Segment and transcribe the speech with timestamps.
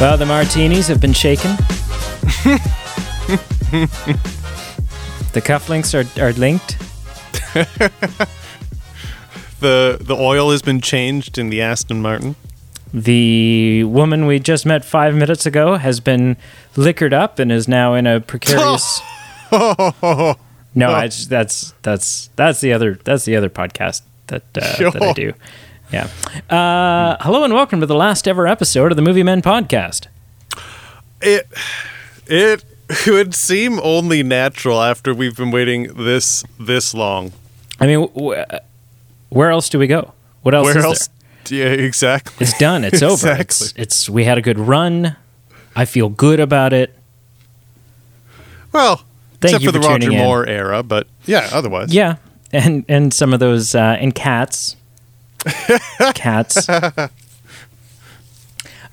[0.00, 1.50] Well, the martinis have been shaken.
[5.32, 6.76] the cufflinks are, are linked.
[9.60, 12.36] The the oil has been changed in the Aston Martin.
[12.94, 16.36] The woman we just met five minutes ago has been
[16.76, 19.00] liquored up and is now in a precarious.
[19.50, 20.36] no,
[20.90, 25.12] I just, that's that's that's the other that's the other podcast that uh, that I
[25.12, 25.32] do.
[25.92, 26.08] Yeah.
[26.50, 30.06] Uh, hello and welcome to the last ever episode of the Movie Men podcast.
[31.22, 31.46] It
[32.26, 32.64] it
[33.06, 37.32] would seem only natural after we've been waiting this this long.
[37.80, 38.34] I mean, wh-
[39.30, 40.12] where else do we go?
[40.42, 40.66] What else?
[40.66, 41.08] Where is else?
[41.48, 42.44] Yeah, exactly.
[42.46, 42.84] It's done.
[42.84, 43.12] It's over.
[43.32, 43.82] It's, Exactly.
[43.82, 45.16] it's we had a good run.
[45.74, 46.94] I feel good about it.
[48.72, 48.96] Well,
[49.40, 50.24] Thank except you for the for Roger tuning in.
[50.24, 51.94] Moore era, but yeah, otherwise.
[51.94, 52.16] Yeah,
[52.52, 54.76] and and some of those uh, and cats,
[56.14, 56.68] cats.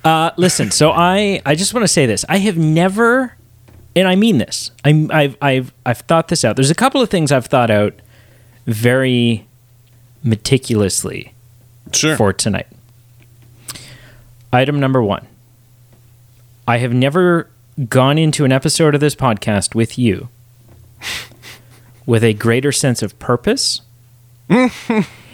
[0.03, 2.23] Uh, listen, so I I just want to say this.
[2.29, 3.35] I have never,
[3.95, 4.69] and I mean this.
[4.83, 6.55] I'm I've I've I've thought this out.
[6.55, 7.93] There's a couple of things I've thought out
[8.67, 9.47] very
[10.23, 11.33] meticulously
[11.91, 12.15] Sure.
[12.17, 12.67] for tonight.
[14.53, 15.25] Item number one.
[16.67, 17.49] I have never
[17.89, 20.29] gone into an episode of this podcast with you
[22.05, 23.81] with a greater sense of purpose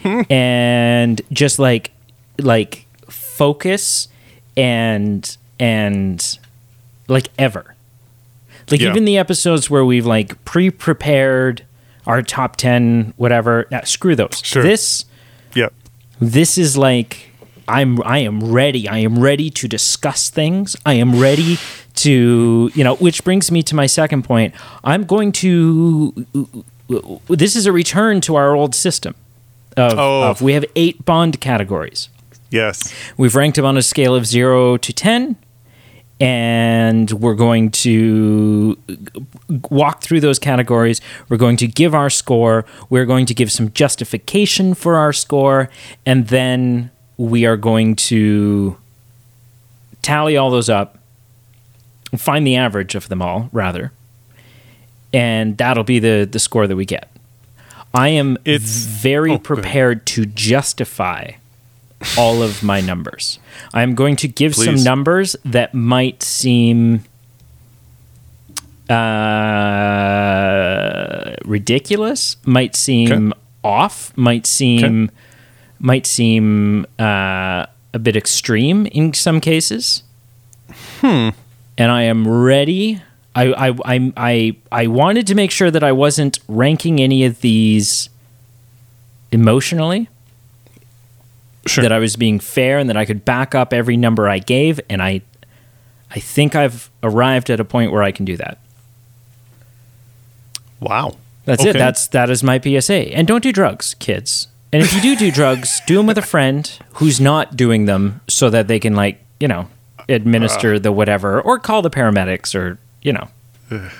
[0.30, 1.90] and just like
[2.38, 4.08] like focus
[4.56, 6.38] and and
[7.08, 7.74] like ever.
[8.70, 8.90] Like Yeah.
[8.90, 11.64] even the episodes where we've like pre-prepared
[12.06, 14.40] our top 10 whatever, nah, screw those.
[14.42, 14.62] Sure.
[14.62, 15.04] This
[15.54, 15.72] Yep.
[16.20, 17.28] this is like
[17.68, 18.88] I'm I am ready.
[18.88, 20.74] I am ready to discuss things.
[20.84, 21.58] I am ready
[21.96, 24.52] to, you know, which brings me to my second point.
[24.82, 26.26] I'm going to
[27.28, 29.14] this is a return to our old system
[29.76, 30.22] of, Oh.
[30.30, 32.08] of we have 8 bond categories.
[32.50, 32.92] Yes.
[33.16, 35.36] We've ranked them on a scale of 0 to 10
[36.20, 38.78] and we're going to
[39.70, 41.00] walk through those categories.
[41.28, 42.64] We're going to give our score.
[42.88, 45.68] We're going to give some justification for our score.
[46.06, 48.76] And then we are going to
[50.02, 50.98] tally all those up,
[52.16, 53.90] find the average of them all, rather.
[55.12, 57.08] And that'll be the, the score that we get.
[57.94, 61.32] I am It's- very oh, prepared to justify
[62.18, 63.38] all of my numbers.
[63.72, 67.04] I'm going to give some numbers that might seem
[68.88, 68.96] uh,
[71.44, 73.32] ridiculous, might seem
[73.62, 75.10] off, might seem
[75.78, 80.04] might seem uh, a bit extreme in some cases.
[81.00, 81.30] Hmm.
[81.76, 83.02] And I am ready.
[83.34, 87.40] I I I I, I wanted to make sure that I wasn't ranking any of
[87.40, 88.08] these
[89.30, 90.08] emotionally
[91.64, 91.82] Sure.
[91.82, 94.80] that I was being fair and that I could back up every number I gave
[94.90, 95.22] and I
[96.10, 98.58] I think I've arrived at a point where I can do that.
[100.80, 101.16] wow.
[101.44, 101.72] That's it.
[101.72, 103.14] That's that is my PSA.
[103.14, 104.48] And don't do drugs, kids.
[104.72, 108.20] And if you do do drugs, do them with a friend who's not doing them
[108.28, 109.68] so that they can like, you know,
[110.08, 110.78] administer uh.
[110.78, 113.28] the whatever or call the paramedics or, you know.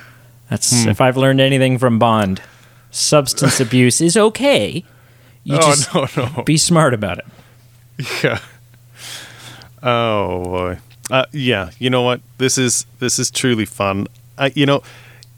[0.51, 2.43] That's if I've learned anything from Bond,
[2.91, 4.85] substance abuse is okay.
[5.45, 6.43] You oh just no no.
[6.43, 7.27] be smart about it.
[8.23, 8.39] Yeah.
[9.83, 10.79] Oh boy.
[11.11, 11.71] Uh, yeah.
[11.79, 12.21] You know what?
[12.39, 14.07] This is this is truly fun.
[14.39, 14.83] I, you know,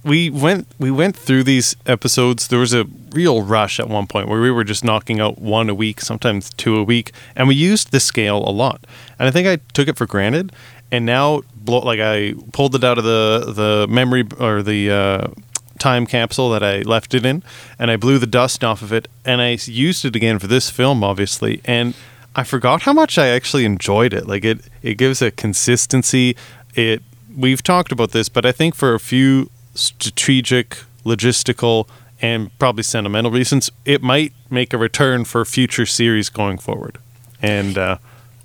[0.05, 2.49] we went we went through these episodes.
[2.49, 5.69] There was a real rush at one point where we were just knocking out one
[5.71, 8.87] a week, sometimes two a week, and we used the scale a lot.
[9.19, 10.53] And I think I took it for granted.
[10.95, 14.91] And now, blow, like I pulled it out of the the memory or the.
[14.91, 15.29] Uh,
[15.77, 17.43] time capsule that I left it in,
[17.79, 20.71] and I blew the dust off of it, and I used it again for this
[20.71, 21.95] film, obviously, and
[22.35, 24.27] I forgot how much I actually enjoyed it.
[24.27, 26.37] Like it, it gives a consistency.
[26.75, 27.03] It
[27.37, 31.87] we've talked about this, but I think for a few strategic, logistical,
[32.23, 36.99] and probably sentimental reasons, it might make a return for future series going forward,
[37.43, 37.99] and uh,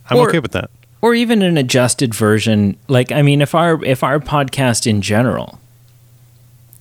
[0.09, 0.71] I'm Or- okay with that.
[1.01, 5.59] Or even an adjusted version like i mean if our if our podcast in general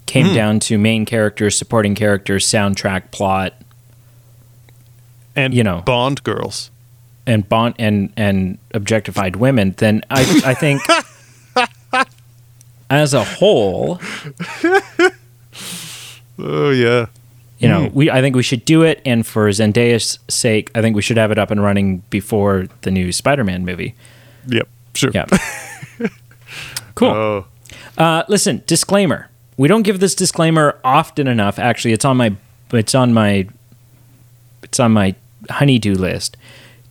[0.07, 0.35] came hmm.
[0.35, 3.55] down to main characters supporting characters soundtrack plot
[5.37, 5.83] And you know.
[5.83, 6.71] Bond girls.
[7.27, 10.83] and bond and and objectified women then i i think
[12.91, 14.01] as a whole
[16.39, 17.07] Oh yeah.
[17.59, 20.95] You know we i think we should do it and for zendaya's sake i think
[20.97, 23.95] we should have it up and running before the new spider-man movie
[24.47, 24.69] Yep.
[24.95, 25.11] Sure.
[25.15, 25.27] yeah
[26.95, 27.47] cool Oh.
[27.99, 29.29] Uh, listen, disclaimer.
[29.57, 31.59] We don't give this disclaimer often enough.
[31.59, 32.35] Actually, it's on my
[32.73, 33.49] it's on my
[34.63, 35.15] it's on my
[35.51, 36.37] honeydew list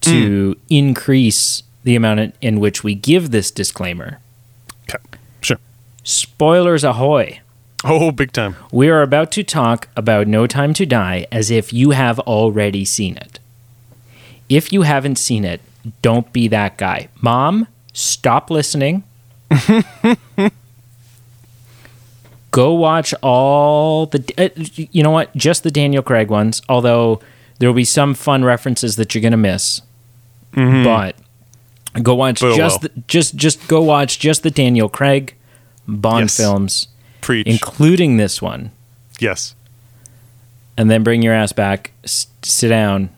[0.01, 4.19] to increase the amount in, in which we give this disclaimer.
[4.83, 5.01] Okay.
[5.41, 5.57] Sure.
[6.03, 7.39] Spoilers ahoy!
[7.89, 8.55] Oh, big time.
[8.71, 12.83] We are about to talk about No Time to Die as if you have already
[12.85, 13.39] seen it.
[14.49, 15.61] If you haven't seen it,
[16.01, 17.07] don't be that guy.
[17.21, 19.03] Mom, stop listening.
[22.51, 24.23] Go watch all the.
[24.37, 24.49] Uh,
[24.91, 25.35] you know what?
[25.35, 27.19] Just the Daniel Craig ones, although
[27.59, 29.81] there will be some fun references that you're going to miss.
[30.53, 31.15] But
[32.01, 32.89] go watch But just well.
[32.95, 35.35] the, just just go watch just the Daniel Craig
[35.87, 36.37] Bond Yes.
[36.37, 36.87] films,
[37.21, 37.47] Preach.
[37.47, 38.71] including this one
[39.19, 39.55] yes.
[40.77, 43.09] and then bring your ass back, s- sit down,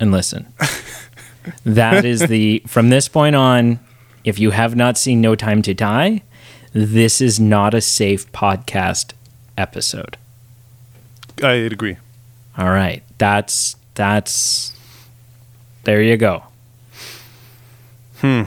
[0.00, 0.52] and listen.
[1.64, 3.78] that is the from this point on.
[4.24, 6.22] If you have not seen No Time to Die,
[6.72, 9.14] this is not a safe podcast
[9.58, 10.16] episode.
[11.42, 11.96] I agree.
[12.56, 14.72] All right, that's that's
[15.84, 16.44] there you go.
[18.18, 18.42] Hmm.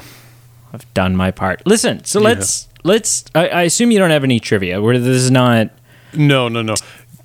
[0.74, 1.66] I've done my part.
[1.66, 3.25] Listen, so let's let's.
[3.35, 4.81] I, I assume you don't have any trivia.
[4.81, 5.69] Where this is not.
[6.13, 6.75] No, no, no.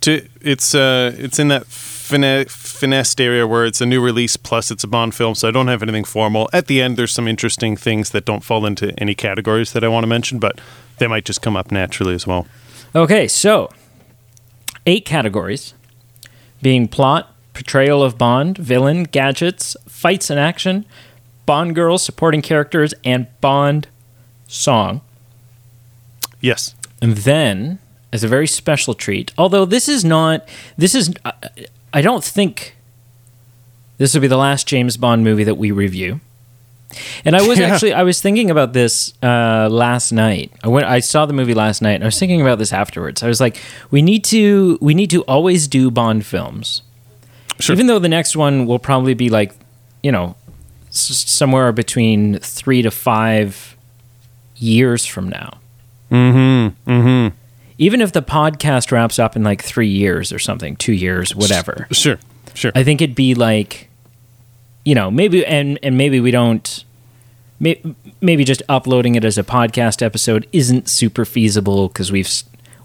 [0.00, 4.70] To, it's uh, it's in that fine, finessed area where it's a new release plus
[4.70, 6.48] it's a Bond film, so I don't have anything formal.
[6.52, 9.88] At the end, there's some interesting things that don't fall into any categories that I
[9.88, 10.60] want to mention, but
[10.98, 12.46] they might just come up naturally as well.
[12.94, 13.70] Okay, so
[14.86, 15.74] eight categories
[16.62, 20.84] being plot, portrayal of Bond, villain, gadgets, fights and action,
[21.46, 23.88] Bond girls, supporting characters, and Bond
[24.46, 25.00] song.
[26.40, 26.74] Yes.
[27.02, 27.78] And then,
[28.12, 30.46] as a very special treat, although this is not,
[30.76, 31.32] this is, I-
[31.92, 32.76] I don't think
[33.98, 36.20] this will be the last James Bond movie that we review.
[37.24, 37.66] And I was Yeah.
[37.68, 40.52] actually, I was thinking about this uh, last night.
[40.64, 41.92] I went, I saw the movie last night.
[41.94, 43.22] And I was thinking about this afterwards.
[43.22, 43.58] I was like,
[43.90, 46.82] we need to, we need to always do Bond films,
[47.58, 47.74] Sure.
[47.74, 49.52] even though the next one will probably be like,
[50.02, 50.34] you know,
[50.88, 53.76] s- somewhere between three to five
[54.56, 55.58] years from now
[56.10, 56.90] Mm-hmm.
[56.90, 57.36] Mm-hmm.
[57.78, 61.86] even if the podcast wraps up in like three years or something, two years, whatever,
[61.92, 62.18] Sure.
[62.54, 62.72] Sure.
[62.74, 63.88] I think it'd be like,
[64.84, 66.84] you know, maybe and and maybe we don't,
[67.60, 67.80] may,
[68.20, 72.28] maybe just uploading it as a podcast episode isn't super feasible because we've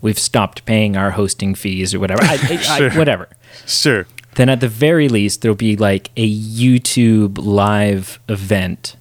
[0.02, 2.22] we've stopped paying our hosting fees or whatever.
[2.24, 2.38] I,
[2.78, 2.92] Sure.
[2.92, 3.28] I, whatever.
[3.66, 4.06] Sure.
[4.36, 8.96] Then at the very least, there'll be like a YouTube live event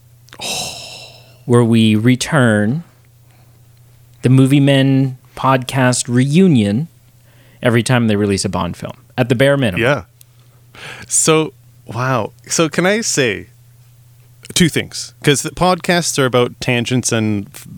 [1.45, 2.85] where we return
[4.25, 6.89] the Movie Men podcast reunion
[7.63, 9.83] every time they release a Bond film, at the bare minimum.
[9.83, 10.05] Yeah.
[11.07, 11.53] So,
[11.87, 12.33] wow.
[12.49, 13.49] So, can I say
[14.55, 15.13] two things?
[15.21, 17.69] Because the podcasts are about tangents and f-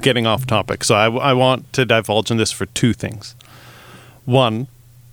[0.00, 0.84] getting off topic.
[0.84, 3.34] So, I, I want to divulge in this for two things.
[4.24, 4.68] One,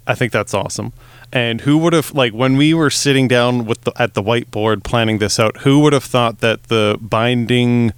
[0.05, 0.93] I think that's awesome.
[1.33, 4.83] And who would have like when we were sitting down with the, at the whiteboard
[4.83, 5.57] planning this out?
[5.61, 7.91] Who would have thought that the binding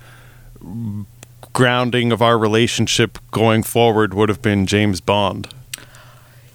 [1.58, 5.48] grounding of our relationship going forward would have been James Bond?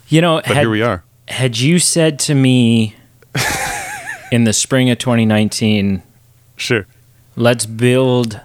[0.09, 1.03] You know, But had, here we are.
[1.27, 2.95] had you said to me
[4.31, 6.03] in the spring of 2019,
[6.57, 6.87] Sure.
[7.35, 8.41] let's build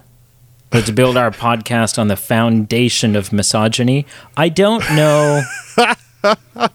[0.72, 4.04] let's build our podcast on the foundation of misogyny
[4.36, 5.42] i don't know
[5.76, 6.68] i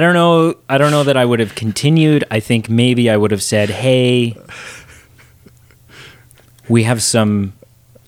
[0.00, 3.30] don't know i don't know that i would have continued i think maybe i would
[3.30, 4.36] have said hey
[6.68, 7.52] we have some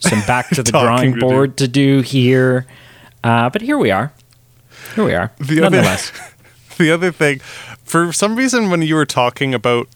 [0.02, 1.26] some back to the drawing to do.
[1.26, 2.66] board to do here
[3.24, 4.12] uh, but here we are
[4.94, 6.12] here we are The other- nonetheless
[6.78, 7.38] the other thing,
[7.84, 9.86] for some reason, when you were talking about,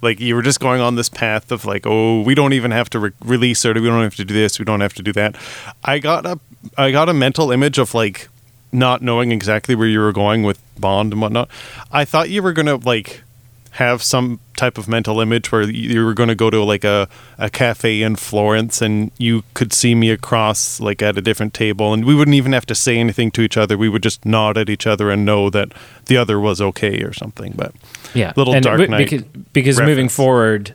[0.00, 2.88] like, you were just going on this path of like, oh, we don't even have
[2.90, 5.02] to re- release it, or we don't have to do this, we don't have to
[5.02, 5.36] do that.
[5.84, 6.38] I got a,
[6.78, 8.28] I got a mental image of like,
[8.70, 11.50] not knowing exactly where you were going with Bond and whatnot.
[11.90, 13.22] I thought you were gonna like
[13.72, 17.08] have some type of mental image where you were going to go to like a,
[17.38, 21.94] a cafe in Florence and you could see me across like at a different table
[21.94, 23.78] and we wouldn't even have to say anything to each other.
[23.78, 25.72] We would just nod at each other and know that
[26.04, 27.54] the other was okay or something.
[27.56, 27.72] But
[28.12, 29.22] Yeah, Little And Dark Knight because,
[29.54, 30.74] because moving forward,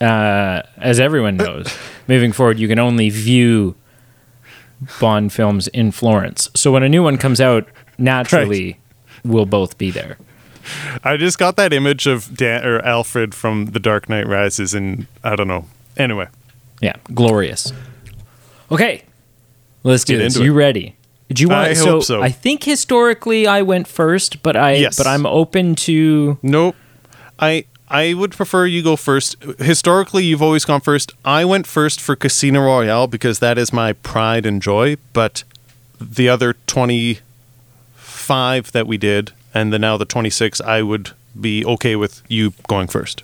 [0.00, 1.76] uh, as everyone knows,
[2.06, 3.76] moving forward, you can only view
[5.00, 6.48] Bond films in Florence.
[6.54, 8.78] So when a new one comes out, naturally,
[9.22, 10.16] we'll both be there.
[11.04, 15.06] I just got that image of Dan or Alfred from The Dark Knight Rises and
[15.24, 15.66] I don't know.
[15.96, 16.28] Anyway,
[16.80, 17.72] Yeah, glorious.
[18.70, 19.02] Okay,
[19.82, 20.36] let's do Get this.
[20.38, 20.56] You it.
[20.56, 20.94] ready?
[21.30, 21.68] Do you want?
[21.68, 22.22] I hope so.
[22.22, 24.96] I think historically I went first, but I Yes.
[24.96, 26.38] but I'm open to.
[26.42, 26.74] Nope.
[27.38, 29.36] I I would prefer you go first.
[29.58, 31.12] Historically, you've always gone first.
[31.24, 34.96] I went first for Casino Royale because that is my pride and joy.
[35.12, 35.44] But
[36.00, 37.20] the other twenty
[37.96, 42.22] five that we did, and the now the twenty six, I would be okay with
[42.28, 43.22] you going first.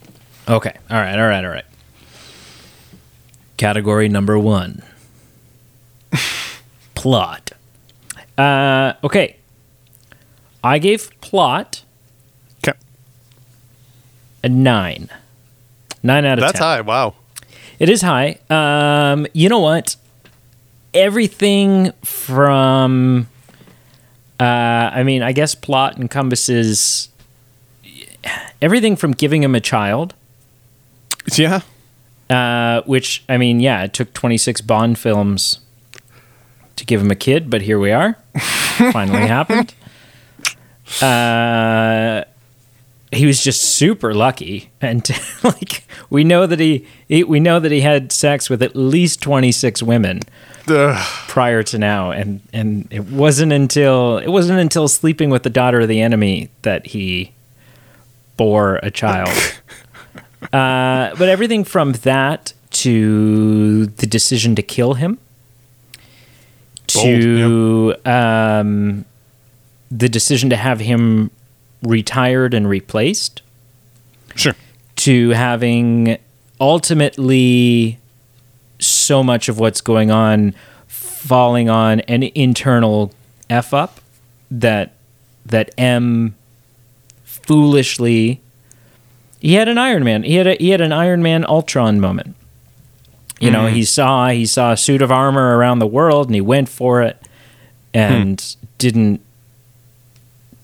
[0.49, 1.65] Okay, all right, all right, all right.
[3.57, 4.83] Category number one
[6.95, 7.53] plot.
[8.37, 9.37] Uh, okay.
[10.63, 11.83] I gave plot
[12.67, 12.77] Okay.
[14.43, 15.09] a nine.
[16.03, 16.63] Nine out of That's 10.
[16.63, 16.81] high.
[16.81, 17.15] Wow.
[17.79, 18.39] It is high.
[18.51, 19.97] Um, you know what?
[20.95, 23.29] Everything from,
[24.41, 27.09] uh, I mean, I guess plot encompasses
[28.61, 30.15] everything from giving him a child,
[31.37, 31.61] Yeah.
[32.31, 35.61] uh, which, I mean, yeah, it took 26 Bond films
[36.77, 38.17] to give him a kid, but here we are.
[38.93, 39.75] Finally happened.
[41.01, 42.25] Uh,
[43.13, 45.09] he was just super lucky and
[45.45, 49.23] like we know that he, he we know that he had sex with at least
[49.23, 50.21] 26 women.
[51.29, 55.81] prior to now and and it wasn't until it wasn't until sleeping with the daughter
[55.81, 57.33] of the enemy that he
[58.37, 59.29] bore a child
[60.53, 65.19] uh, but everything from that to the decision to kill him
[66.87, 69.05] to um,
[69.91, 71.31] the decision to have him
[71.83, 73.43] retired and replaced
[74.37, 74.55] Sure.
[74.97, 76.19] to having
[76.61, 77.99] ultimately
[78.87, 80.55] so much of what's going on
[80.87, 83.13] falling on an internal
[83.49, 84.01] f up
[84.51, 84.93] that
[85.47, 86.35] that M
[87.25, 88.41] foolishly
[89.41, 92.37] he had an Iron Man he had a he had an Iron Man Ultron moment.
[93.41, 93.75] You know, mm-hmm.
[93.75, 97.03] he saw he saw a suit of armor around the world and he went for
[97.03, 97.21] it
[97.93, 98.67] and hmm.
[98.79, 99.21] didn't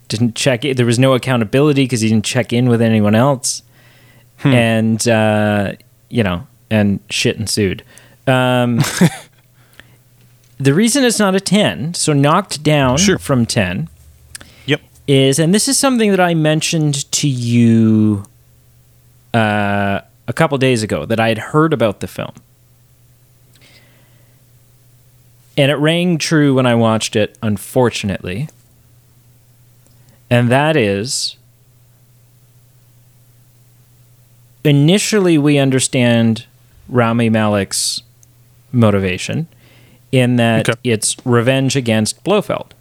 [0.09, 0.77] didn't check it.
[0.77, 3.63] There was no accountability because he didn't check in with anyone else,
[4.39, 4.49] hmm.
[4.49, 5.73] and uh,
[6.11, 7.83] you know, and shit ensued.
[8.27, 8.77] Um,
[10.59, 13.19] the reason it's not a ten, so knocked down Sure.
[13.19, 13.89] from ten,
[14.67, 14.81] Yep.
[15.09, 18.25] is, and this is something that I mentioned to you
[19.35, 22.35] uh, a couple days ago that I had heard about the film.
[25.57, 28.49] And it rang true when I watched it, unfortunately.
[30.31, 31.37] And that is
[34.65, 36.47] initially we understand
[36.89, 38.03] Rami Malek's
[38.73, 39.49] motivation
[40.13, 40.79] in that Okay.
[40.85, 42.75] it's revenge against Blofeld.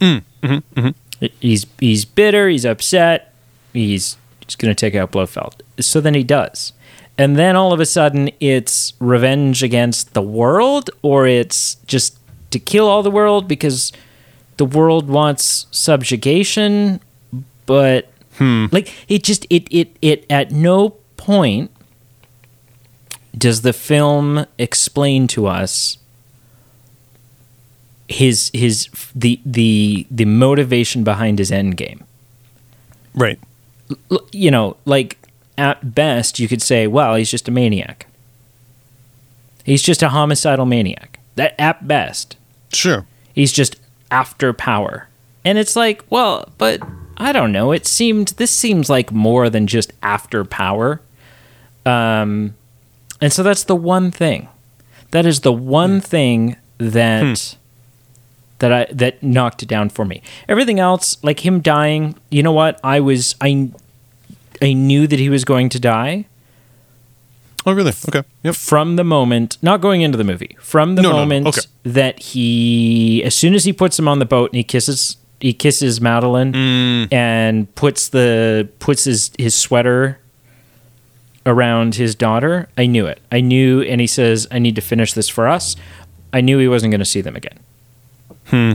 [0.00, 1.26] Mm, mm-hmm, mm-hmm.
[1.40, 2.48] He's he's bitter.
[2.48, 3.34] He's upset.
[3.72, 5.62] He's he's going to take out Blofeld.
[5.80, 6.72] So then he does,
[7.18, 12.18] and then all of a sudden it's revenge against the world, or it's just
[12.50, 13.92] to kill all the world because
[14.56, 17.00] the world wants subjugation.
[17.66, 18.66] But hmm.
[18.72, 21.70] like it just it it it at no point
[23.36, 25.98] does the film explain to us
[28.08, 32.04] his his the the the motivation behind his end game.
[33.14, 33.38] Right.
[34.10, 35.18] L- You know, like
[35.56, 38.06] at best you could say, well, he's just a maniac.
[39.64, 41.20] He's just a homicidal maniac.
[41.36, 42.36] That at best,
[42.72, 43.06] Sure.
[43.32, 43.76] he's just
[44.10, 45.08] after power.
[45.44, 46.80] And it's like, well, but
[47.16, 47.70] I don't know.
[47.72, 51.00] It seemed this seems like more than just after power.
[51.86, 52.54] Um
[53.20, 54.48] and so that's the one thing.
[55.10, 57.56] That is the one thing that
[58.60, 60.22] that I that knocked it down for me.
[60.48, 62.78] Everything else, like him dying, you know what?
[62.84, 63.70] I was I
[64.62, 66.26] I knew that he was going to die
[67.66, 67.92] Oh, really?
[68.08, 68.22] Okay.
[68.42, 68.54] Yep.
[68.54, 71.20] from the moment, not going into the movie, from the No, no, no.
[71.20, 71.60] moment Okay.
[71.82, 75.52] that he, as soon as he puts him on the boat and he kisses, he
[75.52, 77.12] kisses Madeleine Mm.
[77.12, 80.18] and puts the puts his his sweater
[81.46, 82.68] around his daughter.
[82.76, 83.20] I knew it.
[83.32, 85.76] I knew, and he says, "I need to finish this for us."
[86.32, 87.58] I knew he wasn't going to see them again.
[88.46, 88.72] Hmm.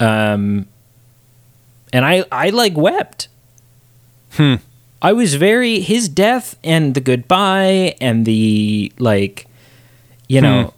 [0.00, 0.66] Um,
[1.92, 3.28] and I I like wept.
[4.32, 4.56] Hmm.
[5.00, 9.46] I was very his death and the goodbye and the like,
[10.28, 10.74] you know,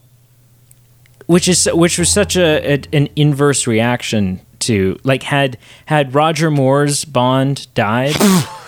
[1.26, 5.56] which is which was such a, a an inverse reaction to like had
[5.87, 8.14] had Roger Moore's Bond died.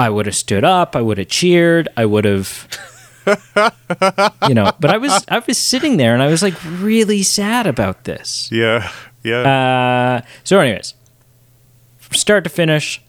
[0.00, 0.96] I would have stood up.
[0.96, 1.88] I would have cheered.
[1.96, 2.68] I would have,
[4.48, 4.72] you know.
[4.80, 8.48] But I was I was sitting there and I was like really sad about this.
[8.50, 8.90] Yeah.
[9.22, 10.22] Yeah.
[10.22, 10.94] Uh, so, anyways,
[11.98, 13.02] from start to finish,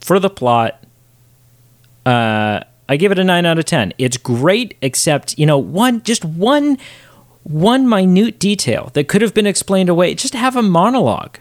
[0.00, 0.84] for the plot,
[2.04, 3.92] uh, I give it a nine out of ten.
[3.98, 6.78] It's great, except you know one just one
[7.42, 10.14] one minute detail that could have been explained away.
[10.14, 11.38] Just have a monologue.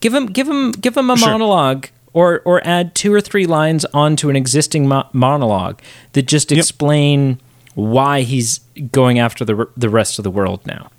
[0.00, 1.28] Give him give him give him a Sure.
[1.30, 1.88] monologue.
[2.12, 5.80] Or, or add two or three lines onto an existing mo- monologue
[6.14, 7.38] that just explain
[7.76, 8.58] why he's
[8.90, 10.90] going after the the rest of the world now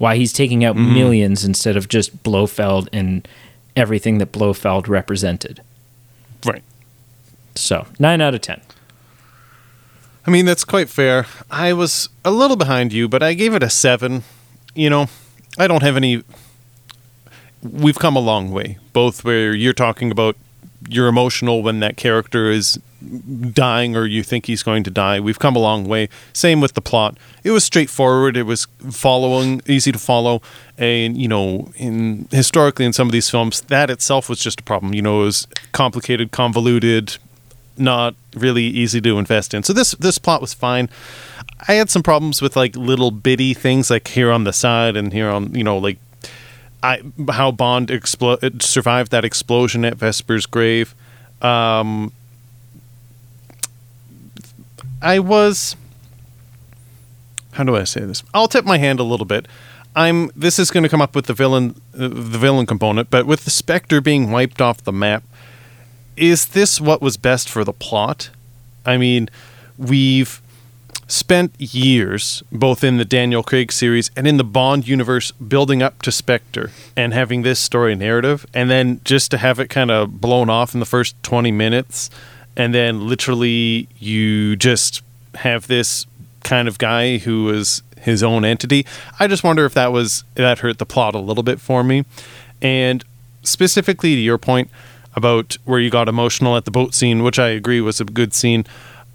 [0.00, 0.94] why he's taking out mm-hmm.
[0.94, 3.28] millions instead of just Blofeld and
[3.76, 5.60] everything that Blofeld represented.
[6.46, 6.62] right.
[7.54, 8.62] So nine out of ten.
[10.26, 11.26] I mean, that's quite fair.
[11.50, 14.22] I was a little behind you, but I gave it a seven.
[14.74, 15.08] You know,
[15.58, 16.24] I don't have any.
[17.62, 20.34] We've come a long way, both where you're talking about
[20.88, 22.78] you're emotional when that character is
[23.52, 25.20] dying or you think he's going to die.
[25.20, 26.08] We've come a long way.
[26.32, 27.16] Same with the plot.
[27.44, 28.36] It was straightforward.
[28.36, 30.42] It was following, easy to follow.
[30.76, 34.62] And, you know, in historically in some of these films, that itself was just a
[34.62, 34.94] problem.
[34.94, 37.16] You know, it was complicated, convoluted,
[37.76, 39.62] not really easy to invest in.
[39.62, 40.88] So this this plot was fine.
[41.68, 45.12] I had some problems with like little bitty things like here on the side and
[45.12, 45.98] here on, you know, like
[46.82, 50.94] I how Bond explo- survived that explosion at Vesper's grave.
[51.42, 52.12] Um,
[55.02, 55.76] I was.
[57.52, 58.22] How do I say this?
[58.32, 59.46] I'll tip my hand a little bit.
[59.94, 60.30] I'm.
[60.36, 63.44] This is going to come up with the villain, uh, the villain component, but with
[63.44, 65.22] the Spectre being wiped off the map,
[66.16, 68.30] is this what was best for the plot?
[68.86, 69.28] I mean,
[69.76, 70.40] we've
[71.10, 76.00] spent years, both in the Daniel Craig series and in the Bond universe, building up
[76.02, 80.20] to Spectre and having this story narrative, and then just to have it kind of
[80.20, 82.10] blown off in the first 20 minutes,
[82.56, 85.02] and then literally you just
[85.36, 86.06] have this
[86.42, 88.86] kind of guy who is his own entity.
[89.18, 92.04] I just wonder if that was that hurt the plot a little bit for me.
[92.62, 93.04] And
[93.42, 94.70] specifically to your point
[95.14, 98.32] about where you got emotional at the boat scene, which I agree was a good
[98.32, 98.64] scene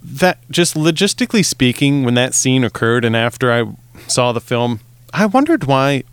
[0.05, 3.75] that just logistically speaking, when that scene occurred and after I
[4.07, 4.79] saw the film,
[5.13, 6.03] I wondered why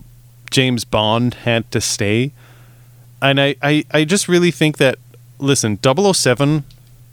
[0.50, 2.32] James Bond had to stay.
[3.20, 4.98] And I, I, I just really think that,
[5.38, 6.64] listen, 007,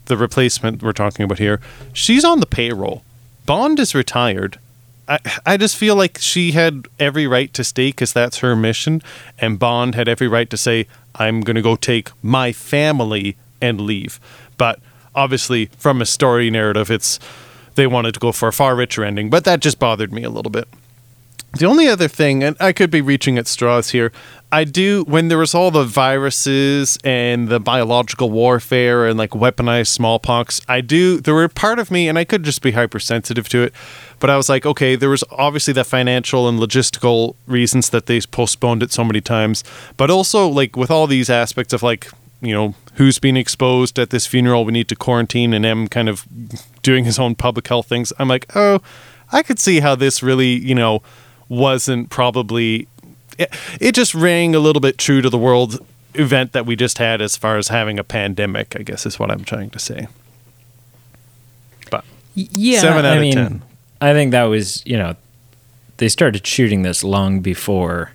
[0.06, 1.60] the replacement we're talking about here,
[1.94, 3.04] she's on the payroll.
[3.46, 4.58] Bond is retired.
[5.08, 9.02] I, I just feel like she had every right to stay because that's her mission.
[9.38, 13.82] And Bond had every right to say, I'm going to go take my family and
[13.82, 14.20] leave.
[14.58, 14.80] But
[15.20, 17.20] obviously from a story narrative it's
[17.76, 20.30] they wanted to go for a far richer ending but that just bothered me a
[20.30, 20.68] little bit.
[21.58, 24.12] The only other thing and i could be reaching at straws here
[24.52, 29.88] i do when there was all the viruses and the biological warfare and like weaponized
[29.88, 33.64] smallpox i do there were part of me and i could just be hypersensitive to
[33.64, 33.74] it
[34.20, 38.22] but i was like okay there was obviously the financial and logistical reasons that they
[38.22, 39.64] postponed it so many times
[39.98, 44.10] but also like with all these aspects of like you know, who's been exposed at
[44.10, 44.66] this funeral.
[44.66, 46.28] We need to quarantine, and M kind of
[46.84, 48.12] doing his own public health things.
[48.20, 48.82] I'm like, oh,
[49.32, 51.02] I could see how this really, you know,
[51.48, 52.90] wasn't probably.
[53.38, 55.80] It, it just rang a little bit true to the world
[56.14, 59.32] event that we just had as far as having a pandemic, I guess is what
[59.32, 60.08] I'm trying to say.
[61.90, 62.04] But
[62.36, 63.62] yeah, seven out I of mean, ten.
[64.02, 65.16] I think that was, you know,
[65.98, 68.12] they started shooting this long before.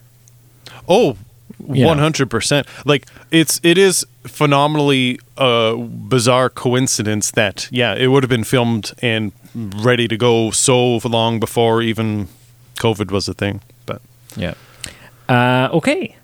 [0.87, 1.17] Oh,
[1.59, 2.67] one hundred percent.
[2.85, 8.93] Like it's it is phenomenally uh, bizarre coincidence that yeah, it would have been filmed
[9.03, 12.29] and ready to go so long before even
[12.77, 13.61] COVID was a thing.
[13.87, 14.03] But
[14.37, 14.55] yeah.
[15.29, 16.17] Uh, okay.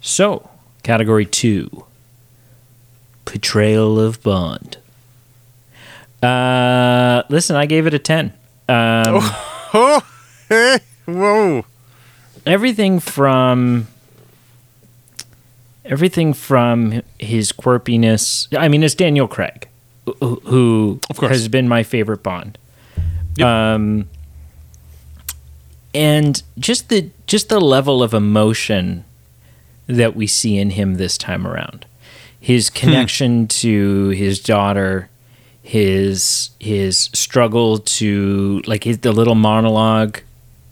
[0.00, 0.48] So
[0.82, 1.84] category two,
[3.24, 4.78] portrayal of Bond.
[6.22, 8.32] Uh, listen, I gave it a ten.
[8.68, 9.18] Um,
[9.74, 10.06] oh,
[10.48, 11.64] hey, whoa!
[12.46, 13.88] Everything from
[15.84, 18.48] everything from his quirkiness.
[18.56, 19.68] I mean, it's Daniel Craig,
[20.20, 22.58] who has been my favorite Bond.
[23.36, 23.46] Yep.
[23.46, 24.08] Um,
[25.94, 29.04] and just the just the level of emotion
[29.86, 31.86] that we see in him this time around,
[32.38, 32.76] his hmm.
[32.76, 33.46] connection hmm.
[33.46, 35.08] to his daughter,
[35.62, 40.20] his his struggle to like his, the little monologue,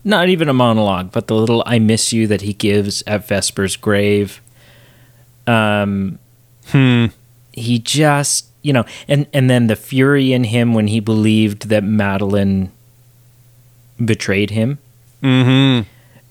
[0.04, 3.76] not even a monologue, but the little "I miss you" that he gives at Vesper's
[3.76, 4.40] grave
[5.46, 6.18] um,
[6.66, 7.06] hmm.
[7.52, 11.82] He just, you know, and and then the fury in him when he believed that
[11.82, 12.70] Madeleine
[14.02, 14.78] betrayed him.
[15.22, 15.88] Mm-hmm.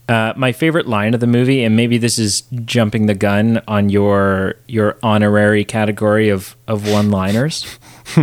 [0.07, 3.89] Uh, my favorite line of the movie, and maybe this is jumping the gun on
[3.89, 7.77] your your honorary category of of one liners.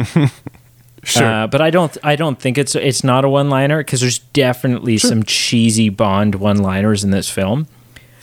[1.07, 1.25] Sure.
[1.25, 4.19] Uh, but I don't I don't think it's it's not a one liner because there's
[4.19, 5.11] definitely sure.
[5.11, 7.69] some cheesy Bond one liners in this film.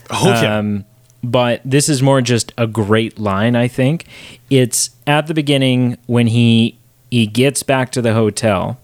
[0.09, 0.57] Oh yeah.
[0.57, 0.83] Um,
[1.23, 4.05] but this is more just a great line, I think.
[4.49, 6.77] It's at the beginning when he
[7.09, 8.79] he gets back to the hotel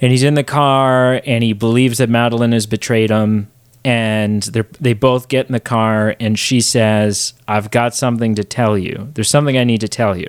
[0.00, 3.50] and he's in the car and he believes that Madeleine has betrayed him
[3.84, 8.44] and they they both get in the car and she says, "I've got something to
[8.44, 9.10] tell you.
[9.14, 10.28] There's something I need to tell you."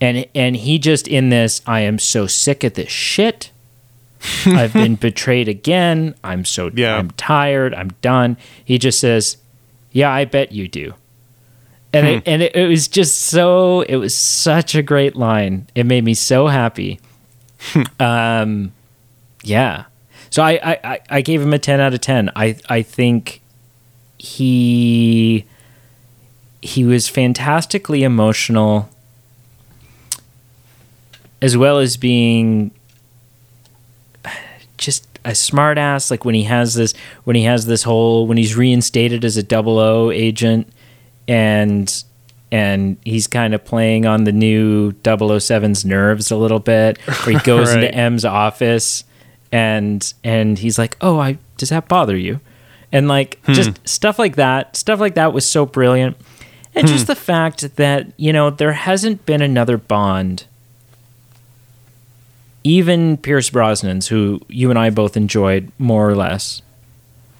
[0.00, 3.50] And and he just in this, I am so sick of this shit.
[4.46, 6.14] I've been betrayed again.
[6.22, 6.96] I'm so yeah.
[6.96, 7.74] I'm tired.
[7.74, 8.36] I'm done.
[8.64, 9.36] He just says,
[9.92, 10.94] "Yeah, I bet you do."
[11.92, 15.66] and it, and it, it was just so it was such a great line.
[15.74, 17.00] It made me so happy.
[18.00, 18.72] um,
[19.42, 19.84] yeah.
[20.30, 22.30] So I, I, I- I gave him a ten out of ten.
[22.36, 23.40] I I think
[24.18, 25.44] he
[26.62, 28.90] he was fantastically emotional
[31.42, 32.70] as well as being
[34.80, 38.56] just a smartass like when he has this when he has this whole when he's
[38.56, 40.66] reinstated as a double O agent
[41.28, 42.02] and
[42.50, 47.38] and he's kind of playing on the new 007's nerves a little bit where he
[47.44, 47.84] goes Right.
[47.84, 49.04] into M's office
[49.52, 52.40] and and he's like oh I does that bother you?
[52.90, 53.52] And like hmm.
[53.52, 56.16] just stuff like that stuff like that was so brilliant.
[56.74, 57.12] And just hmm.
[57.12, 60.46] the fact that you know there hasn't been another Bond
[62.64, 66.62] even Pierce Brosnan's, who you and I both enjoyed more or less,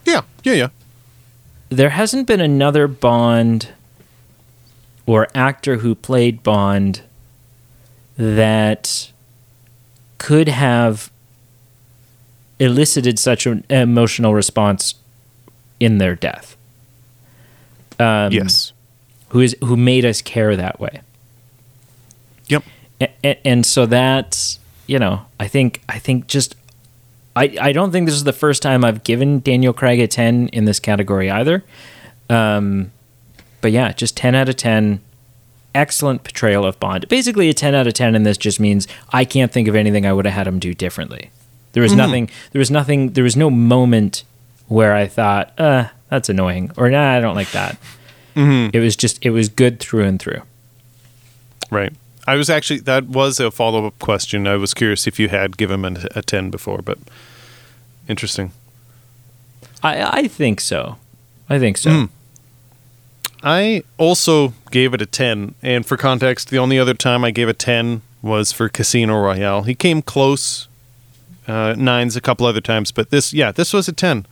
[0.07, 0.69] Yeah, yeah, yeah.
[1.69, 3.69] there hasn't been another Bond
[5.07, 7.03] or actor who played Bond
[8.17, 9.11] that
[10.19, 11.11] could have
[12.59, 14.95] elicited such an emotional response
[15.81, 16.57] in their death.
[17.99, 18.73] Um, yes.
[19.31, 21.01] who is who made us care that way.
[22.49, 22.65] Yep.
[23.23, 24.59] and, and so that's
[24.91, 26.55] you know i think i think just
[27.37, 30.49] I, I don't think this is the first time I've given Daniel Craig a 10
[30.49, 31.65] in this category either.
[32.29, 32.91] Um,
[33.61, 35.01] but yeah, just 10 out of 10.
[35.75, 37.09] Excellent portrayal of Bond.
[37.09, 40.05] Basically, a 10 out of 10 in this just means I can't think of anything
[40.05, 41.31] I would have had him do differently.
[41.73, 44.25] There was nothing, there was nothing, there was no moment
[44.67, 47.79] where I thought, uh, that's annoying, or nah, I don't like that.
[48.75, 50.43] It was just, it was good through and through.
[51.71, 51.93] Right.
[52.31, 54.47] I was actually that was a follow up question.
[54.47, 56.97] I was curious if you had given him a, a ten before, but
[58.07, 58.53] interesting.
[59.83, 60.99] I, I think so.
[61.49, 61.91] I think so.
[61.91, 62.09] Mm.
[63.43, 65.55] I also gave it a 10.
[65.63, 69.63] And for context, the only other time I gave a 10 was for Casino Royale.
[69.63, 70.69] He came close,
[71.49, 74.27] uh, nines a couple other times, but this, yeah, this was a 10.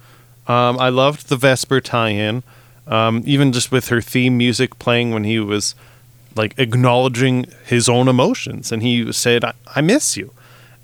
[0.47, 2.43] Um, I loved the Vesper tie in,
[2.87, 5.75] um, even just with her theme music playing when he was
[6.35, 8.71] like acknowledging his own emotions.
[8.73, 10.33] And he said, I, I miss you.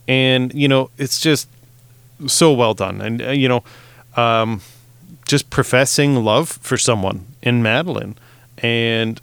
[0.08, 1.48] And, you know, it's just
[2.26, 3.00] so well done.
[3.00, 3.62] And, uh, you know,
[4.16, 4.60] um,
[5.26, 8.14] just professing love for someone in Madeleine,
[8.58, 9.20] and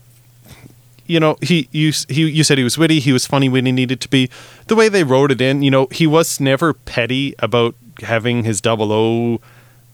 [1.05, 3.71] you know he you he you said he was witty, he was funny when he
[3.71, 4.29] needed to be.
[4.67, 8.61] The way they wrote it in, you know, he was never petty about having his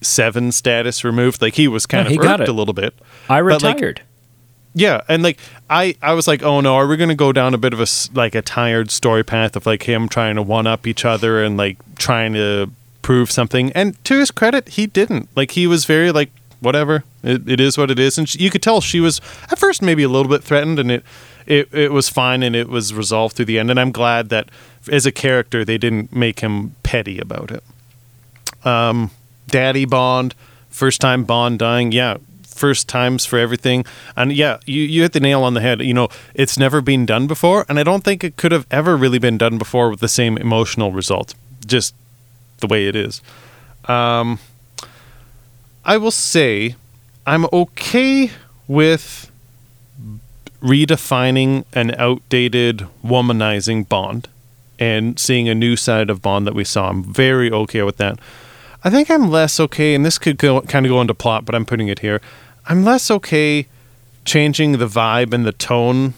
[0.01, 1.41] 007 status removed.
[1.41, 2.49] Like he was kind No, he of irked it.
[2.49, 2.93] a little bit.
[3.29, 4.01] I But, like, retired.
[4.77, 5.39] Yeah, and like
[5.71, 7.87] I, I was like, oh no, are we to go down a bit of a
[8.13, 11.57] like a tired story path of like him trying to one up each other and
[11.57, 12.69] like trying to
[13.01, 13.71] prove something?
[13.71, 15.29] And to his credit, he didn't.
[15.35, 18.51] Like he was very like whatever, it, it is what it is, and she, you
[18.51, 19.19] could tell she was
[19.51, 21.03] at first maybe a little bit threatened, and it,
[21.47, 23.71] it it was fine and it was resolved through the end.
[23.71, 24.49] And I'm glad that
[24.91, 27.63] as a character they didn't make him petty about it.
[28.63, 29.09] Um,
[29.47, 30.35] Daddy Bond,
[30.69, 32.17] first time Bond dying, yeah,
[32.57, 33.85] first times for everything.
[34.15, 35.81] And yeah, you, you hit the nail on the head.
[35.81, 38.97] You know, it's never been done before, and I don't think it could have ever
[38.97, 41.35] really been done before with the same emotional result.
[41.65, 41.95] Just
[42.59, 43.21] the way it is.
[43.85, 44.39] Um,
[45.85, 46.75] I will say
[47.25, 48.31] I'm okay
[48.67, 49.31] with
[50.61, 54.27] redefining an outdated womanizing Bond
[54.79, 56.89] and seeing a new side of Bond that we saw.
[56.89, 58.19] I'm very okay with that.
[58.83, 61.55] I think I'm less okay, and this could go, kind of go into plot, but
[61.55, 62.21] I'm putting it here.
[62.67, 63.65] I'm less okay
[64.25, 66.15] changing the vibe and the tone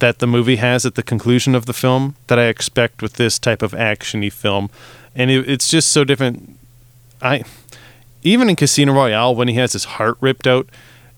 [0.00, 3.38] that the movie has at the conclusion of the film that I expect with this
[3.38, 4.70] type of actiony film,
[5.14, 6.58] and it, it's just so different.
[7.22, 7.44] I
[8.24, 10.68] even in Casino Royale when he has his heart ripped out,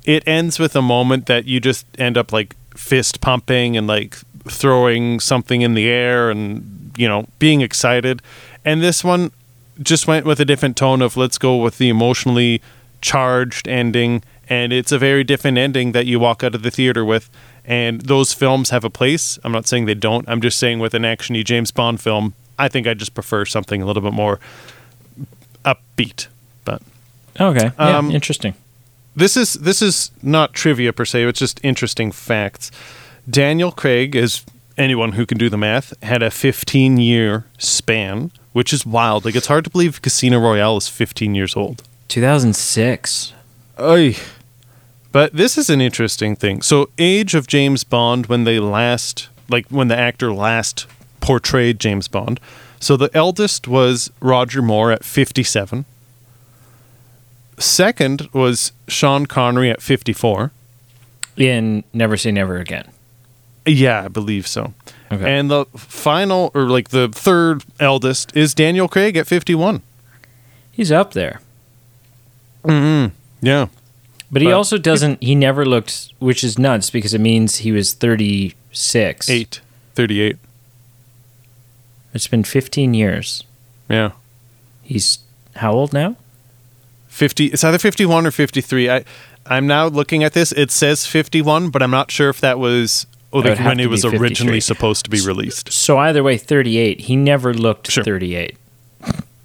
[0.05, 4.17] it ends with a moment that you just end up like fist pumping and like
[4.47, 8.21] throwing something in the air and you know being excited.
[8.63, 9.33] And this one
[9.83, 12.61] just went with a different tone of let's go with the emotionally
[13.01, 17.05] charged ending and it's a very different ending that you walk out of the theater
[17.05, 17.29] with
[17.65, 20.95] and those films have a place i'm not saying they don't i'm just saying with
[20.95, 24.39] an actiony james bond film i think i just prefer something a little bit more
[25.65, 26.29] upbeat
[26.65, 26.83] but
[27.39, 27.71] Okay.
[27.79, 28.55] Yeah, Um, interesting.
[29.15, 32.71] this is this is not trivia per se it's just interesting facts
[33.29, 34.45] daniel craig as
[34.79, 39.35] anyone who can do the math had a 15 year span which is wild like
[39.35, 43.33] it's hard to believe casino royale is 15 years old 2006.
[43.81, 44.15] Oy.
[45.17, 46.61] But this is an interesting thing.
[46.61, 50.87] So, age of James Bond when they last, like when the actor last
[51.21, 52.39] portrayed James Bond.
[52.81, 55.87] So, the eldest was Roger Moore at 57.
[57.57, 60.53] Second was Sean Connery at 54.
[61.39, 62.87] in Never Say Never Again.
[63.65, 64.75] Yeah, I believe so.
[65.11, 65.39] Okay.
[65.39, 69.81] And the final, or like the third eldest, is Daniel Craig at 51.
[70.73, 71.41] He's up there.
[72.65, 73.15] Mm-hmm.
[73.41, 73.69] Yeah.
[74.31, 77.73] But he But- also doesn't, he never looked, which is nuts because it means he
[77.73, 79.31] was 36.
[79.31, 79.61] Eight.
[79.95, 80.37] 38.
[82.13, 83.45] It's been 15 years.
[83.89, 84.13] Yeah.
[84.83, 85.19] He's
[85.57, 86.17] how old now?
[87.09, 87.47] 50.
[87.47, 88.91] It's either 51 or 53.
[88.91, 89.05] I,
[89.47, 90.53] I'm now looking at this.
[90.53, 94.05] It says 51, but I'm not sure if that was oh, like when it was
[94.05, 95.73] originally supposed to be released.
[95.73, 97.03] So either way, 38.
[97.03, 98.05] He never looked Sure.
[98.05, 98.57] 38.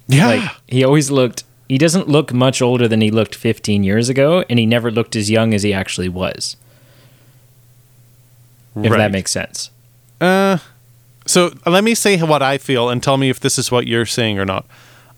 [0.08, 0.26] Yeah.
[0.26, 4.44] Like he always looked, he doesn't look much older than he looked 15 years ago,
[4.50, 6.54] and he never looked as young as he actually was.
[8.76, 8.98] If Right.
[8.98, 9.70] that makes sense.
[10.20, 10.58] Uh,
[11.24, 14.04] so let me say what I feel and tell me if this is what you're
[14.04, 14.66] saying or not.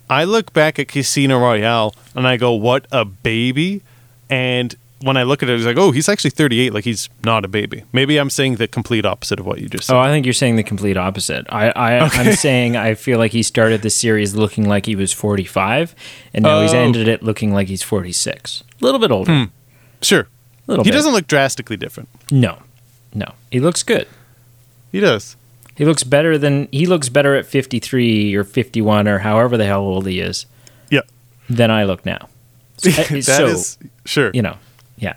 [0.09, 3.83] I look back at Casino Royale and I go, "What a baby!"
[4.31, 6.73] And when I look at it, it's like, "Oh, he's actually 38.
[6.75, 9.85] Like he's not a baby." Maybe I'm saying the complete opposite of what you just
[9.91, 9.97] oh, said.
[9.97, 11.47] Oh, I think you're saying the complete opposite.
[11.51, 15.13] I, I I'm saying I feel like he started the series looking like he was
[15.13, 15.95] 45,
[16.33, 16.79] and now he's Oh.
[16.79, 18.63] ended it looking like he's 46.
[18.81, 19.33] A little bit older.
[19.33, 19.45] Hmm.
[20.03, 20.21] Sure.
[20.23, 20.27] A
[20.67, 20.97] Little he bit.
[20.97, 22.09] doesn't look drastically different.
[22.31, 22.59] No,
[23.15, 24.09] no, he looks good.
[24.93, 25.37] He does.
[25.77, 29.81] He looks better than he looks better at 53 or 51 or however the hell
[29.81, 30.47] old he is
[30.89, 31.01] Yeah.
[31.51, 32.29] than I look now.
[32.79, 34.31] So, That is so, sure.
[34.35, 34.57] you know,
[34.97, 35.15] yeah,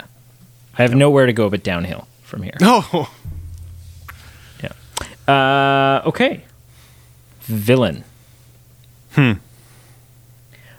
[0.77, 2.55] I have nowhere to go but downhill from here.
[2.61, 3.07] No.
[4.63, 4.71] Yeah.
[5.27, 6.43] Uh, okay.
[7.41, 8.03] Villain.
[9.13, 9.33] Hmm.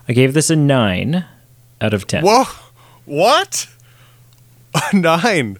[0.09, 1.25] I gave this a nine
[1.81, 2.25] out of ten.
[2.25, 2.45] whoa,
[3.05, 3.69] what?
[4.75, 5.59] A nine.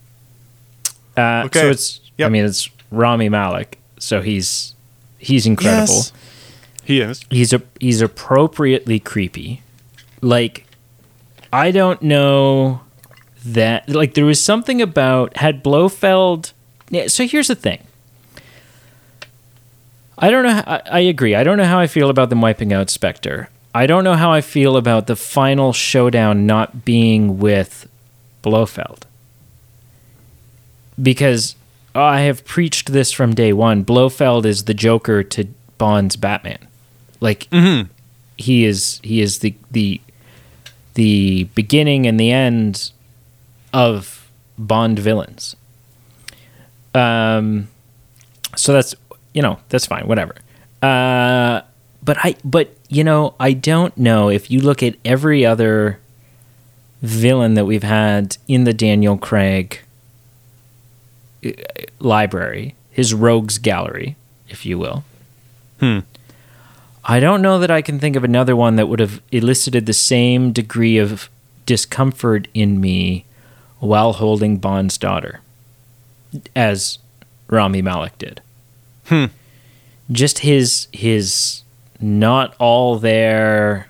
[1.15, 1.61] Uh, Okay.
[1.61, 1.99] So it's.
[2.19, 4.75] I mean, it's Rami Malek, so he's
[5.17, 5.93] he's incredible.
[5.93, 6.13] Yes.
[6.83, 7.21] He is.
[7.29, 9.61] He's a he's appropriately creepy.
[10.21, 10.65] Like,
[11.53, 12.81] I don't know
[13.45, 13.89] that.
[13.89, 16.53] Like, there was something about had Blofeld.
[17.07, 17.83] So here's the thing.
[20.17, 20.53] I don't know.
[20.53, 21.35] How, I, I agree.
[21.35, 23.49] I don't know how I feel about them wiping out Spectre.
[23.73, 27.87] I don't know how I feel about the final showdown not being with
[28.41, 29.05] Blofeld.
[31.01, 31.55] Because
[31.95, 33.83] I have preached this from day one.
[33.83, 35.47] Blofeld is the Joker to
[35.77, 36.67] Bond's Batman.
[37.21, 37.91] Like mm-hmm.
[38.37, 40.01] he is he is the the
[40.93, 42.91] the beginning and the end
[43.73, 45.55] of Bond villains.
[46.93, 47.67] Um
[48.55, 48.95] so that's
[49.33, 50.35] you know, that's fine, whatever.
[50.81, 51.61] Uh
[52.03, 55.99] but I but you know, I don't know if you look at every other
[57.01, 59.81] villain that we've had in the Daniel Craig
[61.45, 61.51] uh,
[61.99, 64.15] library, his rogues gallery,
[64.49, 65.03] if you will.
[65.79, 65.99] Hmm.
[67.05, 69.93] I don't know that I can think of another one that would have elicited the
[69.93, 71.29] same degree of
[71.65, 73.25] discomfort in me
[73.79, 75.41] while holding Bond's daughter
[76.55, 76.99] as
[77.47, 78.41] Rami Malek did.
[79.05, 79.25] Hmm.
[80.11, 81.63] Just his his
[81.99, 83.89] not all there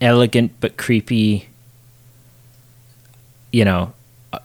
[0.00, 1.48] elegant but creepy
[3.52, 3.92] you know
[4.32, 4.38] uh,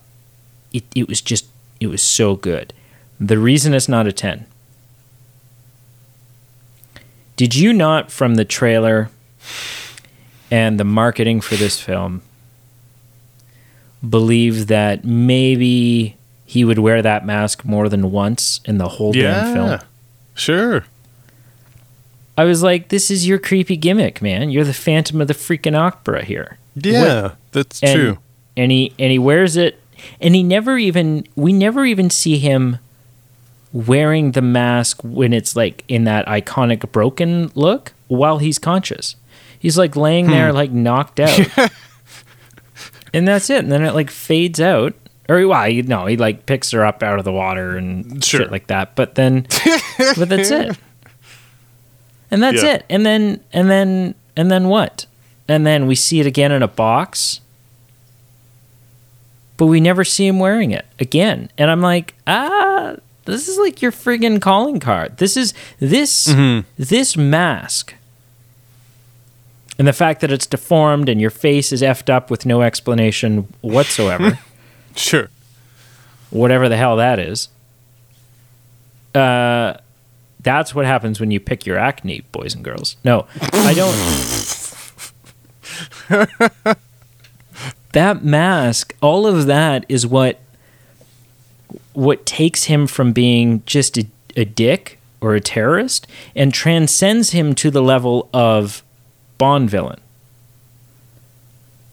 [0.72, 1.46] it, it was just
[1.80, 2.72] it was so good.
[3.20, 4.46] The reason it's not a 10
[7.38, 9.10] did you not, from the trailer
[10.50, 12.20] and the marketing for this film,
[14.06, 19.54] believe that maybe he would wear that mask more than once in the whole damn
[19.54, 19.80] film?
[20.34, 20.84] Sure.
[22.36, 24.50] I was like, this is your creepy gimmick, man.
[24.50, 26.58] You're the Phantom of the freaking Opera here.
[26.76, 28.18] Yeah, that's and, true.
[28.56, 29.80] And he and he wears it,
[30.20, 32.78] and he never even we never even see him
[33.72, 39.16] wearing the mask when it's like in that iconic broken look while he's conscious.
[39.58, 40.30] He's like laying Hmm.
[40.30, 41.40] there like knocked out,
[43.14, 43.60] and that's it.
[43.62, 44.94] And then it like fades out.
[45.28, 48.40] Or well, you no, he like picks her up out of the water and Sure.
[48.40, 48.94] shit like that.
[48.96, 49.42] But then,
[50.16, 50.76] but that's it.
[52.30, 52.74] And that's Yeah.
[52.76, 52.86] it.
[52.88, 55.06] And then and then and then what?
[55.46, 57.40] And then we see it again in a box.
[59.56, 61.50] But we never see him wearing it again.
[61.58, 62.94] And I'm like, ah,
[63.24, 65.18] this is like your friggin' calling card.
[65.18, 66.32] This is this
[66.78, 67.94] this mask.
[69.78, 73.46] And the fact that it's deformed and your face is effed up with no explanation
[73.60, 74.38] whatsoever,
[74.96, 75.28] Sure.
[76.30, 77.48] whatever the hell that is.
[79.14, 79.74] Uh
[80.40, 82.96] that's what happens when you pick your acne, boys and girls.
[83.04, 83.96] No, I don't.
[87.92, 90.40] that mask, all of that is what
[91.92, 97.54] what takes him from being just a, a dick or a terrorist and transcends him
[97.56, 98.82] to the level of
[99.38, 100.00] Bond villain.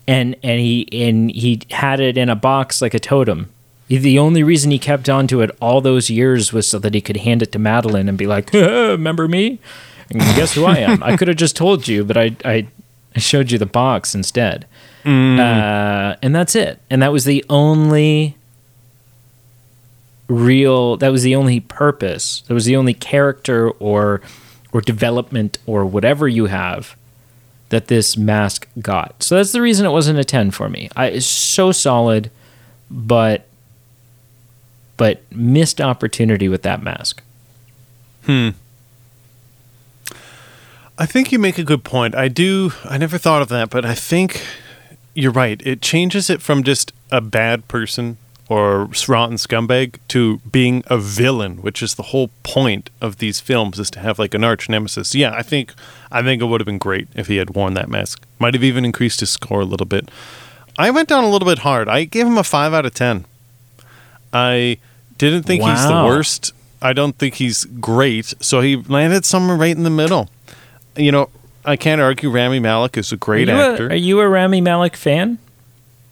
[0.07, 3.49] And and he and he had it in a box like a totem
[3.87, 7.01] The only reason he kept on to it all those years was so that he
[7.01, 9.59] could hand it to Madeleine and be like, "Remember me?
[10.11, 11.01] And guess who I am?
[11.01, 12.67] I could have just told you, but I I,
[13.15, 14.65] I showed you the box instead."
[15.05, 16.79] Uh, and that's it.
[16.89, 18.35] And that was the only
[20.27, 20.97] real.
[20.97, 22.41] That was the only purpose.
[22.47, 24.21] That was the only character or
[24.71, 26.95] or development or whatever you have
[27.75, 29.21] that this mask got.
[29.21, 30.89] So that's the reason it wasn't a ten for me.
[30.95, 32.31] I so solid,
[32.89, 33.47] but
[34.95, 37.21] but missed opportunity with that mask.
[38.23, 38.51] Hmm.
[40.97, 42.15] I think you make a good point.
[42.15, 42.71] I do.
[42.85, 44.41] I never thought of that, but I think
[45.13, 45.61] you're right.
[45.65, 51.57] It changes it from just a bad person or rotten scumbag to being a villain,
[51.57, 55.15] which is the whole point of these films is to have like an arch nemesis.
[55.15, 55.73] Yeah, I think
[56.11, 58.25] I think it would have been great if he had worn that mask.
[58.39, 60.09] Might have even increased his score a little bit.
[60.77, 61.87] I went down a little bit hard.
[61.87, 63.25] I gave him a five out of ten.
[64.31, 64.77] I
[65.17, 66.51] didn't think he's the worst.
[66.81, 68.33] I don't think he's great.
[68.41, 70.29] So he landed somewhere right in the middle.
[70.95, 71.29] You know,
[71.63, 73.87] I can't argue Rami Malek is a great are actor.
[73.87, 75.39] A, are you a Rami Malek fan?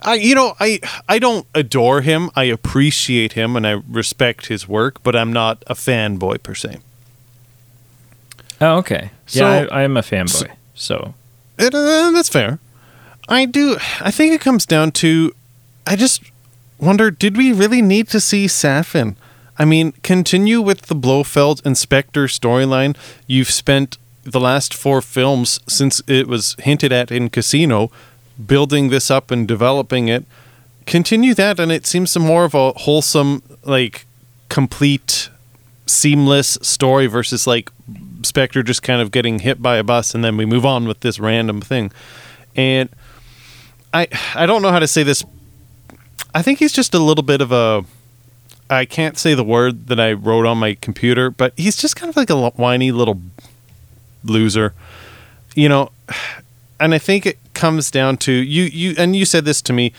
[0.05, 2.29] I, you know, I I don't adore him.
[2.35, 6.77] I appreciate him and I respect his work, but I'm not a fanboy per se.
[8.61, 9.11] Oh, okay.
[9.25, 10.51] So- yeah, I, am a fanboy.
[10.75, 11.13] So,
[11.57, 12.59] It, uh, that's fair.
[13.27, 13.77] I do.
[14.01, 15.33] I think it comes down to.
[15.87, 16.23] I just
[16.79, 19.15] wonder: Did we really need to see Safin?
[19.57, 22.97] I mean, continue with the Blofeld Spectre storyline.
[23.27, 27.91] You've spent the last four films since it was hinted at in Casino,
[28.45, 30.25] building this up and developing it.
[30.85, 34.05] Continue that, and it seems some more of a wholesome, like
[34.49, 35.29] complete,
[35.85, 37.69] seamless story versus like
[38.23, 41.01] Spectre just kind of getting hit by a bus and then we move on with
[41.01, 41.91] this random thing.
[42.55, 42.89] And
[43.93, 45.23] I I don't know how to say this.
[46.33, 47.85] I think he's just a little bit of a
[48.69, 52.09] I can't say the word that I wrote on my computer, but he's just kind
[52.09, 53.21] of like a whiny little
[54.23, 54.73] loser.
[55.55, 55.91] You know,
[56.79, 59.93] and I think it comes down to you you and you said this to me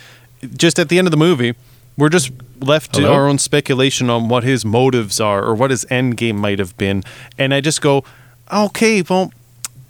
[0.55, 1.55] just at the end of the movie.
[1.97, 3.15] We're just left to Hello?
[3.15, 6.77] our own speculation on what his motives are or what his end game might have
[6.77, 7.03] been.
[7.39, 8.05] And I just go,
[8.53, 9.33] okay, well,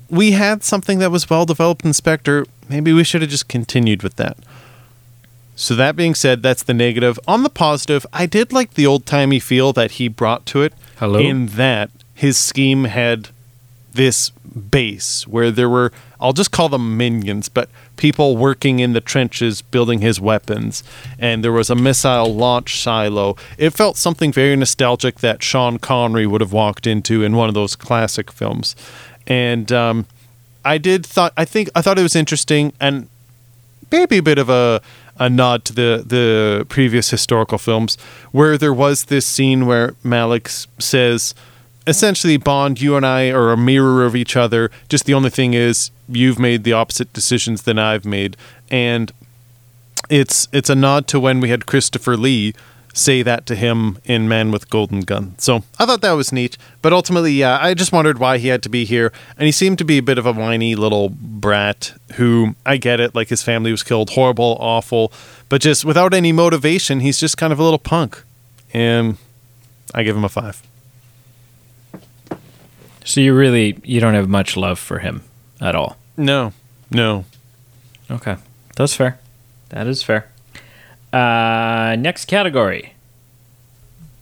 [0.09, 2.47] we had something that was well developed in Spectre.
[2.69, 4.37] Maybe we should have just continued with that.
[5.57, 7.19] So that being said, that's the negative.
[7.27, 10.75] On the positive, I did like the old timey feel that he brought to it.
[10.99, 11.19] Hello?
[11.19, 13.31] In that his scheme had
[13.95, 19.01] this base where there were I'll just call them minions, but people working in the
[19.01, 20.83] trenches building his weapons,
[21.19, 23.37] and there was a missile launch silo.
[23.59, 27.55] It felt something very nostalgic that Sean Connery would have walked into in one of
[27.55, 28.75] those classic films.
[29.27, 30.07] And um,
[30.65, 33.09] I did thought I think I thought it was interesting and
[33.91, 34.81] maybe a bit of a
[35.19, 37.97] a nod to the the previous historical films
[38.33, 41.35] where there was this scene where Malek says
[41.87, 45.55] essentially Bond you and I are a mirror of each other just the only thing
[45.55, 48.37] is you've made the opposite decisions than I've made
[48.70, 49.12] and
[50.09, 52.55] it's it's a nod to when we had Christopher Lee
[52.94, 55.35] say that to him in Man with Golden Gun.
[55.38, 56.57] So I thought that was neat.
[56.81, 59.12] But ultimately, yeah, I just wondered why he had to be here.
[59.37, 63.01] And he seemed to be a bit of a whiny little brat who I get
[63.01, 65.12] it, like his family was killed, horrible, awful,
[65.49, 68.23] but just without any motivation, he's just kind of a little punk.
[68.73, 69.16] And
[69.92, 70.62] I give him a five.
[73.05, 75.23] So you really you don't have much love for him
[75.61, 75.97] at all.
[76.17, 76.53] No,
[76.90, 77.25] no.
[78.11, 78.37] Okay,
[78.77, 79.19] that's fair.
[79.69, 80.31] That is fair.
[81.12, 82.95] Uh, next category: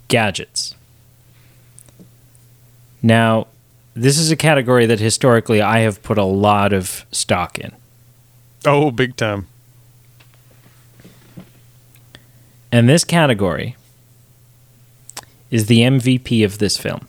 [0.08, 0.74] gadgets.
[3.02, 3.48] Now,
[3.94, 7.72] this is a category that historically I have put a lot of stock in.
[8.64, 9.48] Oh, big time.
[12.70, 13.76] And this category
[15.50, 17.06] is the MVP of this film.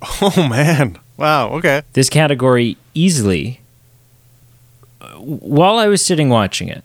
[0.20, 0.98] Oh, man.
[1.16, 1.82] Wow, okay.
[1.92, 3.60] This category easily,
[5.00, 6.84] uh, while I was sitting watching it,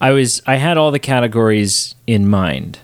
[0.00, 2.78] I was I had all the categories in mind,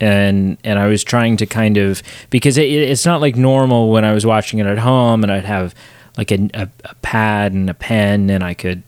[0.00, 4.04] and and I was trying to kind of because it, it's not like normal when
[4.04, 5.74] I was watching it at home and I'd have
[6.16, 8.82] like a, a, a pad and a pen and I could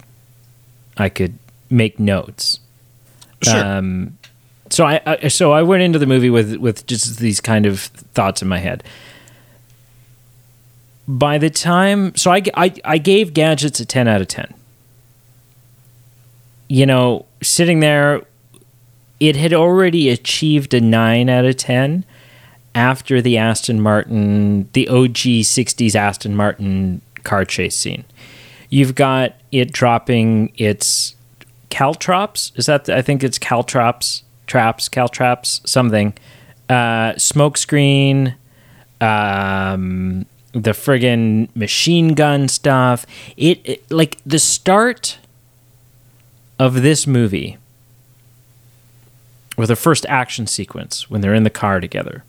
[0.97, 1.39] I could
[1.71, 2.61] make notes.
[3.43, 3.65] Sure.
[3.65, 4.18] Um,
[4.71, 7.81] so I, I so I went into the movie with with just these kind of
[7.81, 8.83] thoughts in my head.
[11.07, 14.53] By the time, so I, I, I gave gadgets a ten out of ten.
[16.69, 18.27] You know, sitting there,
[19.19, 22.05] it had already achieved a nine out of ten
[22.75, 28.05] after the Aston Martin, the OG '60s Aston Martin car chase scene.
[28.69, 31.17] You've got it dropping its
[31.71, 32.53] caltrops.
[32.57, 36.15] Is that I think it's caltrops traps, caltraps, something.
[36.69, 38.35] Uh, smoke screen,
[39.01, 43.07] um, the friggin' machine gun stuff.
[43.37, 45.19] It, it like the start
[46.59, 47.57] of this movie
[49.57, 52.25] or the first action sequence when they're in the car together.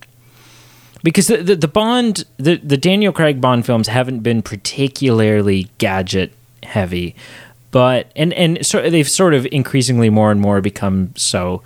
[1.04, 6.34] Because the, the, the Bond, the, the Daniel Craig Bond films haven't been particularly gadget
[6.64, 7.16] heavy,
[7.72, 11.62] but and and so they've sort of increasingly more and more become so.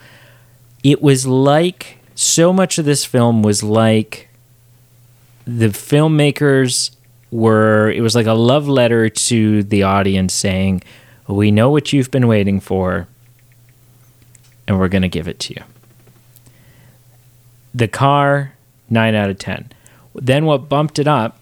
[0.84, 4.30] It was like so much of this film was like
[5.46, 6.92] the filmmakers
[7.32, 10.84] were it was like a love letter to the audience saying
[11.28, 13.08] we know what you've been waiting for
[14.68, 15.64] and we're going to give it to you.
[17.74, 18.54] The car
[18.90, 19.72] 9 out of 10
[20.16, 21.40] then what bumped it up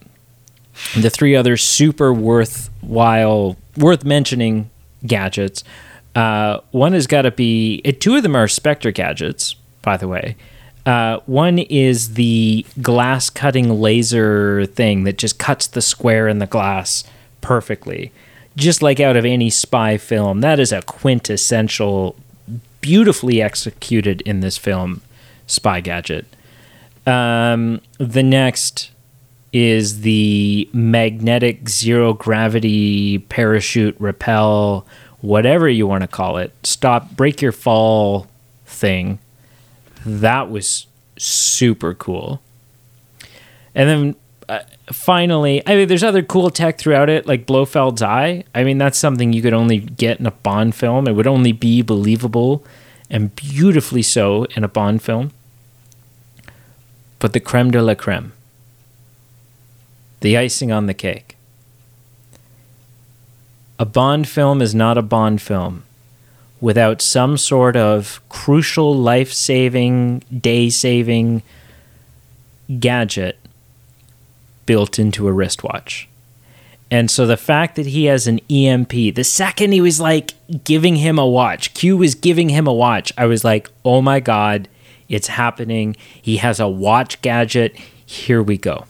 [0.95, 4.69] the three other super worthwhile worth mentioning
[5.05, 5.63] gadgets
[6.15, 10.35] uh, one has got to be two of them are spectre gadgets by the way
[10.85, 16.47] uh, one is the glass cutting laser thing that just cuts the square in the
[16.47, 17.03] glass
[17.41, 18.11] perfectly,
[18.55, 20.41] just like out of any spy film.
[20.41, 22.15] That is a quintessential,
[22.81, 25.01] beautifully executed in this film
[25.45, 26.25] spy gadget.
[27.05, 28.91] Um, the next
[29.53, 34.85] is the magnetic zero gravity parachute repel,
[35.21, 38.27] whatever you want to call it, stop, break your fall
[38.65, 39.19] thing
[40.05, 42.41] that was super cool.
[43.75, 44.15] And then
[44.49, 48.43] uh, finally, I mean, there's other cool tech throughout it, like Blofeld's eye.
[48.53, 51.07] I mean, that's something you could only get in a Bond film.
[51.07, 52.65] It would only be believable
[53.09, 55.31] and beautifully so in a Bond film.
[57.19, 58.33] But the creme de la creme,
[60.21, 61.30] the icing on the cake.
[63.81, 65.85] A Bond film is not a Bond film
[66.59, 71.41] without some sort of crucial life saving, day saving
[72.79, 73.39] gadget
[74.67, 76.07] built into a wristwatch.
[76.91, 80.97] And so the fact that he has an EMP, the second he was like giving
[80.97, 84.67] him a watch, Q was giving him a watch, I was like, oh my God,
[85.09, 85.95] it's happening.
[86.21, 87.75] He has a watch gadget.
[88.05, 88.85] Here we go.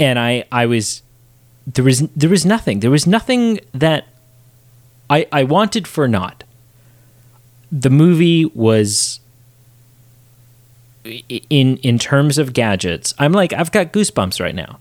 [0.00, 1.02] And I, I was,
[1.74, 2.80] there was, there was nothing.
[2.80, 4.06] There was nothing that
[5.10, 6.44] I, I wanted for not
[7.70, 9.20] the movie was
[11.04, 13.14] in in terms of gadgets.
[13.18, 14.78] I'm like I've got goosebumps right now.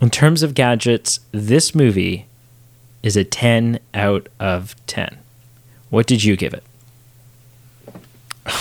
[0.00, 2.26] In terms of gadgets, this movie
[3.04, 5.16] is a 10 out of 10.
[5.90, 6.64] What did you give it?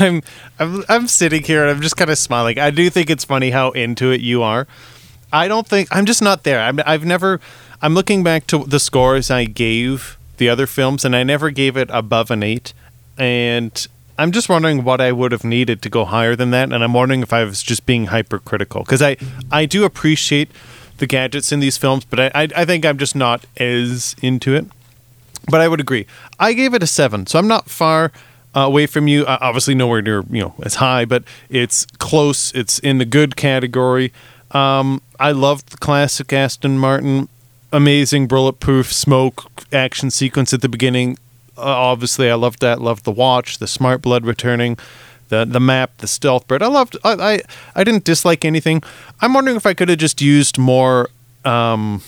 [0.00, 0.22] I'm
[0.58, 2.58] I'm I'm sitting here and I'm just kind of smiling.
[2.58, 4.66] I do think it's funny how into it you are.
[5.32, 6.60] I don't think I'm just not there.
[6.60, 7.40] I'm, I've never.
[7.82, 11.76] I'm looking back to the scores I gave the other films, and I never gave
[11.76, 12.72] it above an eight.
[13.16, 13.86] And
[14.18, 16.72] I'm just wondering what I would have needed to go higher than that.
[16.72, 19.16] And I'm wondering if I was just being hypercritical because I
[19.50, 20.50] I do appreciate
[20.98, 24.54] the gadgets in these films, but I, I I think I'm just not as into
[24.54, 24.66] it.
[25.50, 26.06] But I would agree.
[26.38, 28.12] I gave it a seven, so I'm not far.
[28.52, 29.24] Uh, away from you.
[29.26, 32.52] Uh, obviously, nowhere near you know as high, but it's close.
[32.52, 34.12] It's in the good category.
[34.52, 37.28] Um, I love the classic Aston Martin
[37.72, 41.18] amazing bulletproof smoke action sequence at the beginning.
[41.56, 42.80] Uh, obviously, I loved that.
[42.80, 44.78] Loved the watch, the smart blood returning,
[45.28, 46.62] the the map, the stealth bird.
[46.62, 46.96] I loved.
[47.04, 47.40] I I,
[47.74, 48.82] I didn't dislike anything.
[49.20, 51.10] I'm wondering if I could have just used more.
[51.44, 52.02] Um,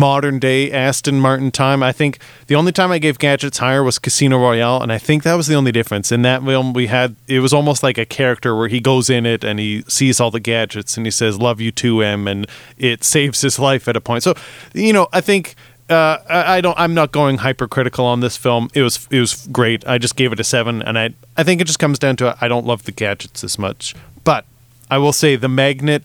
[0.00, 1.82] modern day Aston Martin time.
[1.82, 5.22] I think the only time I gave gadgets higher was Casino Royale, and I think
[5.24, 6.10] that was the only difference.
[6.10, 9.26] In that film, we had it was almost like a character where he goes in
[9.26, 12.46] it and he sees all the gadgets and he says "Love you too, M," and
[12.78, 14.22] it saves his life at a point.
[14.24, 14.34] So,
[14.74, 15.54] you know, I think.
[15.90, 16.78] Uh, I don't.
[16.78, 18.70] I'm not going hypercritical on this film.
[18.74, 19.08] It was.
[19.10, 19.84] It was great.
[19.88, 21.14] I just gave it a seven, and I.
[21.36, 24.44] I think it just comes down to I don't love the gadgets as much, but
[24.88, 26.04] I will say the magnet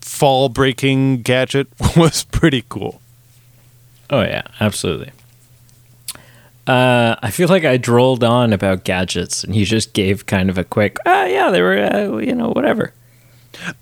[0.00, 3.00] fall breaking gadget was pretty cool.
[4.10, 5.10] Oh yeah, absolutely.
[6.66, 10.56] Uh, I feel like I drolled on about gadgets, and you just gave kind of
[10.56, 12.94] a quick, ah, yeah, they were, uh, you know, whatever.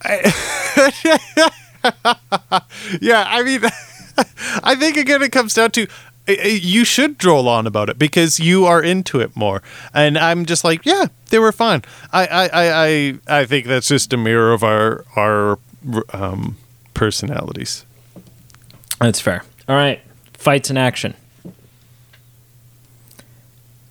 [0.02, 1.52] I,
[3.00, 3.60] yeah, I mean,
[4.64, 5.86] I think again it comes down to
[6.26, 9.62] you should droll on about it because you are into it more,
[9.92, 11.82] and I'm just like, yeah, they were fine.
[12.12, 15.58] I, I, I, I think that's just a mirror of our our
[16.12, 16.56] um,
[16.94, 17.84] personalities.
[19.00, 19.44] That's fair.
[19.68, 20.00] All right.
[20.42, 21.14] Fights in action.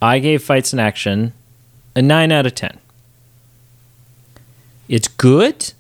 [0.02, 1.32] I gave Fights in Action
[1.96, 2.78] a 9 out of 10.
[4.90, 5.72] It's good.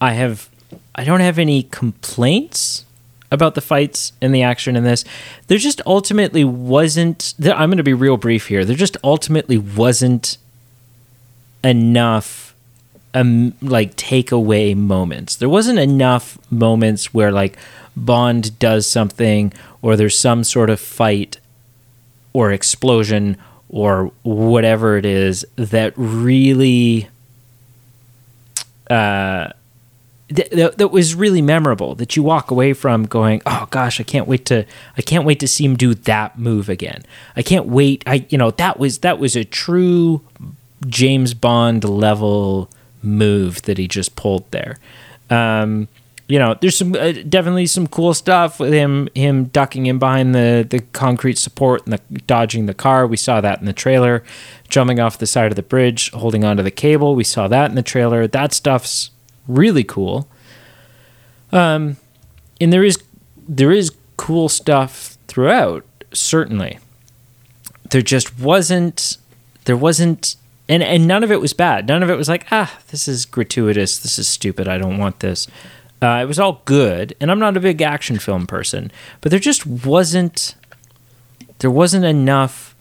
[0.00, 0.50] I have
[0.94, 2.84] I don't have any complaints
[3.30, 5.04] about the fights and the action in this.
[5.46, 7.34] There just ultimately wasn't.
[7.40, 8.66] I'm going to be real brief here.
[8.66, 10.36] There just ultimately wasn't
[11.64, 12.54] enough
[13.14, 15.36] um like takeaway moments.
[15.36, 17.56] There wasn't enough moments where like
[18.04, 21.38] Bond does something or there's some sort of fight
[22.32, 23.36] or explosion
[23.68, 27.08] or whatever it is that really
[28.90, 29.48] uh
[30.34, 34.02] th- that, that was really memorable that you walk away from going oh gosh i
[34.02, 34.64] can't wait to
[34.96, 37.02] i can't wait to see him do that move again.
[37.36, 40.22] I can't wait i you know that was that was a true
[40.86, 42.70] james bond level
[43.02, 44.78] move that he just pulled there.
[45.30, 45.88] Um
[46.28, 50.34] you know there's some uh, definitely some cool stuff with him him ducking in behind
[50.34, 53.06] the the concrete support and the dodging the car.
[53.06, 54.22] We saw that in the trailer.
[54.68, 57.14] Jumping off the side of the bridge holding onto the cable.
[57.14, 58.26] We saw that in the trailer.
[58.26, 59.10] That stuff's
[59.48, 60.28] really cool.
[61.50, 61.96] Um
[62.60, 63.02] and there is
[63.48, 66.78] there is cool stuff throughout certainly.
[67.90, 69.16] There just wasn't
[69.64, 70.36] there wasn't
[70.68, 71.88] and and none of it was bad.
[71.88, 73.98] None of it was like ah this is gratuitous.
[73.98, 74.68] This is stupid.
[74.68, 75.48] I don't want this
[76.02, 78.90] uh, it was all good and i'm not a big action film person
[79.20, 80.54] but there just wasn't
[81.58, 82.74] there wasn't enough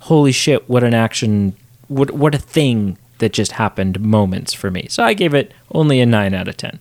[0.00, 1.54] holy shit what an action
[1.88, 6.00] what what a thing that just happened moments for me so i gave it only
[6.00, 6.78] a 9 out of 10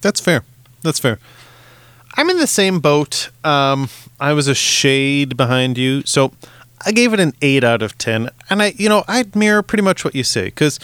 [0.00, 0.44] That's fair.
[0.82, 1.18] That's fair.
[2.16, 3.30] I'm in the same boat.
[3.42, 3.88] Um,
[4.20, 6.32] I was a shade behind you, so
[6.84, 8.28] I gave it an eight out of ten.
[8.50, 10.78] And I, you know, I'd mirror pretty much what you say because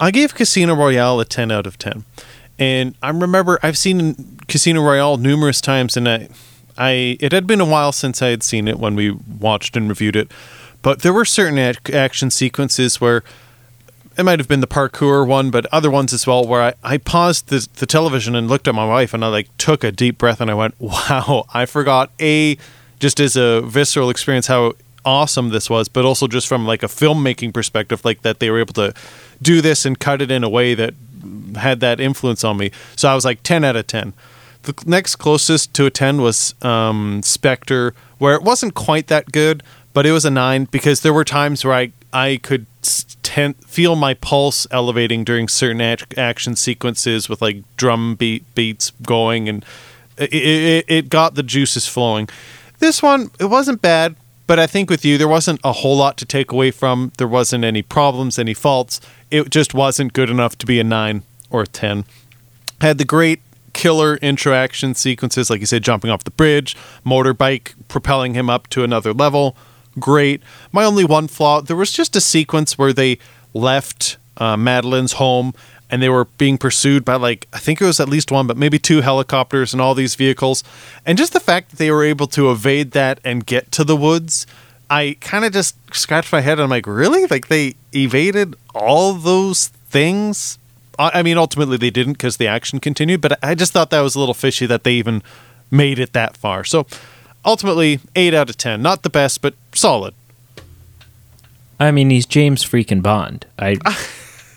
[0.00, 2.04] I gave Casino Royale a ten out of ten.
[2.58, 6.28] And I remember I've seen Casino Royale numerous times, and I,
[6.78, 9.88] I, it had been a while since I had seen it when we watched and
[9.88, 10.32] reviewed it,
[10.82, 13.22] but there were certain ac- action sequences where
[14.16, 16.96] it might have been the parkour one, but other ones as well, where I, I
[16.96, 20.16] paused the, the television and looked at my wife and I like took a deep
[20.16, 22.56] breath and I went, wow, I forgot A,
[22.98, 24.72] just as a visceral experience, how
[25.04, 28.58] awesome this was, but also just from like a filmmaking perspective, like that they were
[28.58, 28.94] able to
[29.42, 30.94] do this and cut it in a way that
[31.56, 32.70] had that influence on me.
[32.96, 34.12] So I was like 10 out of 10.
[34.62, 39.62] The next closest to a 10 was um, Spectre, where it wasn't quite that good,
[39.92, 42.66] but it was a 9 because there were times where I, I could
[43.22, 48.92] ten- feel my pulse elevating during certain ac- action sequences with like drum beat beats
[49.02, 49.64] going and
[50.16, 52.28] it, it, it got the juices flowing.
[52.78, 54.16] This one, it wasn't bad,
[54.46, 57.12] but I think with you, there wasn't a whole lot to take away from.
[57.18, 59.00] There wasn't any problems, any faults.
[59.30, 62.04] It just wasn't good enough to be a 9 or a 10.
[62.80, 63.40] Had the great
[63.72, 68.84] killer interaction sequences, like you said, jumping off the bridge, motorbike propelling him up to
[68.84, 69.56] another level.
[69.98, 70.42] Great.
[70.72, 73.18] My only one flaw, there was just a sequence where they
[73.52, 75.54] left uh, Madeleine's home
[75.90, 78.56] and they were being pursued by like I think it was at least one, but
[78.56, 80.64] maybe two helicopters and all these vehicles.
[81.04, 83.96] And just the fact that they were able to evade that and get to the
[83.96, 84.46] woods,
[84.88, 87.26] I kind of just scratched my head and I'm like, really?
[87.26, 90.58] Like they evaded all those things?
[90.98, 94.14] I mean, ultimately they didn't because the action continued, but I just thought that was
[94.14, 95.22] a little fishy that they even
[95.70, 96.64] made it that far.
[96.64, 96.86] So
[97.44, 98.80] ultimately, eight out of ten.
[98.80, 100.14] Not the best, but solid.
[101.78, 103.44] I mean, he's James freaking Bond.
[103.58, 103.76] I,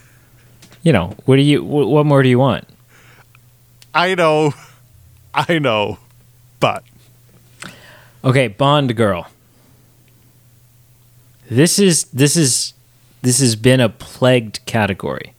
[0.84, 1.62] you know, what do you?
[1.62, 2.66] What more do you want?
[3.94, 4.54] I know,
[5.34, 5.98] I know,
[6.62, 6.86] but
[8.24, 9.28] Okay, Bond girl.
[11.50, 12.74] This is this is
[13.22, 15.34] this has been a plagued category.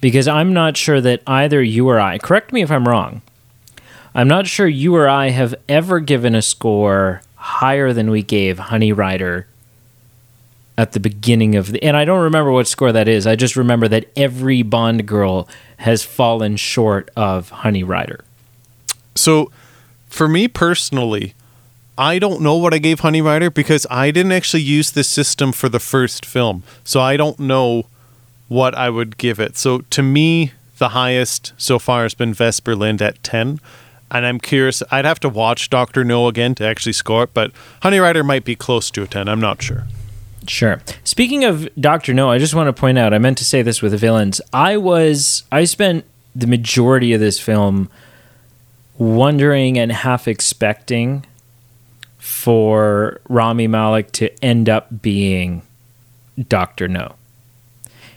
[0.00, 3.20] Because I'm not sure that either you or I, correct me if I'm wrong.
[4.14, 8.58] I'm not sure you or I have ever given a score higher than we gave
[8.58, 9.46] Honey Rider
[10.78, 13.26] at the beginning of the and I don't remember what score that is.
[13.26, 15.46] I just remember that every Bond girl
[15.76, 18.24] has fallen short of Honey Rider.
[19.14, 19.50] So,
[20.08, 21.34] for me personally,
[22.00, 25.52] I don't know what I gave Honey Rider because I didn't actually use this system
[25.52, 26.62] for the first film.
[26.82, 27.84] So, I don't know
[28.48, 29.58] what I would give it.
[29.58, 33.60] So, to me, the highest so far has been Vesper Lynd at 10.
[34.10, 36.02] And I'm curious, I'd have to watch Dr.
[36.02, 39.28] No again to actually score it, but Honey Rider might be close to a 10.
[39.28, 39.84] I'm not sure.
[40.48, 40.80] Sure.
[41.04, 43.12] Speaking of Doctor No, I just want to point out.
[43.12, 44.40] I meant to say this with the villains.
[44.54, 45.44] I was.
[45.52, 47.90] I spent the majority of this film
[48.96, 51.26] wondering and half expecting
[52.20, 55.62] for Rami Malek to end up being
[56.48, 57.16] Doctor No.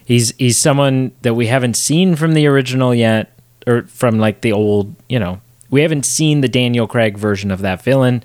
[0.06, 3.32] He's he's someone that we haven't seen from the original yet,
[3.66, 4.94] or from like the old.
[5.08, 8.24] You know, we haven't seen the Daniel Craig version of that villain.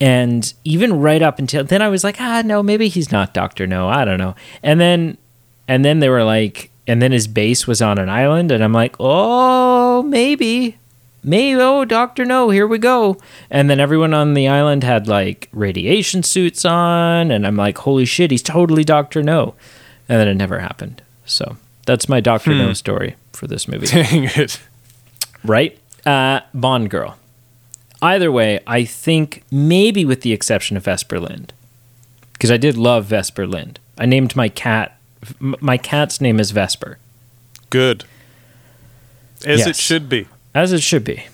[0.00, 3.68] And even right up until then, I was like, ah, no, maybe he's not Doctor
[3.68, 3.88] No.
[3.88, 4.34] I don't know.
[4.60, 5.16] And then,
[5.68, 8.72] and then they were like, and then his base was on an island, and I'm
[8.72, 10.76] like, oh, maybe,
[11.22, 13.18] maybe, oh, Doctor No, here we go.
[13.50, 18.04] And then everyone on the island had like radiation suits on, and I'm like, holy
[18.04, 19.54] shit, he's totally Doctor No.
[20.08, 21.02] And then it never happened.
[21.24, 21.56] So
[21.86, 23.86] that's my Doctor No story for this movie.
[23.88, 24.60] Dang it.
[25.44, 25.78] right?
[26.04, 27.18] Uh, Bond girl.
[28.00, 31.52] Either way, I think maybe with the exception of Vesper Lynd,
[32.32, 33.78] because I did love Vesper Lynd.
[33.96, 34.98] I named my cat.
[35.38, 36.98] My cat's name is Vesper,
[37.70, 38.04] Good.
[39.46, 40.26] As it should be.
[40.54, 41.26] As it should be.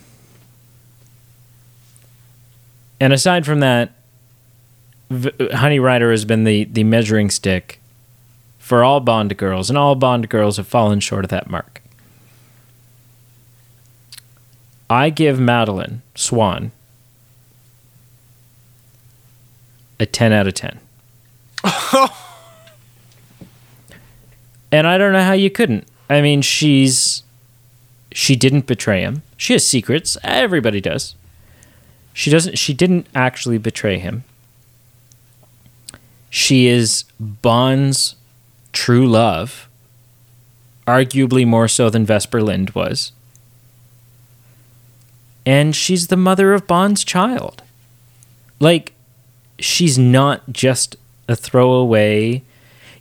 [3.01, 3.93] And aside from that,
[5.11, 7.81] v- Honey Rider has been the the measuring stick
[8.59, 11.83] for all Bond girls, and all Bond girls have fallen short of that mark.
[14.91, 16.73] I give Madeleine Swann
[20.01, 20.79] a 10 out of 10.
[24.73, 25.87] and I don't know how you couldn't.
[26.09, 27.23] I mean, she's
[28.19, 29.23] she didn't betray him.
[29.37, 30.19] She has secrets.
[30.25, 31.15] Everybody does.
[32.13, 34.25] She doesn't she didn't actually betray him.
[36.29, 38.17] She is Bond's
[38.73, 39.69] true love,
[40.85, 43.13] arguably more so than Vesper Lynd was.
[45.47, 47.63] And she's the mother of Bond's child.
[48.59, 48.95] Like,
[49.61, 50.97] she's not just
[51.29, 52.43] a throwaway.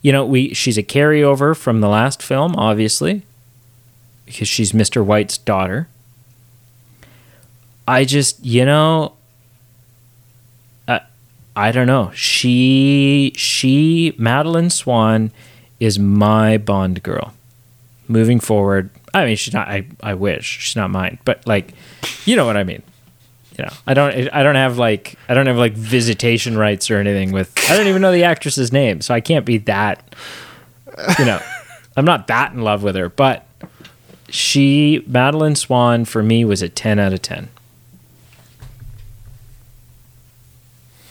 [0.04, 3.24] You know, we she's a carryover from the last film, obviously,
[4.28, 5.04] because she's Mr.
[5.04, 5.88] White's daughter.
[7.88, 9.14] I just, you know,
[10.88, 11.02] I,
[11.56, 12.12] I don't know.
[12.14, 15.32] She, she, Madeleine Swann
[15.80, 17.34] is my Bond girl.
[18.10, 19.68] Moving forward, I mean, she's not.
[19.68, 21.74] I, I wish she's not mine, but like,
[22.26, 22.84] you know what I mean.
[23.58, 24.34] You know, I don't.
[24.34, 25.16] I don't have like.
[25.28, 27.54] I don't have like visitation rights or anything with.
[27.70, 30.16] I don't even know the actress's name, so I can't be that.
[31.20, 31.42] You know,
[31.98, 33.47] I'm not that in love with her, but
[34.30, 37.50] she, Madeleine Swann, for me was a 10 out of 10.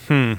[0.08, 0.34] Hmm.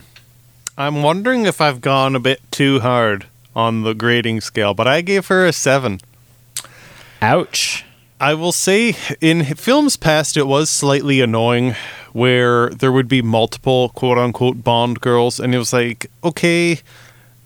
[0.78, 3.26] I'm wondering if I've gone a bit too hard
[3.56, 6.00] on the grading scale, but I gave her a 7.
[7.22, 7.84] Ouch.
[8.20, 11.76] I will say in films past it was slightly annoying
[12.14, 16.80] where there would be multiple quote unquote Bond girls and it was like, okay,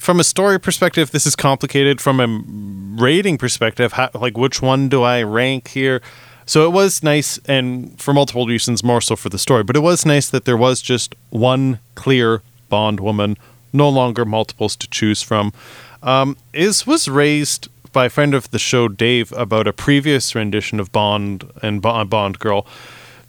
[0.01, 4.89] from a story perspective this is complicated from a rating perspective, how, like which one
[4.89, 6.01] do I rank here?
[6.47, 9.81] So it was nice and for multiple reasons more so for the story, but it
[9.81, 13.37] was nice that there was just one clear Bond woman,
[13.71, 15.53] no longer multiples to choose from.
[16.01, 20.79] Um, is was raised by a friend of the show, Dave, about a previous rendition
[20.79, 22.65] of Bond and Bo- Bond Girl.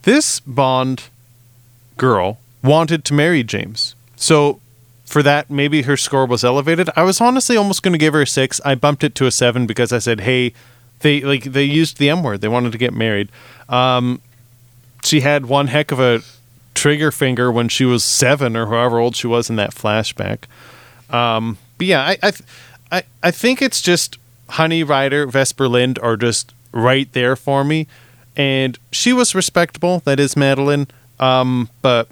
[0.02, 1.10] This Bond
[1.98, 4.58] girl wanted to marry James, so
[5.12, 6.88] for that maybe her score was elevated.
[6.96, 8.62] I was honestly almost going to give her a six.
[8.64, 10.54] I bumped it to a seven because I said, "Hey,
[11.00, 12.40] they like they used the M word.
[12.40, 13.28] They wanted to get married."
[13.68, 14.22] Um,
[15.04, 16.22] she had one heck of a
[16.72, 20.44] trigger finger when she was seven or however old she was in that flashback.
[21.10, 22.32] Um, but yeah, I, I,
[22.90, 24.16] I, I think it's just
[24.48, 27.86] Honey Rider, Vesper Lynd are just right there for me,
[28.34, 30.00] and she was respectable.
[30.06, 30.86] That is Madeleine,
[31.20, 32.08] um, but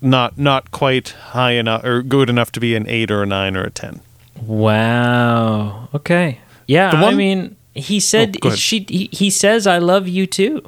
[0.00, 3.56] not not quite high enough or good enough to be an eight or a nine
[3.56, 4.00] or a ten.
[4.40, 5.88] Wow.
[5.94, 6.40] Okay.
[6.66, 10.62] Yeah, The I mean, he said Oh, she he, he says I love you too.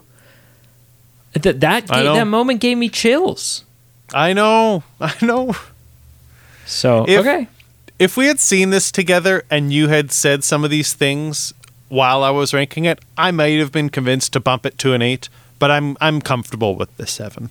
[1.34, 2.14] That that I ga- know.
[2.14, 3.64] that moment gave me chills.
[4.12, 5.54] I know, I know.
[6.66, 7.48] So, If- okay.
[7.98, 11.54] if we had seen this together and you had said some of these things
[11.88, 15.02] while I was ranking it, I might have been convinced to bump it to an
[15.02, 15.28] eight,
[15.58, 17.50] but I'm I'm comfortable with the seven.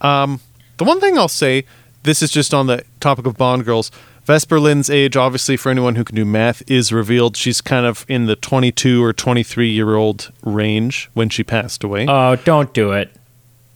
[0.00, 0.40] Um,
[0.78, 1.64] the one thing I'll say,
[2.02, 3.90] this is just on the topic of Bond girls.
[4.24, 7.36] Vesper Lynd's age, obviously, for anyone who can do math, is revealed.
[7.36, 12.06] She's kind of in the 22 or 23 year old range when she passed away.
[12.08, 13.10] Oh, don't do it.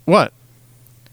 [0.06, 0.32] what?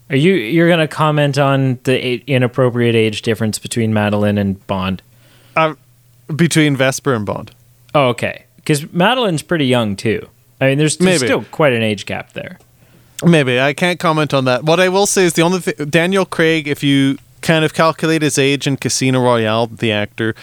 [0.08, 5.02] Are you you're going to comment on the inappropriate age difference between Madeleine and Bond?
[5.56, 5.74] Uh,
[6.34, 7.50] between Vesper and Bond.
[7.92, 8.44] Oh, okay.
[8.64, 10.28] Cuz Madeleine's pretty young too.
[10.60, 12.58] I mean, there's, there's still quite an age gap there.
[13.24, 14.64] Maybe I can't comment on that.
[14.64, 18.22] What I will say is the only thing Daniel Craig, if you kind of calculate
[18.22, 20.34] his age in Casino Royale, the actor,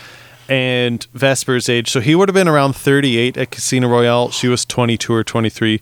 [0.50, 4.32] and Vesper's age, so he would have been around 38 at Casino Royale.
[4.32, 5.82] She was 22 or 23.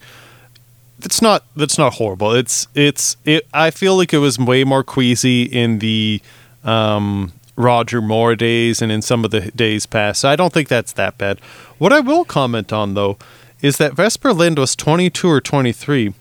[1.00, 2.34] That's not that's not horrible.
[2.34, 3.48] It's it's it.
[3.54, 6.22] I feel like it was way more queasy in the
[6.64, 10.22] um, Roger Moore days and in some of the days past.
[10.22, 11.40] So I don't think that's that bad.
[11.80, 13.18] What I will comment on though
[13.62, 16.14] is that Vesper Lynd was 22 or 23.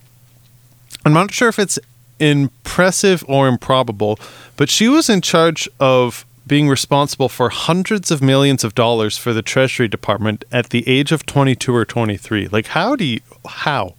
[1.04, 1.78] I'm not sure if it's
[2.18, 4.18] impressive or improbable,
[4.56, 9.32] but she was in charge of being responsible for hundreds of millions of dollars for
[9.32, 12.48] the Treasury Department at the age of 22 or 23.
[12.48, 13.94] Like, how do you, how?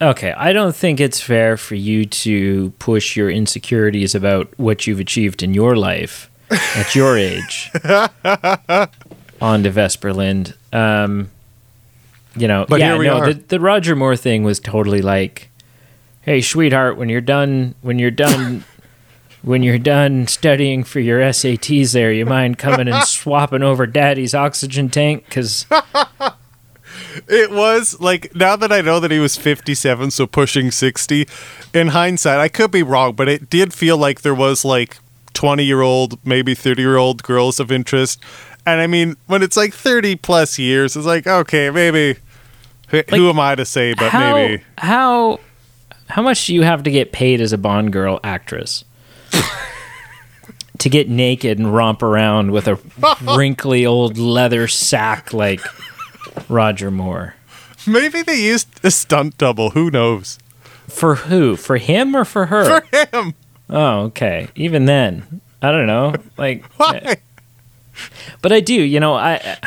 [0.00, 5.00] Okay, I don't think it's fair for you to push your insecurities about what you've
[5.00, 7.70] achieved in your life at your age
[9.40, 10.54] onto Vesper Lynd.
[10.72, 11.30] Um,
[12.36, 13.32] you know, But yeah, here we no, are.
[13.32, 15.48] The, the Roger Moore thing was totally like,
[16.24, 18.64] "Hey, sweetheart, when you're done, when you're done,
[19.42, 24.34] when you're done studying for your SATs, there, you mind coming and swapping over Daddy's
[24.34, 25.24] oxygen tank?
[25.26, 25.66] Because
[27.28, 31.26] It was like now that I know that he was 57, so pushing 60.
[31.72, 34.98] In hindsight, I could be wrong, but it did feel like there was like
[35.34, 38.20] 20 year old, maybe 30 year old girls of interest.
[38.66, 42.18] And I mean, when it's like 30 plus years, it's like okay, maybe.
[42.88, 43.94] who- who am I to say?
[43.94, 45.40] But how maybe how
[46.14, 48.84] how much do you have to get paid as a Bond girl actress
[50.78, 52.78] to get naked and romp around with a
[53.36, 55.60] wrinkly old leather sack like
[56.48, 57.34] Roger Moore?
[57.84, 59.70] maybe they used a stunt double.
[59.70, 60.38] Who knows?
[60.86, 61.56] For who?
[61.56, 62.80] For him or for her?
[62.80, 63.34] For him.
[63.68, 64.46] oh, okay.
[64.54, 66.14] Even then, I don't know.
[66.36, 67.16] Like, Why?
[68.40, 68.74] but I do.
[68.74, 69.58] You know, I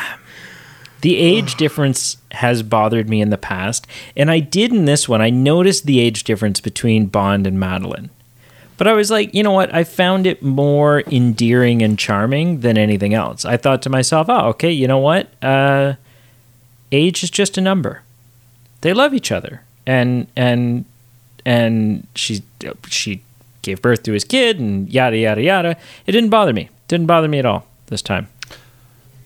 [1.02, 5.20] the age difference has bothered me in the past, and I did in this one.
[5.22, 8.10] I noticed the age difference between Bond and Madeleine.
[8.76, 9.74] But I was like, you know what?
[9.74, 13.44] I found it more endearing and charming than anything else.
[13.44, 15.28] I thought to myself, oh, okay, you know what?
[15.42, 15.94] Uh,
[16.92, 18.02] age is just a number.
[18.82, 20.84] They love each other, and and
[21.44, 22.42] and she
[22.86, 23.22] she
[23.62, 25.76] gave birth to his kid, and yada yada yada.
[26.06, 26.70] It didn't bother me.
[26.86, 28.28] Didn't bother me at all this time.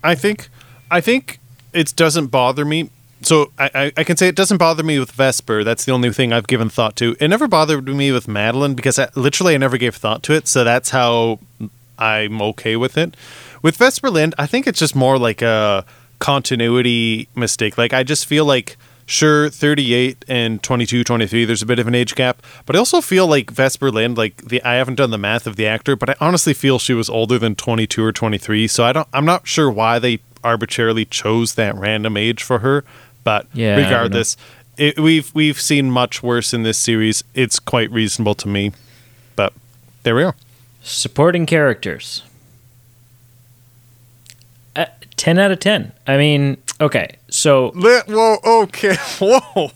[0.03, 0.49] I think
[0.91, 1.39] I think
[1.73, 2.91] it doesn't bother me.
[3.23, 5.63] So I, I, can say it doesn't bother me with Vesper.
[5.63, 7.15] That's the only thing I've given thought to.
[7.21, 10.49] It never bothered me with Madeleine because I, literally I never gave thought to it.
[10.49, 11.39] So that's how
[11.99, 13.17] I'm okay with it.
[13.63, 15.85] With Vesper Lynd, I think it's just more like a
[16.19, 17.79] continuity mistake.
[17.79, 21.95] Like I just feel like sure 38 and 22 23 there's a bit of an
[21.95, 25.19] age gap but i also feel like vesper lynd like the i haven't done the
[25.19, 28.69] math of the actor but i honestly feel she was older than 22 or 23
[28.69, 32.85] so i don't i'm not sure why they arbitrarily chose that random age for her
[33.25, 33.89] but Yeah, I don't know.
[33.89, 34.37] regardless
[34.77, 38.73] it, we've we've seen much worse in this series it's quite reasonable to me
[39.37, 39.53] but
[40.03, 40.35] there we are
[40.85, 42.25] Supporting characters.
[44.75, 44.87] Uh,
[45.17, 45.93] 10 out of 10.
[46.09, 49.71] I mean, okay, so Let, whoa okay whoa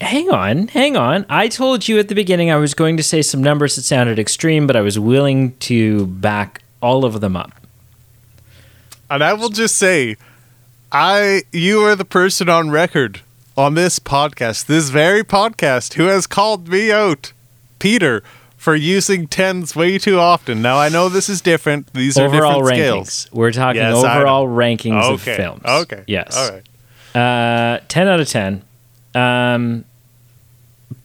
[0.00, 1.26] hang on, hang on.
[1.28, 4.18] I told you at the beginning I was going to say some numbers that sounded
[4.20, 7.50] extreme, but I was willing to back all of them up.
[9.10, 10.16] And I will just say,
[10.92, 13.20] I you are the person on record
[13.56, 17.32] on this podcast, this very podcast, who has called me out,
[17.78, 18.22] Peter,
[18.56, 20.60] for using tens way too often.
[20.62, 21.92] Now I know this is different.
[21.92, 23.06] These are overall different rankings.
[23.10, 23.28] scales.
[23.32, 25.36] We're talking Yes, overall rankings of Okay.
[25.36, 25.62] films.
[25.64, 26.04] Okay.
[26.06, 26.36] Yes.
[26.36, 26.62] All right.
[27.14, 28.62] Uh, 10 out of 10.
[29.14, 29.84] Um,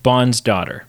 [0.04, 0.86] Bond's daughter.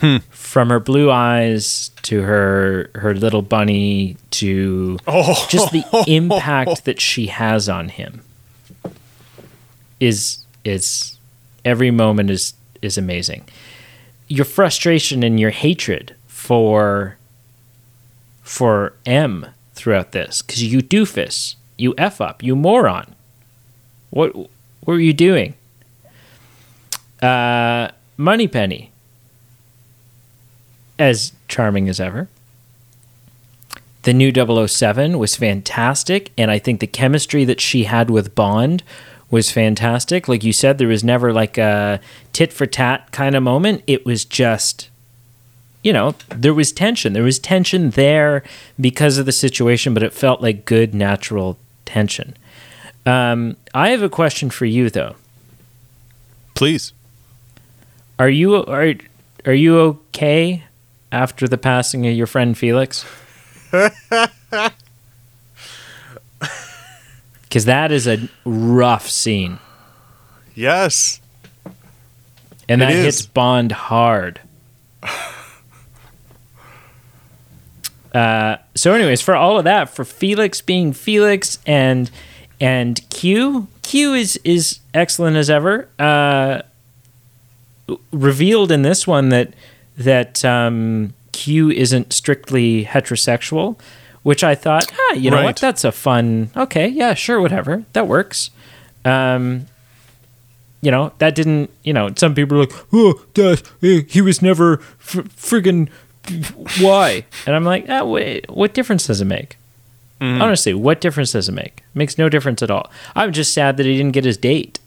[0.00, 0.18] Hmm.
[0.30, 7.00] From her blue eyes to her her little bunny to Oh, just the impact that
[7.00, 8.22] she has on him
[10.00, 11.18] is is
[11.64, 13.44] every moment is is amazing.
[14.28, 17.16] Your frustration and your hatred for
[18.42, 23.14] for M throughout this because you doofus, you f up, you moron.
[24.10, 24.48] What what
[24.86, 25.54] were you doing?
[27.20, 28.92] Uh, Moneypenny,
[30.98, 32.28] as charming as ever.
[34.02, 38.82] The new 007 was fantastic, and I think the chemistry that she had with Bond
[39.30, 40.28] was fantastic.
[40.28, 42.00] Like you said, there was never like a
[42.32, 43.82] tit for tat kind of moment.
[43.86, 44.88] It was just,
[45.82, 47.12] you know, there was tension.
[47.12, 48.42] There was tension there
[48.80, 52.36] because of the situation, but it felt like good, natural tension.
[53.04, 55.16] Um, I have a question for you, though.
[56.54, 56.92] Please.
[58.18, 58.94] Are you are
[59.44, 60.64] are you okay
[61.12, 63.04] after the passing of your friend Felix?
[67.42, 69.58] Because that is a rough scene,
[70.54, 71.18] Yes.
[72.68, 74.40] and that hits Bond hard.
[78.14, 82.10] Uh, so, anyways, for all of that, for Felix being Felix and
[82.58, 85.88] and Q, Q is is excellent as ever.
[85.98, 86.62] Uh,
[88.10, 89.52] revealed in this one that
[89.98, 93.78] that um, Q isn't strictly heterosexual,
[94.22, 95.44] which I thought, ah, you know Right.
[95.44, 96.50] what, that's a fun.
[96.56, 98.50] Okay, yeah, sure, whatever, that works.
[99.04, 99.66] Um,
[100.80, 101.70] you know, that didn't.
[101.82, 105.88] You know, some people are like, oh, that he was never f- friggin'
[106.80, 107.24] why?
[107.46, 109.56] And I'm like, ah, wait, what difference does it make?
[110.20, 111.82] Honestly, what difference does it make?
[111.94, 112.90] makes no difference at all.
[113.14, 114.78] I'm just sad that he didn't get his date.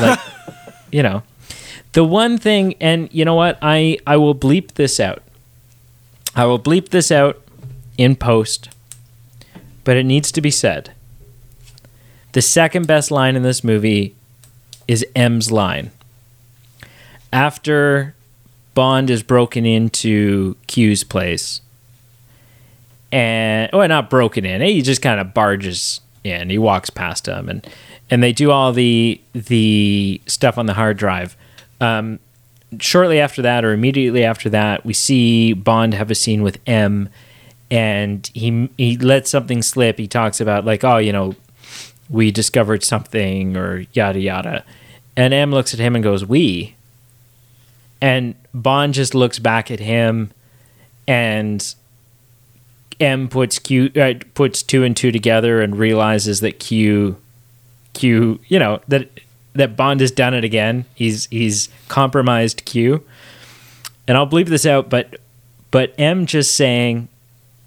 [0.00, 0.18] Like,
[0.92, 1.22] you know,
[1.92, 3.58] the one thing, and you know what?
[3.62, 5.22] I I will bleep this out.
[6.34, 7.42] I will bleep this out
[7.98, 8.70] in post,
[9.84, 10.92] but it needs to be said.
[12.32, 14.14] The second best line in this movie
[14.86, 15.90] is M's line.
[17.32, 18.14] After
[18.74, 21.60] Bond is broken into Q's place,
[23.10, 24.60] and well, not broken in.
[24.60, 26.50] He just kind of barges in.
[26.50, 27.66] He walks past him, and
[28.10, 31.36] and they do all the the stuff on the hard drive.
[31.80, 32.18] Um,
[32.78, 37.08] shortly after that, or immediately after that, we see Bond have a scene with M,
[37.70, 39.98] and he he lets something slip.
[39.98, 41.34] He talks about like, oh, you know,
[42.08, 44.64] we discovered something, or yada yada,
[45.16, 46.74] and M looks at him and goes, "We,"
[48.00, 50.30] and Bond just looks back at him,
[51.06, 51.74] and
[53.00, 57.16] M puts Q uh, puts two and two together and realizes that Q
[57.94, 59.08] Q you know that
[59.54, 60.84] that Bond has done it again.
[60.94, 63.04] He's he's compromised Q.
[64.06, 65.20] And I'll bleep this out, but
[65.70, 67.08] but M just saying,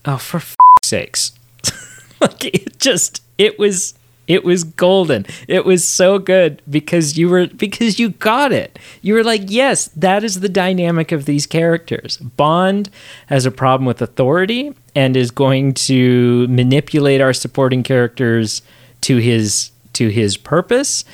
[0.05, 1.33] "Oh, for f- sakes!"
[2.21, 3.93] like it just it was
[4.27, 5.25] it was golden.
[5.47, 8.79] It was so good because you were because you got it.
[9.01, 12.89] You were like, "Yes, that is the dynamic of these characters." Bond
[13.27, 18.61] has a problem with authority and is going to manipulate our supporting characters
[19.01, 21.05] to his to his purpose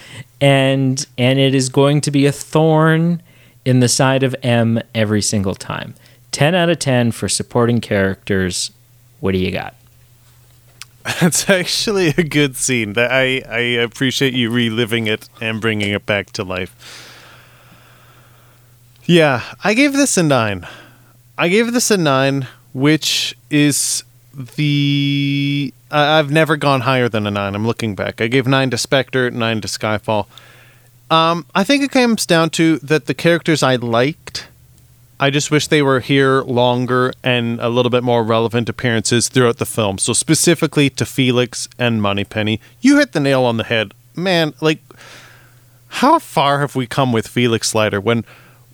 [0.42, 3.22] and and it is going to be a thorn
[3.66, 5.94] in the side of M every single time.
[6.32, 8.72] 10 out of 10 for supporting characters.
[9.20, 9.76] What do you got?
[11.22, 12.94] That's actually a good scene.
[12.94, 17.06] That I I appreciate you reliving it and bringing it back to life.
[19.06, 20.68] Yeah, I gave this a 9.
[21.38, 24.04] I gave this a 9, which is
[24.40, 27.56] the I- I've never gone higher than a nine.
[27.56, 28.22] I'm looking back.
[28.22, 30.28] I gave nine to Spectre, nine to Skyfall.
[31.12, 34.48] Um, I think it comes down to that the characters I liked.
[35.20, 39.58] I just wish they were here longer and a little bit more relevant appearances throughout
[39.58, 39.98] the film.
[39.98, 44.54] So specifically to Felix and Moneypenny, you hit the nail on the head, man.
[44.62, 44.80] Like,
[45.90, 48.00] how far have we come with Felix Leiter?
[48.00, 48.24] When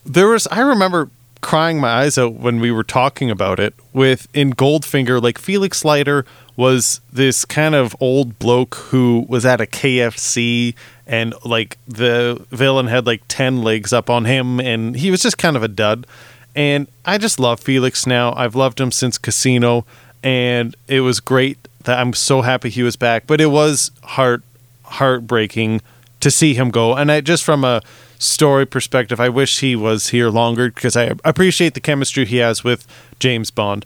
[0.05, 1.09] there was, I remember
[1.41, 5.85] crying my eyes out when we were talking about it with in Goldfinger, like Felix
[5.85, 6.25] Leiter
[6.55, 10.73] was this kind of old bloke who was at a KFC
[11.05, 15.37] and like the villain had like 10 legs up on him and he was just
[15.37, 16.07] kind of a dud.
[16.55, 18.33] And I just love Felix now.
[18.33, 19.85] I've loved him since Casino
[20.23, 24.41] and it was great that I'm so happy he was back, but it was heart
[24.83, 25.81] heartbreaking
[26.21, 26.95] to see him go.
[26.95, 27.81] And I just from a
[28.19, 32.63] story perspective, I wish he was here longer because I appreciate the chemistry he has
[32.63, 32.87] with
[33.19, 33.85] James Bond.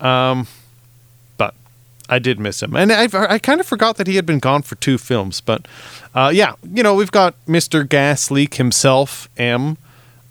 [0.00, 0.46] Um,
[1.36, 1.54] but
[2.08, 4.62] I did miss him, and I I kind of forgot that he had been gone
[4.62, 5.40] for two films.
[5.40, 5.66] But
[6.14, 9.76] uh, yeah, you know we've got Mister Gas Leak himself, M.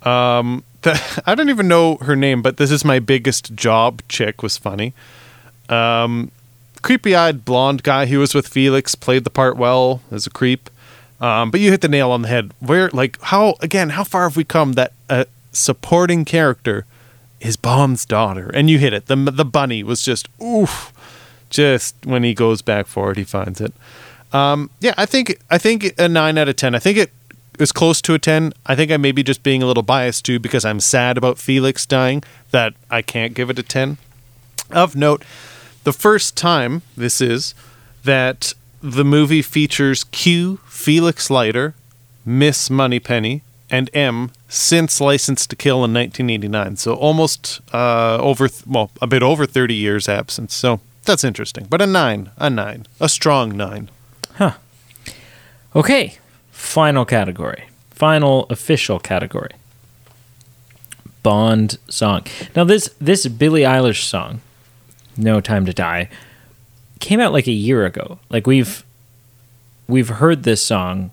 [0.03, 4.01] Um, the, I don't even know her name, but this is my biggest job.
[4.09, 4.93] Chick was funny.
[5.67, 6.31] Um,
[6.81, 10.69] creepy-eyed blonde guy who was with Felix played the part well as a creep.
[11.21, 12.53] Um, but you hit the nail on the head.
[12.59, 13.89] Where, like, how again?
[13.89, 16.85] How far have we come that a supporting character
[17.39, 18.49] is Bond's daughter?
[18.53, 19.07] And you hit it.
[19.07, 20.93] the The bunny was just oof.
[21.49, 23.73] Just when he goes back for it, he finds it.
[24.31, 26.75] Um, yeah, I think I think a nine out of ten.
[26.75, 27.11] I think it
[27.57, 28.53] is close to a ten.
[28.67, 31.39] I think I may be just being a little biased too because I'm sad about
[31.39, 33.97] Felix dying that I can't give it a ten.
[34.69, 35.23] Of note,
[35.83, 37.55] the first time this is
[38.03, 38.53] that
[38.83, 41.75] the movie features Q, Felix Leiter,
[42.25, 46.77] Miss Moneypenny, and M since License to Kill in 1989.
[46.77, 50.55] So almost uh, over, well, a bit over 30 years absence.
[50.55, 51.67] So that's interesting.
[51.69, 53.89] But a nine, a nine, a strong nine.
[54.35, 54.53] Huh.
[55.75, 56.17] Okay.
[56.53, 57.67] Final category.
[57.89, 59.51] Final official category.
[61.23, 62.25] Bond song.
[62.55, 64.39] Now this this Billie Eilish song,
[65.17, 66.09] No Time to Die,
[67.01, 68.19] came out like a year ago.
[68.29, 68.85] Like we've
[69.89, 71.11] we've heard this song.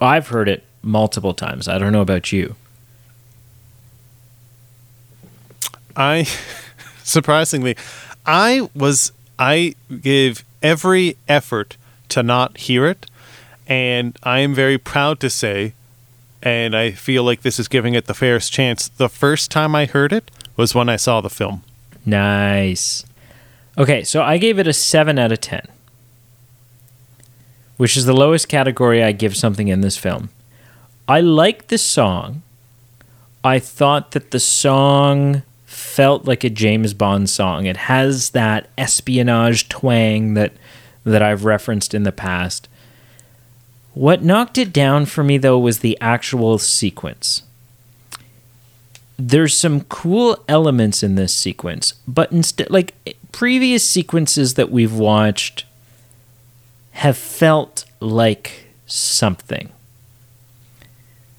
[0.00, 1.68] I've heard it multiple times.
[1.68, 2.54] I don't know about you.
[5.96, 6.26] I
[7.02, 7.76] surprisingly
[8.24, 11.76] I was I gave every effort
[12.08, 13.06] to not hear it
[13.66, 15.74] and I am very proud to say
[16.42, 18.88] and I feel like this is giving it the fairest chance.
[18.88, 21.62] The first time I heard it was when I saw the film.
[22.04, 23.04] Nice.
[23.78, 25.66] Okay, so I gave it a 7 out of 10,
[27.76, 30.30] which is the lowest category I give something in this film.
[31.08, 32.42] I like the song.
[33.42, 37.66] I thought that the song felt like a James Bond song.
[37.66, 40.52] It has that espionage twang that
[41.04, 42.68] that I've referenced in the past.
[43.92, 47.42] What knocked it down for me though was the actual sequence.
[49.18, 52.94] There's some cool elements in this sequence, but instead like
[53.30, 55.66] previous sequences that we've watched
[56.94, 59.70] have felt like something.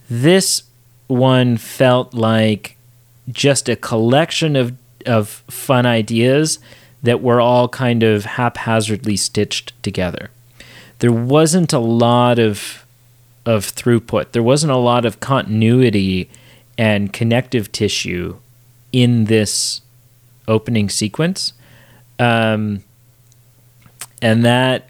[0.09, 0.63] This
[1.07, 2.77] one felt like
[3.31, 6.59] just a collection of of fun ideas
[7.03, 10.31] that were all kind of haphazardly stitched together.
[10.99, 12.85] There wasn't a lot of
[13.45, 14.31] of throughput.
[14.31, 16.29] There wasn't a lot of continuity
[16.77, 18.37] and connective tissue
[18.91, 19.81] in this
[20.47, 21.53] opening sequence,
[22.19, 22.83] um,
[24.21, 24.89] and that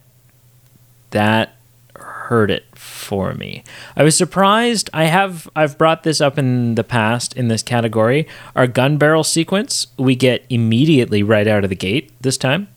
[1.16, 1.55] that
[1.95, 3.63] hurt it for me.
[3.95, 4.89] I was surprised.
[4.93, 8.28] I have I've brought this up in the past in this category.
[8.55, 12.68] Our gun barrel sequence we get immediately right out of the gate this time.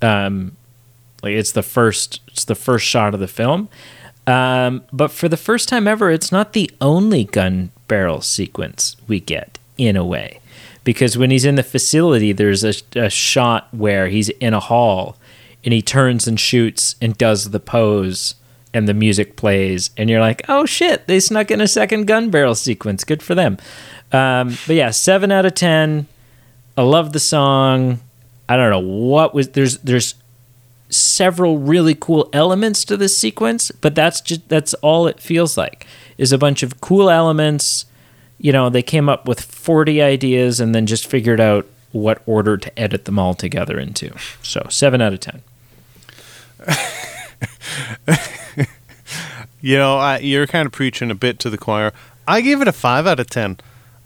[0.00, 0.56] Um,
[1.22, 3.68] like it's the first it's the first shot of the film.
[4.26, 9.20] Um, but for the first time ever, it's not the only gun barrel sequence we
[9.20, 10.40] get in a way,
[10.84, 15.16] because when he's in the facility, there's a, a shot where he's in a hall
[15.64, 18.34] and he turns and shoots and does the pose
[18.72, 22.30] and the music plays and you're like oh shit they snuck in a second gun
[22.30, 23.04] barrel sequence.
[23.04, 23.58] Good for them.
[24.12, 26.06] Um, but yeah seven out of ten.
[26.76, 28.00] I love the song.
[28.48, 30.14] I don't know what was there's there's
[30.90, 35.86] several really cool elements to this sequence but that's just that's all it feels like
[36.16, 37.84] is a bunch of cool elements.
[38.38, 42.56] You know they came up with 40 ideas and then just figured out what order
[42.56, 45.42] to edit them all together into so 7 out of 10
[49.60, 51.92] you know, I, you're kind of preaching a bit to the choir.
[52.26, 53.58] I gave it a five out of ten.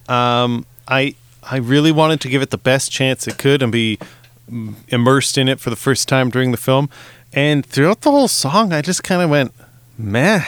[0.08, 3.98] Um, I I really wanted to give it the best chance it could and be
[4.88, 6.88] immersed in it for the first time during the film.
[7.32, 9.54] And throughout the whole song, I just kind of went
[9.96, 10.44] meh.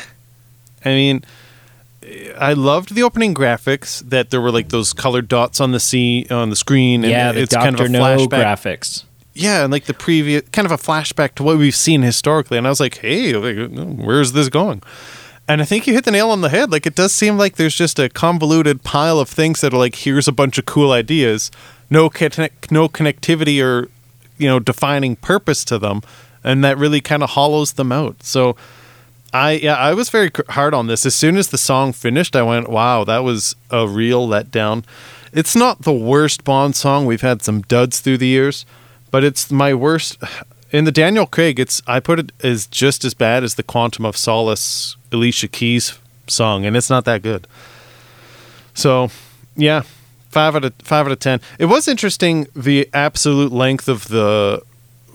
[0.85, 1.25] I mean,
[2.39, 6.27] I loved the opening graphics that there were like those colored dots on the scene
[6.31, 7.03] on the screen.
[7.03, 7.65] yeah, and the it's Dr.
[7.65, 8.29] kind of a No flashback.
[8.29, 9.05] graphics.
[9.33, 12.59] Yeah, and like the previous kind of a flashback to what we've seen historically.
[12.59, 14.83] And I was like, hey, where's this going?
[15.49, 16.71] And I think you hit the nail on the head.
[16.71, 19.95] Like, it does seem like there's just a convoluted pile of things that are like,
[19.97, 21.51] here's a bunch of cool ideas,
[21.91, 23.89] no connect, no connectivity or
[24.39, 26.01] you know defining purpose to them,
[26.43, 28.23] and that really kind of hollows them out.
[28.23, 28.57] So,
[29.35, 31.05] I yeah, I was very hard on this.
[31.05, 34.85] As soon as the song finished, I went, wow, that was a real letdown.
[35.33, 37.05] It's not the worst Bond song.
[37.05, 38.65] We've had some duds through the years,
[39.11, 40.17] but it's my worst.
[40.71, 44.05] In the Daniel Craig, it's I put it as just as bad as the Quantum
[44.05, 47.49] of Solace Alicia Keys song, and it's not that good.
[48.73, 49.11] So,
[49.57, 49.83] yeah,
[50.31, 51.41] five out of five out of ten.
[51.59, 54.63] It was interesting the absolute length of the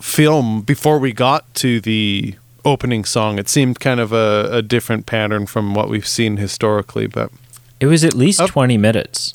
[0.02, 2.36] film before we got to the
[2.66, 3.40] opening song.
[3.40, 7.32] It seemed kind of a, a different pattern from what we've seen historically, but
[7.80, 9.34] It was at least Up- 20 minutes.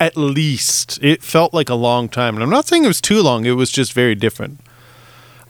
[0.00, 2.34] at least it felt like a long time.
[2.34, 4.60] And I'm not saying it was too long, it was just very different.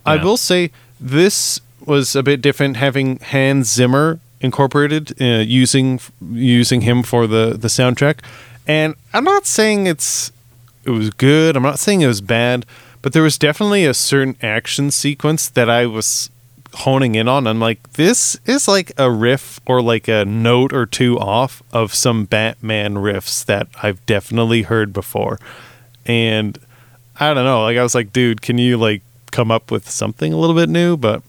[0.05, 0.70] I will say
[1.01, 6.01] this was a bit different having Hans Zimmer incorporated uh, using
[6.33, 8.18] using him for the the soundtrack.
[8.66, 10.33] And I'm not saying it's
[10.85, 11.57] it was good.
[11.57, 12.66] I'm not saying it was bad,
[13.01, 16.31] but there was definitely a certain action sequence that I was
[16.75, 17.47] honing in on.
[17.47, 21.95] I'm like, this is like a riff or like a note or two off of
[21.95, 25.39] some Batman riffs that I've definitely heard before.
[26.07, 26.59] And
[27.20, 30.33] I don't know, like I was like, dude, can you like come up with something
[30.33, 30.97] a little bit new?
[30.97, 31.23] But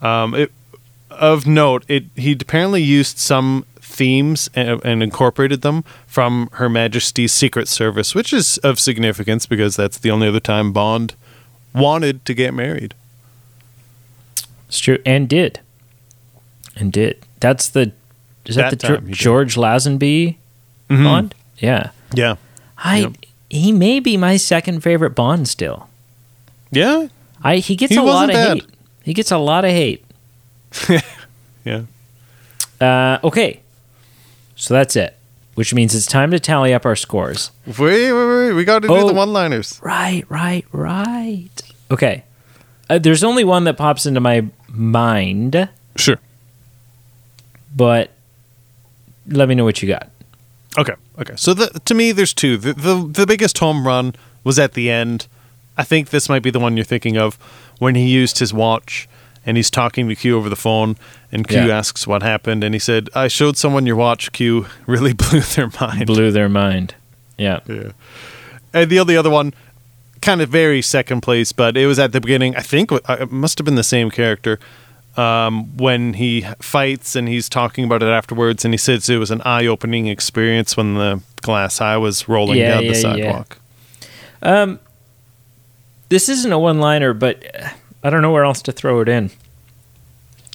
[0.00, 0.52] um, it
[1.10, 7.32] of note, it he apparently used some themes and, and incorporated them from Her Majesty's
[7.32, 11.14] Secret Service, which is of significance because that's the only other time Bond
[11.74, 12.94] wanted to get married.
[14.68, 14.98] It's true.
[15.06, 15.60] And did.
[16.76, 17.24] And did.
[17.40, 17.92] That's the.
[18.46, 19.14] Is that, That the time Geor- he did.
[19.16, 20.36] George Lazenby
[20.88, 21.34] Bond?
[21.58, 21.90] Yeah.
[22.14, 22.36] Yeah,
[22.78, 22.98] I.
[23.00, 23.12] Yep.
[23.50, 25.88] He may be my second favorite Bond still.
[26.70, 27.08] yeah,
[27.42, 28.56] I He gets He a lot of bad.
[28.58, 28.66] hate.
[29.04, 30.04] He gets a lot of hate.
[31.64, 31.82] yeah.
[32.80, 33.60] Uh, okay.
[34.56, 35.16] So that's it.
[35.54, 37.50] Which means it's time to tally up our scores.
[37.66, 38.52] Wait, wait, wait.
[38.52, 39.06] We got to do Oh.
[39.08, 39.80] the one-liners.
[39.82, 41.48] Right, right, right.
[41.90, 42.22] Okay.
[42.90, 46.16] Uh, there's only one that pops into my mind, Sure.
[47.74, 48.10] but
[49.26, 50.10] let me know what you got.
[50.78, 50.94] Okay.
[51.18, 51.34] Okay.
[51.36, 52.56] So the, to me, there's two.
[52.56, 54.14] The, the the biggest home run
[54.44, 55.26] was at the end.
[55.76, 57.34] I think this might be the one you're thinking of
[57.78, 59.08] when he used his watch
[59.46, 60.96] and he's talking to Q over the phone,
[61.32, 61.78] and Q Yeah.
[61.78, 65.70] asks what happened, and he said, "I showed someone your watch." Q really blew their
[65.80, 66.06] mind.
[66.06, 66.94] Blew their mind.
[67.36, 67.60] Yeah.
[67.66, 67.92] Yeah.
[68.74, 69.54] And the only other one,
[70.28, 72.54] kind of very second place, but it was at the beginning.
[72.54, 74.60] I think uh, it must have been the same character
[75.16, 79.30] um, when he fights and he's talking about it afterwards, and he says it was
[79.30, 83.02] an eye-opening experience when the glass eye was rolling Yeah, down yeah, the yeah.
[84.42, 84.78] sidewalk.
[86.10, 87.68] This isn't a one-liner, but uh,
[88.02, 89.30] I don't know where else to throw it in.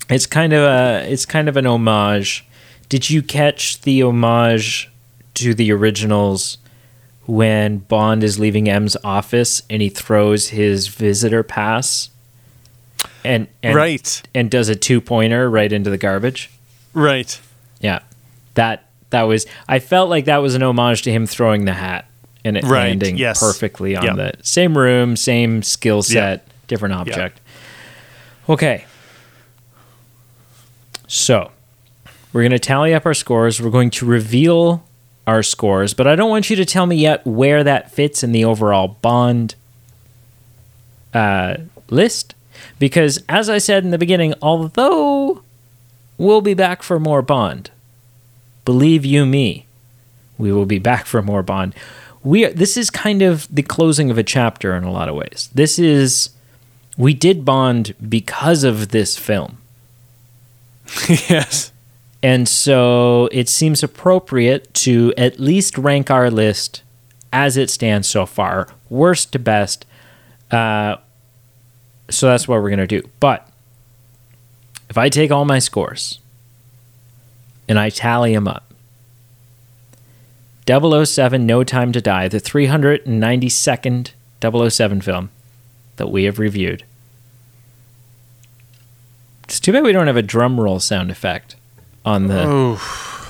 [0.08, 2.46] It's kind of a it's kind of an homage.
[2.90, 4.92] Did you catch the homage
[5.36, 6.58] to the originals
[7.26, 12.10] when Bond is leaving M's office and he throws his visitor pass
[13.24, 16.50] and, and right, and does a two-pointer right into the garbage?
[16.94, 17.40] right.
[17.80, 18.00] Yeah.
[18.56, 22.06] That that was I felt like that was an homage to him throwing the hat
[22.46, 23.40] and it Right, landing yes.
[23.40, 24.14] perfectly on Yeah.
[24.16, 27.40] the same room, same skill set, different object.
[28.50, 28.86] Okay.
[31.08, 31.52] So,
[32.32, 33.62] we're going to tally up our scores.
[33.62, 34.84] We're going to reveal
[35.26, 38.32] our scores, but I don't want you to tell me yet where that fits in
[38.32, 39.56] the overall bond
[41.14, 41.58] uh,
[41.90, 42.36] list
[42.80, 45.44] because as I said in the beginning, although
[46.18, 47.72] we'll be back for more Bond.
[48.66, 49.66] Believe you me,
[50.38, 51.76] we will be back for more Bond.
[52.24, 55.16] We are, this is kind of the closing of a chapter in a lot of
[55.16, 55.50] ways.
[55.54, 56.30] This is
[56.98, 59.58] we did Bond because of this film.
[61.10, 61.73] yes.
[62.24, 66.82] And so it seems appropriate to at least rank our list
[67.34, 69.86] as it stands so far, worst to best.
[70.50, 70.96] Uh,
[72.10, 73.08] so that's what we're going to do.
[73.20, 73.50] But
[74.90, 76.20] if I take all my scores
[77.68, 78.74] and I tally them up
[80.66, 84.12] 007 No Time to Die, the 392nd
[84.42, 85.30] 007 film
[85.98, 86.86] that we have reviewed.
[89.44, 91.58] It's too bad we don't have a drum roll sound effect
[92.06, 92.44] on the.
[92.46, 93.26] Oh,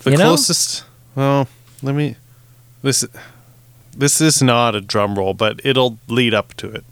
[0.00, 0.24] the You know?
[0.24, 0.84] closest.
[1.14, 1.48] Well,
[1.82, 2.16] let me.
[2.82, 3.04] This
[3.96, 6.84] this is not a drum roll, but it'll lead up to it.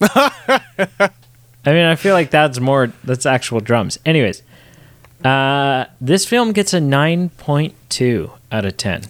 [0.00, 1.10] I
[1.72, 3.98] mean, I feel like that's more that's actual drums.
[4.04, 4.42] Anyways,
[5.24, 9.02] uh, this film gets a nine point two out of ten.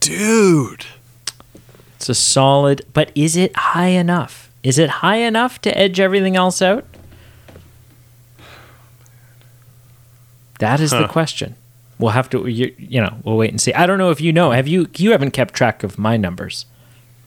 [0.00, 0.86] Dude.
[1.96, 4.41] It's a solid, but is it high enough?
[4.62, 6.84] Is it high enough to edge everything else out?
[10.58, 11.56] That is the question.
[11.98, 13.72] We'll have to, you, you know, we'll wait and see.
[13.74, 14.50] I don't know if you know.
[14.52, 14.88] Have you?
[14.96, 16.66] You haven't kept track of my numbers.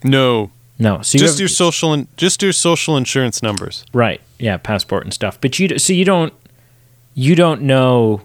[0.04, 0.52] No.
[0.78, 3.86] No, so you just have- your social and just your social insurance numbers.
[3.94, 4.20] Right.
[4.40, 5.40] Yeah, passport and stuff.
[5.40, 6.34] But you so you don't
[7.14, 8.22] you don't know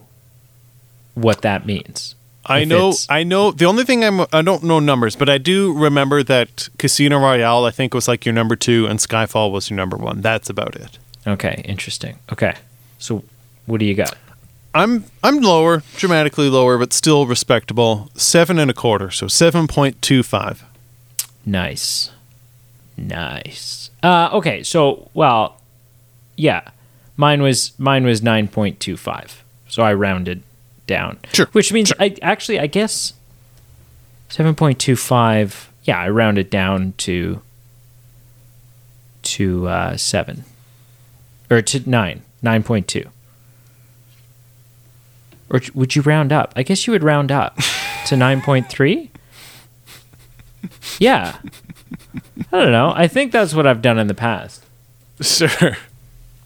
[1.15, 2.17] what that means.
[2.51, 5.39] I know it's- I know the only thing I'm I don't know numbers, but I
[5.39, 9.71] do remember that Casino Royale I think was like your number 2 and Skyfall was
[9.71, 10.21] your number 1.
[10.21, 10.99] That's about it.
[11.27, 12.17] Okay, interesting.
[12.33, 12.55] Okay.
[12.99, 13.23] So
[13.67, 14.15] what do you got?
[14.75, 18.09] I'm I'm lower, dramatically lower, but still respectable.
[18.15, 20.65] Seven and a quarter, so seven point two five.
[21.45, 22.11] Nice.
[22.97, 23.91] Nice.
[24.03, 25.61] Uh okay, so well
[26.37, 26.63] yeah.
[27.17, 29.43] Mine was mine was 9.25.
[29.69, 30.43] So I rounded
[30.91, 31.19] down.
[31.33, 33.15] Sure, Which means I actually I guess
[34.29, 37.41] 7.25 yeah, I rounded it down to
[39.23, 40.45] to uh 7
[41.51, 43.09] or to 9, 9.2.
[45.51, 46.53] Or would you round up?
[46.55, 47.57] I guess you would round up
[48.07, 49.09] to 9.3?
[51.01, 51.39] Yeah.
[52.53, 52.93] I don't know.
[52.95, 54.65] I think that's what I've done in the past.
[55.21, 55.77] Sure.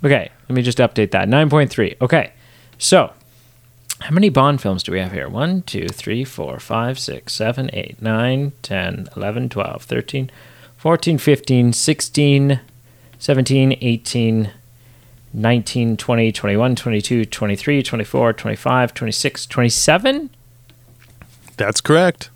[0.03, 1.29] Okay, let me just update that.
[1.29, 1.97] 9.3.
[2.01, 2.33] Okay.
[2.79, 3.13] So,
[4.05, 5.31] how many Bond films do we have here?
[5.31, 10.31] 1, 2, 3, 4, 5, 6, 7, 8, 9, 10, 11, 12, 13,
[10.77, 12.61] 14, 15, 16,
[13.19, 14.51] 17, 18,
[15.33, 20.31] 19, 20, 21, 22, 23, 24, 25, 26, 27?
[21.57, 22.29] That's correct.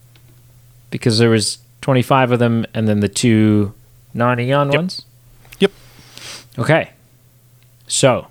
[0.90, 3.74] Because there was 25 of them and then the two
[4.14, 5.02] non-Eon ones?
[5.58, 5.72] Yep.
[6.58, 6.92] Okay.
[7.86, 8.28] So,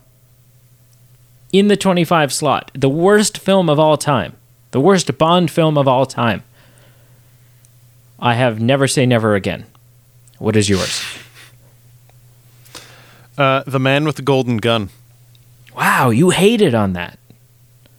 [1.52, 4.36] in the 25 slot, the worst film of all time,
[4.72, 6.44] the worst Bond film of all time,
[8.20, 9.66] I have Never Say Never Again.
[10.40, 11.04] What is yours?
[13.38, 14.90] Uh, the man with the golden gun.
[15.76, 17.20] Wow, you hated on that.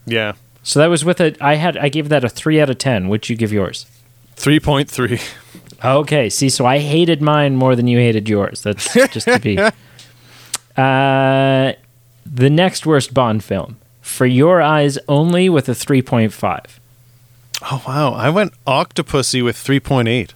[0.05, 0.33] Yeah.
[0.63, 3.09] So that was with a I had I gave that a 3 out of 10.
[3.09, 3.87] What'd you give yours?
[4.35, 5.21] Three point three.
[5.85, 8.63] Okay, see, so I hated mine more than you hated yours.
[8.63, 9.59] That's just to be.
[10.77, 11.73] Uh,
[12.33, 16.79] the next worst Bond film, For Your Eyes Only, with a 3.5.
[17.63, 18.13] Oh wow.
[18.13, 20.35] I went Octopussy with three point eight.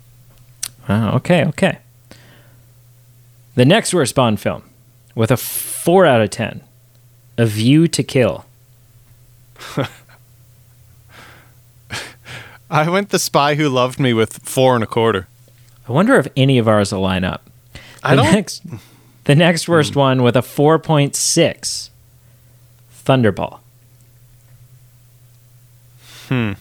[0.88, 1.78] Oh, okay, okay.
[3.54, 4.64] The next worst Bond film,
[5.14, 6.62] with a 4 out of 10,
[7.38, 8.44] A View to Kill.
[12.70, 15.28] I went the spy who loved me with four and a quarter.
[15.86, 17.50] I wonder if any of ours will line up.
[18.02, 18.32] I the don't.
[18.32, 18.62] next
[19.24, 21.90] the next worst one with a 4.6
[23.04, 23.58] Thunderball.
[26.28, 26.52] Hmm.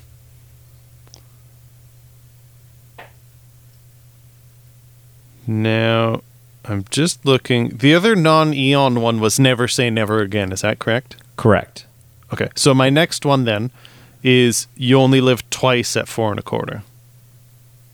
[5.47, 6.21] Now,
[6.65, 7.69] I'm just looking.
[7.77, 10.51] The other non-Eon one was Never Say Never Again.
[10.51, 11.15] Is that correct?
[11.35, 11.85] Correct.
[12.31, 12.49] Okay.
[12.55, 13.71] So my next one then
[14.23, 16.83] is You Only Live Twice at four and a quarter.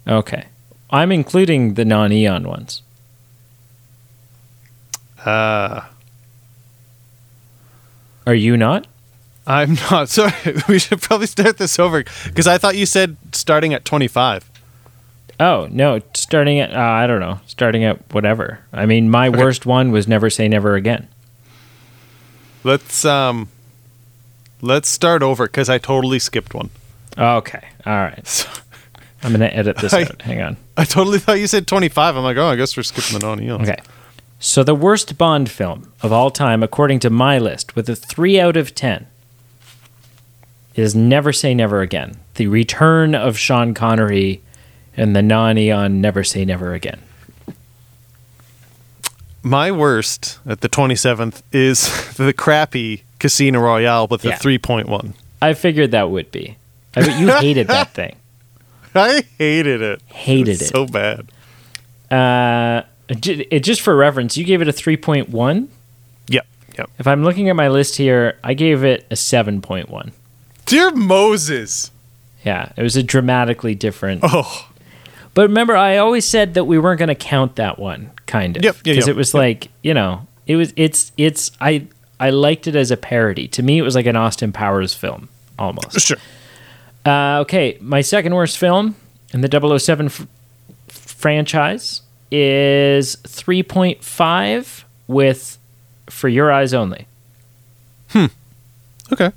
[0.07, 0.45] Okay.
[0.89, 2.81] I'm including the non-Eon ones.
[5.27, 5.85] Uh,
[8.25, 8.87] Are you not?
[9.45, 10.09] I'm not.
[10.09, 10.31] Sorry.
[10.67, 14.49] We should probably start this over because I thought you said starting at 25.
[15.39, 18.59] Oh, no, starting at uh, I don't know, starting at whatever.
[18.73, 21.07] I mean, my worst one was Never Say Never Again.
[22.63, 23.49] Let's um,
[24.61, 26.69] let's start over because I totally skipped one.
[27.17, 27.63] Okay.
[27.85, 28.25] All right.
[28.27, 28.49] So,
[29.23, 30.21] I'm going to edit this I- out.
[30.23, 30.57] Hang on.
[30.75, 32.15] I totally thought you said 25.
[32.17, 33.61] I'm like, oh, I guess we're skipping the non-Eon.
[33.61, 33.77] Okay.
[34.39, 38.39] So the worst Bond film of all time, according to my list, with a three
[38.39, 39.07] out of ten,
[40.75, 42.17] is Never Say Never Again.
[42.35, 44.41] The return of Sean Connery
[44.95, 46.99] and the non-Eon Never Say Never Again.
[49.41, 54.37] My worst at the 27th is the crappy Casino Royale with a Yeah.
[54.37, 55.13] 3.1.
[55.41, 56.57] I figured that would be.
[56.95, 58.15] I bet you hated that thing.
[58.93, 60.01] I hated it.
[60.07, 60.67] Hated It's it.
[60.67, 61.31] So bad.
[62.11, 65.67] Uh, it, just for reference, you gave it a 3.1.
[66.27, 66.45] Yep.
[66.77, 66.89] Yep.
[66.99, 70.11] If I'm looking at my list here, I gave it a 7.1.
[70.65, 71.91] Dear Moses.
[72.43, 74.21] Yeah, it was a dramatically different.
[74.23, 74.69] Oh,
[75.33, 78.63] But remember, I always said that we weren't going to count that one, kind of.
[78.63, 79.39] Yep, yeah, Because yep, it was yep.
[79.39, 81.87] like, you know, it was, it's, it's, I,
[82.19, 83.47] I liked it as a parody.
[83.49, 85.29] To me, it was like an Austin Powers film,
[85.59, 85.99] almost.
[86.01, 86.17] sure.
[87.05, 88.95] Uh, okay, my second worst film
[89.33, 90.27] in the 007 f-
[90.89, 92.01] franchise
[92.31, 95.57] is 3.5 with
[96.09, 97.07] For Your Eyes Only.
[98.09, 98.25] Hmm.
[99.11, 99.31] Okay.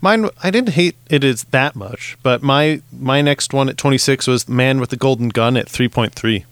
[0.00, 4.26] Mine, I didn't hate it as that much, but my my next one at 26
[4.26, 6.44] was Man with the Golden Gun at 3.3.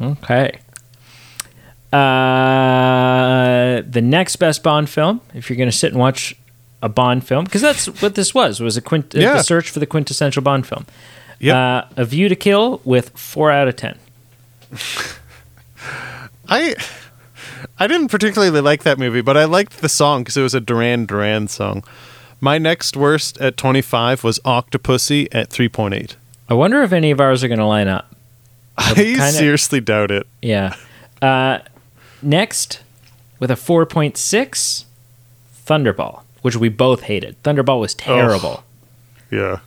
[0.00, 0.58] Okay.
[1.92, 6.34] Uh, the next best Bond film, if you're going to sit and watch
[6.82, 9.34] a Bond film, because that's what this was, was a quint- Yeah.
[9.34, 10.86] the search for the quintessential Bond film.
[11.40, 11.54] Yep.
[11.54, 13.98] Uh, a View to Kill with four out of ten.
[16.48, 16.74] I
[17.78, 20.60] I didn't particularly like that movie, but I liked the song because it was a
[20.60, 21.82] Duran Duran song.
[22.40, 26.16] My next worst at 25 was Octopussy at 3.8.
[26.48, 28.14] I wonder if any of ours are going to line up.
[28.76, 30.26] I kinda- seriously doubt it.
[30.42, 30.76] Yeah.
[31.22, 31.60] Uh,
[32.20, 32.80] next,
[33.38, 34.84] with a 4.6,
[35.66, 37.42] Thunderball, which we both hated.
[37.42, 38.62] Thunderball was terrible.
[39.30, 39.60] Yeah.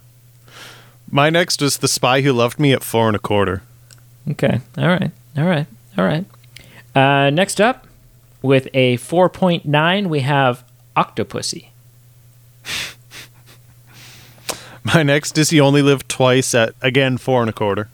[1.10, 3.64] My next was The Spy Who Loved Me at four and a quarter.
[4.30, 4.60] Okay.
[4.78, 5.10] All right.
[5.38, 5.66] All right.
[5.98, 6.26] All right.
[6.96, 7.88] Uh, next up,
[8.42, 10.64] with a 4.9, we have
[10.96, 11.68] Octopussy.
[14.84, 17.90] My next is He Only Live Twice at again four and a quarter.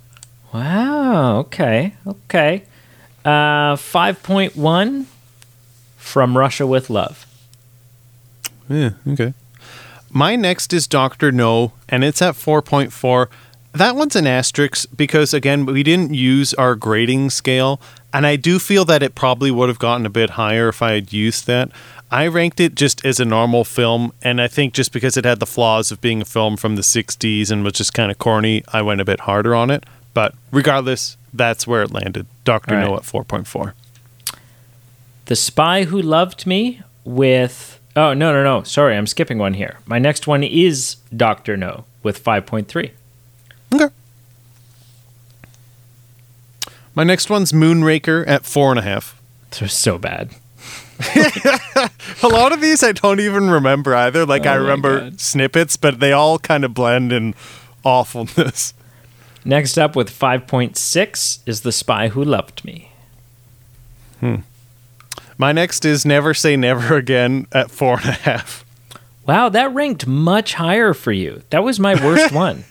[0.54, 1.38] Wow.
[1.40, 1.94] Okay.
[2.06, 2.64] Okay.
[3.26, 5.06] Uh, 5.1
[5.98, 7.26] from Russia with Love.
[8.70, 9.34] Yeah, okay.
[10.12, 13.28] My next is Doctor No, and it's at 4.4.
[13.74, 17.82] That one's an asterisk because, again, we didn't use our grading scale,
[18.14, 20.92] and I do feel that it probably would have gotten a bit higher if I
[20.92, 21.72] had used that.
[22.12, 25.40] I ranked it just as a normal film, and I think just because it had
[25.40, 28.64] the flaws of being a film from the 60s and was just kind of corny,
[28.72, 29.84] I went a bit harder on it.
[30.14, 32.28] But regardless, that's where it landed.
[32.44, 33.74] Doctor All No at 4.4.
[35.26, 37.80] The Spy Who Loved Me with.
[37.96, 38.62] Oh, no, no, no.
[38.62, 39.80] Sorry, I'm skipping one here.
[39.88, 42.92] My next one is Doctor No with 5.3.
[46.96, 49.20] My next one's Moonraker at four and a half.
[49.52, 50.32] They're so bad.
[52.24, 54.26] A lot of these I don't even remember either.
[54.26, 57.34] Like I Oh my remember snippets, but they all kind of blend in
[57.84, 58.74] awfulness.
[59.46, 62.92] Next up with 5.6 is The Spy Who Loved Me.
[64.22, 64.36] Hmm.
[65.38, 68.64] My next is Never Say Never Again at four and a half.
[69.28, 71.42] Wow, that ranked much higher for you.
[71.50, 72.64] That was my worst one.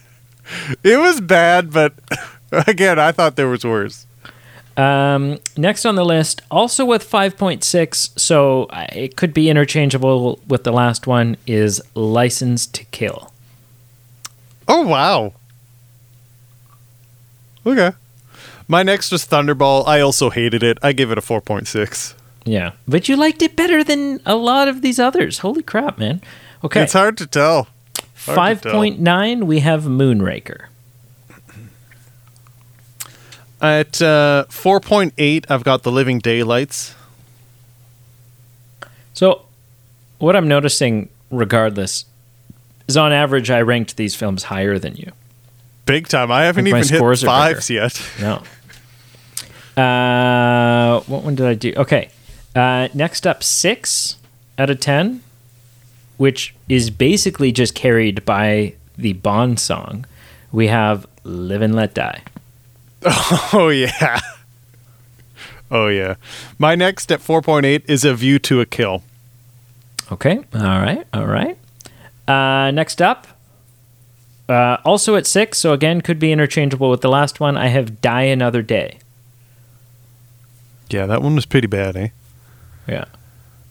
[0.82, 1.93] It was bad, but
[2.51, 4.07] again, I thought there was worse.
[4.77, 10.65] Um, next on the list, also with 5.6, so uh, it could be interchangeable with
[10.65, 13.32] the last one, is License to Kill.
[14.69, 15.35] Oh wow.
[17.66, 17.93] Okay.
[18.69, 19.86] My next was Thunderball.
[19.86, 20.78] I also hated it.
[20.82, 22.15] I give it a four point six.
[22.44, 22.73] Yeah.
[22.89, 25.39] But you liked it better than a lot of these others.
[25.39, 26.20] Holy crap, man.
[26.65, 26.82] Okay.
[26.82, 27.69] It's hard to tell.
[28.24, 28.81] hard to tell.
[28.81, 30.66] 5.9, we have Moonraker.
[33.62, 36.97] At uh, 4.8, I've got The Living Daylights.
[39.14, 39.44] So,
[40.18, 42.05] what I'm noticing, regardless,
[42.89, 45.12] is on average, I ranked these films higher than you.
[45.86, 46.32] Big time.
[46.32, 48.02] I haven't even hit fives yet.
[48.20, 48.43] No.
[49.80, 51.72] Uh, what one did I do?
[51.76, 52.09] Okay.
[52.56, 54.16] Uh, next up, six
[54.59, 55.22] out of ten,
[56.16, 60.05] which is basically just carried by the Bond song.
[60.51, 62.22] We have "Live and Let Die."
[63.52, 64.20] Oh, yeah.
[65.70, 66.16] Oh, yeah.
[66.58, 69.02] My next at 4.8 is A View to a Kill.
[70.10, 70.38] Okay.
[70.54, 71.06] All right.
[71.14, 71.56] All right.
[72.28, 73.26] Uh, next up,
[74.48, 77.56] uh, also at six, so again could be interchangeable with the last one.
[77.56, 78.98] I have "Die Another Day."
[80.90, 82.08] Yeah, that one was pretty bad, eh?
[82.86, 83.06] Yeah.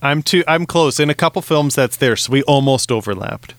[0.01, 0.43] I'm too.
[0.47, 0.99] I'm close.
[0.99, 3.53] In a couple films, that's there, so we almost overlapped.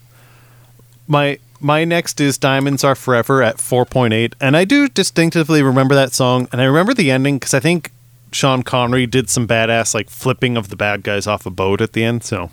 [1.07, 6.13] My my next is "Diamonds Are Forever" at 4.8, and I do distinctively remember that
[6.13, 7.91] song, and I remember the ending because I think
[8.31, 11.93] Sean Connery did some badass like flipping of the bad guys off a boat at
[11.93, 12.23] the end.
[12.23, 12.51] So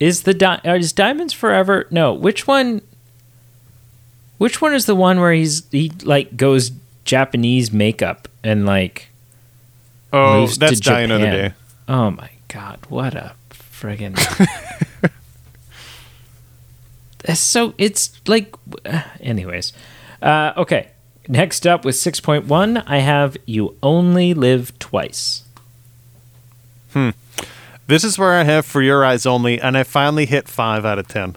[0.00, 1.86] Is the di- uh, is Diamonds Forever?
[1.90, 2.82] No, which one?
[4.38, 6.70] Which one is the one where he's he like goes
[7.04, 9.08] Japanese makeup and like
[10.12, 11.24] oh, that's Die Another?
[11.48, 11.54] Day.
[11.88, 14.16] Oh my god, what a friggin'
[17.34, 18.54] so it's like
[19.20, 19.72] anyways.
[20.22, 20.88] Uh, okay.
[21.28, 25.42] Next up with 6.1, I have You Only Live Twice.
[26.92, 27.10] Hmm.
[27.88, 30.98] This is where I have For Your Eyes Only, and I finally hit five out
[30.98, 31.36] of ten.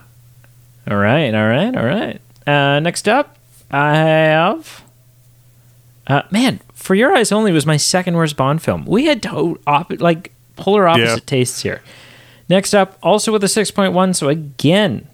[0.88, 2.20] All right, all right, all right.
[2.46, 3.36] Uh, next up,
[3.70, 4.82] I have.
[6.06, 8.84] Uh, man, For Your Eyes Only was my second worst Bond film.
[8.84, 11.16] We had to- op- like polar opposite Yeah.
[11.26, 11.82] tastes here.
[12.48, 15.06] Next up, also with a 6.1, so again,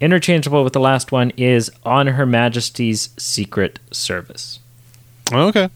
[0.00, 4.58] interchangeable with the last one, is On Her Majesty's Secret Service.
[5.32, 5.68] Okay.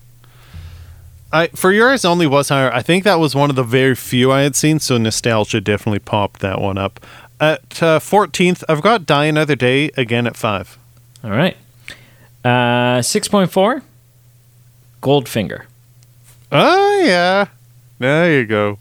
[1.32, 2.72] I For Your Eyes Only was higher.
[2.72, 5.98] I think that was one of the very few I had seen, so nostalgia definitely
[5.98, 7.00] popped that one up.
[7.40, 10.78] At uh, 14th, I've got Die Another Day again at five.
[11.24, 11.56] All right.
[12.44, 13.82] Uh, 6.4,
[15.00, 15.64] Goldfinger.
[16.50, 17.46] Oh, yeah.
[17.98, 18.78] There you go.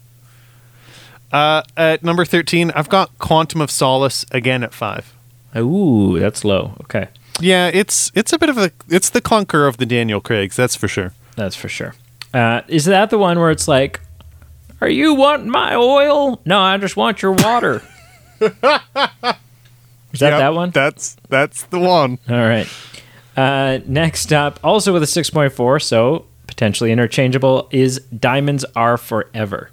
[1.32, 5.14] Uh, at number 13, I've got Quantum of Solace again at five.
[5.56, 6.74] Ooh, that's low.
[6.84, 7.08] Okay.
[7.40, 10.76] Yeah, it's it's a bit of a it's the clunker of the Daniel Craigs, that's
[10.76, 11.12] for sure.
[11.36, 11.94] That's for sure.
[12.32, 14.00] Uh, is that the one where it's like,
[14.80, 16.40] "Are you wanting my oil?
[16.44, 17.82] No, I just want your water."
[18.40, 18.90] is that
[20.12, 20.70] Yep, that one?
[20.70, 22.18] That's that's the one.
[22.28, 22.68] All right.
[23.36, 28.96] Uh, next up, also with a six point four, so potentially interchangeable, is "Diamonds Are
[28.98, 29.70] Forever."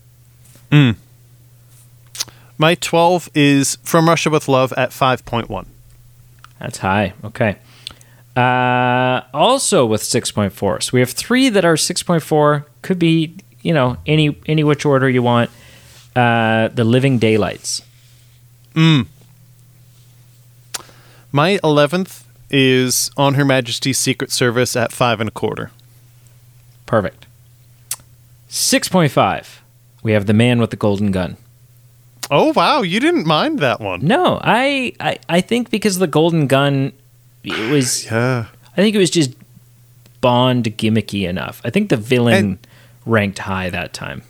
[2.59, 5.65] My 12 is From Russia with Love at 5.1.
[6.59, 7.13] That's high.
[7.23, 7.55] Okay.
[8.35, 12.65] Uh, also with six point four, so we have three that are six point four.
[12.83, 15.49] Could be you know any any which order you want.
[16.15, 17.81] Uh, the Living Daylights.
[21.31, 25.71] My 11th is On Her Majesty's Secret Service at five and a quarter.
[26.85, 27.25] Perfect.
[28.49, 29.59] 6.5.
[30.01, 31.37] We have the man with the golden gun.
[32.31, 32.81] Oh, wow.
[32.83, 34.05] You didn't mind that one.
[34.05, 36.93] No, I, I, I think because the golden gun,
[37.43, 38.05] it was.
[38.05, 38.45] Yeah.
[38.73, 39.31] I think it was just
[40.21, 41.61] Bond gimmicky enough.
[41.65, 42.67] I think the villain And-
[43.05, 44.21] ranked high that time.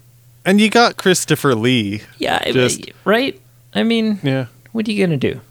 [0.45, 2.01] And you got Christopher Lee.
[2.17, 3.39] Yeah, Just- right.
[3.75, 4.45] I mean, Yeah.
[4.71, 5.41] what are you gonna do?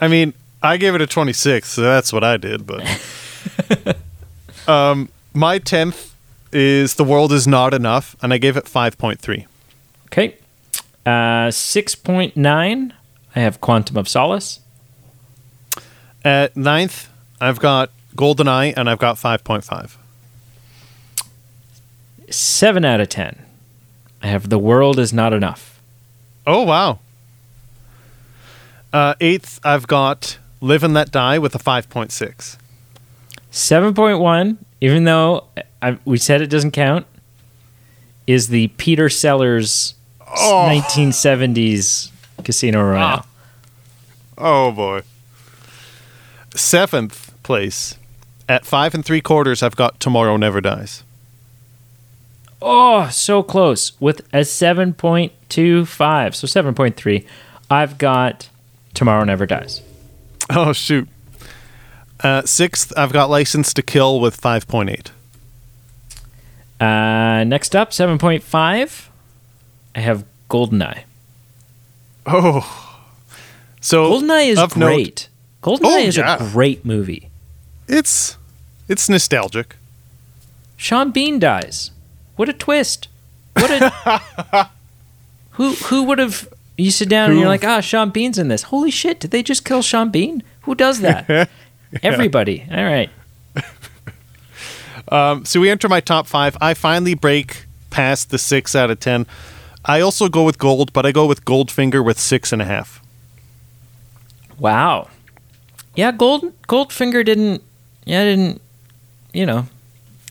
[0.00, 0.32] I mean,
[0.62, 2.82] I gave it a 26, so that's what I did, but.
[4.68, 6.12] um, my 10th
[6.52, 9.46] is The World Is Not Enough, and I gave it 5.3.
[10.06, 10.36] Okay,
[11.06, 12.92] uh, six point nine.
[13.34, 14.60] I have Quantum of Solace.
[16.24, 17.08] At ninth,
[17.40, 19.96] I've got GoldenEye, and I've got 5.5.
[22.30, 23.44] Seven out of ten.
[24.22, 25.80] I have The World Is Not Enough.
[26.46, 27.00] Oh, wow.
[28.92, 32.56] Uh, eighth, I've got Live and Let Die with a 5.6.
[33.50, 35.44] Seven point one, even though
[35.82, 37.06] I, we said it doesn't count,
[38.26, 39.94] is the Peter Sellers
[40.36, 40.68] Oh.
[40.70, 42.10] 1970s
[42.44, 43.26] Casino Royale.
[44.38, 45.02] Oh, boy.
[46.54, 47.96] Seventh place,
[48.48, 51.04] at five and three quarters, I've got Tomorrow Never Dies.
[52.60, 57.26] Oh, so close with a 7.25, so 7.3.
[57.70, 58.48] I've got
[58.94, 59.82] Tomorrow Never Dies.
[60.50, 61.08] Oh, shoot.
[62.20, 65.10] Uh, sixth, I've got License to Kill with 5.8.
[66.80, 69.08] Uh, next up, 7.5.
[69.94, 71.02] I have Goldeneye.
[72.26, 72.98] Oh.
[73.80, 75.28] So, Goldeneye is of note- great.
[75.62, 76.36] Goldeneye Oh, is yeah.
[76.36, 77.28] a great movie.
[77.88, 78.36] it's
[78.88, 79.76] it's nostalgic.
[80.76, 81.90] Sean Bean dies.
[82.36, 83.08] What a twist!
[83.54, 84.70] What a
[85.52, 86.48] who who would have?
[86.76, 88.64] You sit down and you're like, ah, Sean Bean's in this.
[88.64, 89.20] Holy shit!
[89.20, 90.42] Did they just kill Sean Bean?
[90.62, 91.48] Who does that?
[92.02, 92.66] Everybody.
[92.70, 93.10] All right.
[95.08, 96.56] Um, so we enter my top five.
[96.60, 99.26] I finally break past the six out of ten.
[99.84, 103.02] I also go with gold, but I go with Goldfinger with six and a half.
[104.58, 105.08] Wow.
[105.94, 107.62] Yeah, Gold Goldfinger didn't.
[108.04, 108.60] Yeah, didn't.
[109.32, 109.66] You know,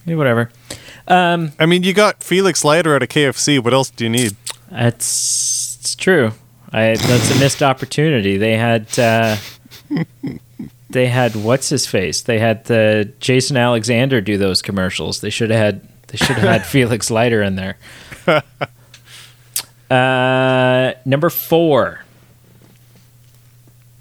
[0.05, 0.51] whatever.
[1.07, 3.61] Um, I mean, you got Felix Leiter at a KFC.
[3.63, 4.35] What else do you need?
[4.69, 6.31] That's it's true.
[6.71, 8.37] I that's a missed opportunity.
[8.37, 9.35] They had uh,
[10.89, 12.21] they had what's his face?
[12.21, 15.21] They had the Jason Alexander do those commercials.
[15.21, 17.77] They should have had they should have had Felix Leiter in there.
[19.91, 22.03] Uh, number four,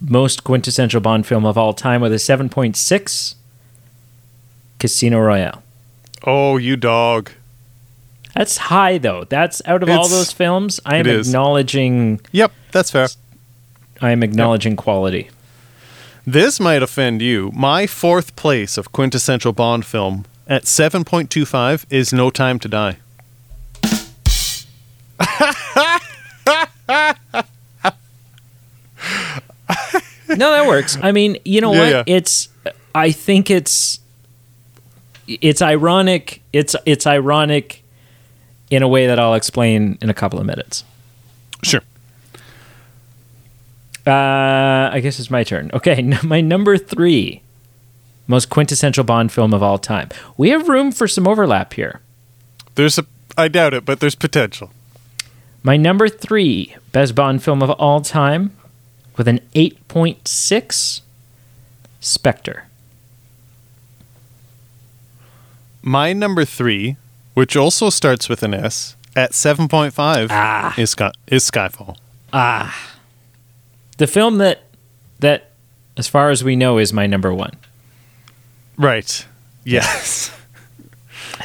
[0.00, 3.34] most quintessential Bond film of all time with a seven point six.
[4.78, 5.62] Casino Royale.
[6.24, 7.30] Oh, you dog.
[8.34, 9.24] That's high though.
[9.24, 10.80] That's out of all those films.
[10.86, 12.20] I am acknowledging.
[12.32, 13.08] Yep, that's fair.
[14.00, 15.28] I am acknowledging quality.
[16.26, 17.50] This might offend you.
[17.54, 22.98] My fourth place of quintessential Bond film at 7.25 is No Time to Die.
[30.28, 30.96] No, that works.
[31.02, 31.90] I mean, you know Yeah, what?
[32.08, 32.14] yeah.
[32.16, 32.48] It's.
[32.94, 33.98] I think it's.
[35.26, 36.42] It's ironic.
[36.52, 37.82] It's it's ironic,
[38.70, 40.84] in a way that I'll explain in a couple of minutes.
[41.62, 41.80] Sure.
[44.06, 45.70] Uh, I guess it's my turn.
[45.74, 47.42] Okay, my number three,
[48.26, 50.08] most quintessential Bond film of all time.
[50.36, 52.00] We have room for some overlap here.
[52.76, 53.06] There's a
[53.36, 54.70] I doubt it, but there's potential.
[55.62, 58.56] My number three best Bond film of all time,
[59.16, 61.02] with an eight point six,
[62.00, 62.64] Spectre.
[65.82, 66.96] My number 3,
[67.32, 70.74] which also starts with an S, at 7.5 Ah.
[70.78, 71.96] is Sky, is Skyfall.
[73.96, 74.64] The film that
[75.20, 75.50] that,
[75.96, 77.52] as far as we know, is my number one.
[78.76, 79.26] Right.
[79.64, 80.30] Yes.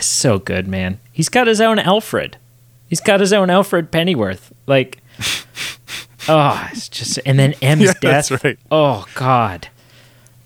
[0.01, 0.99] So good, man.
[1.13, 2.35] He's got his own Alfred.
[2.87, 4.53] He's got his own Alfred Pennyworth.
[4.67, 4.99] Like,
[6.29, 8.29] oh, it's just and then M's Yeah, death.
[8.29, 8.59] that's right.
[8.71, 9.69] Oh God,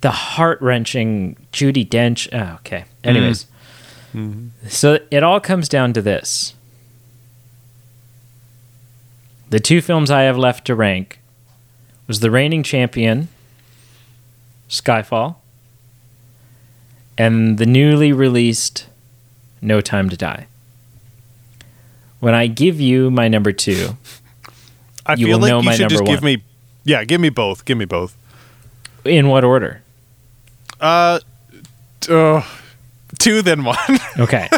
[0.02, 2.28] the heart wrenching Judi Dench.
[2.32, 2.86] Oh, okay.
[3.04, 3.46] Anyways,
[4.14, 4.48] mm-hmm.
[4.68, 6.54] so it all comes down to this:
[9.50, 11.20] the two films I have left to rank
[12.08, 13.28] was the reigning champion,
[14.70, 15.36] Skyfall,
[17.18, 18.88] and the newly released
[19.62, 20.48] No Time to Die.
[22.20, 23.96] When I give you my number two,
[25.06, 26.34] I You feel will like know you my should just number give one.
[26.36, 26.44] me
[26.84, 27.66] Yeah, give me both.
[27.66, 28.16] Give me both.
[29.06, 29.82] in what order?
[30.80, 31.20] Uh,
[32.02, 32.42] t- uh
[33.18, 33.78] two then one.
[34.20, 34.50] Okay.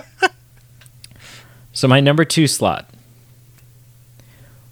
[1.73, 2.89] so my number two slot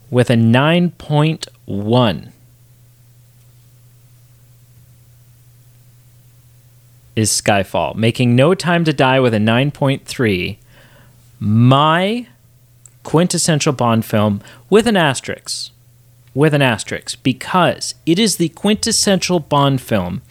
[0.10, 2.32] with a 9.1
[7.16, 10.58] is Skyfall, making No Time to Die with a 9.3
[11.42, 12.28] my
[13.10, 15.72] quintessential Bond film with an asterisk.
[16.36, 20.22] With an asterisk because it is the quintessential Bond film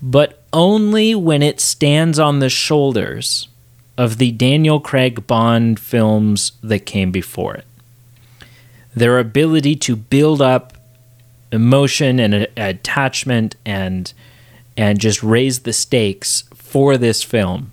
[0.00, 3.48] but only when it stands on the shoulders
[3.98, 7.66] of the Daniel Craig Bond films that came before it.
[8.94, 10.78] Their ability to build up
[11.52, 14.10] emotion and attachment and
[14.78, 17.70] and just raise the stakes for this film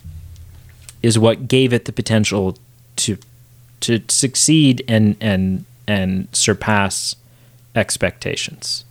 [1.02, 2.58] is what gave it the potential
[2.98, 3.18] to
[3.82, 7.16] to succeed and and and surpass
[7.76, 8.86] expectations.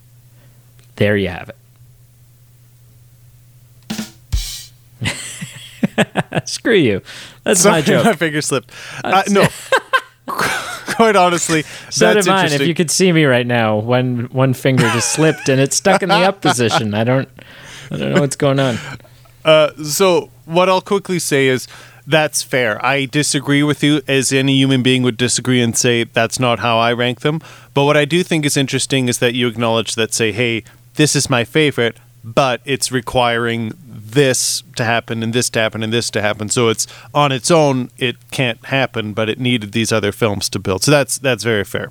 [0.96, 1.56] There you have it.
[6.44, 7.02] Screw you.
[7.44, 8.04] That's Sorry, my joke.
[8.04, 8.70] my finger slipped.
[9.02, 9.46] Uh, no.
[10.26, 12.52] Quite honestly, So that's did mine.
[12.52, 16.02] If you could see me right now, one one finger just slipped and it's stuck
[16.02, 16.94] in the up position.
[16.94, 17.28] I don't
[17.90, 18.78] I don't know what's going on.
[19.44, 21.66] Uh, so what I'll quickly say is
[22.06, 22.84] that's fair.
[22.84, 26.78] I disagree with you as any human being would disagree and say that's not how
[26.78, 27.40] I rank them.
[27.72, 30.64] But what I do think is interesting is that you acknowledge that say, hey,
[30.94, 35.92] this is my favorite, but it's requiring this to happen and this to happen and
[35.92, 36.48] this to happen.
[36.48, 40.58] So it's on its own, it can't happen, but it needed these other films to
[40.58, 40.82] build.
[40.84, 41.90] So that's that's very fair.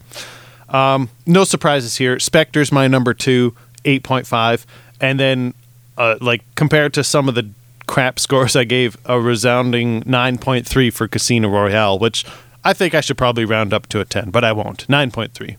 [0.70, 2.20] Um, no surprises here.
[2.20, 4.66] Spectre's my number two, 8.5.
[5.00, 5.54] And then,
[5.98, 7.50] uh, like, compared to some of the
[7.88, 12.26] crap scores I gave, a resounding 9.3 for Casino Royale, which
[12.64, 14.88] I think I should probably round up to a 10, but I won't.
[14.88, 15.58] 9.3.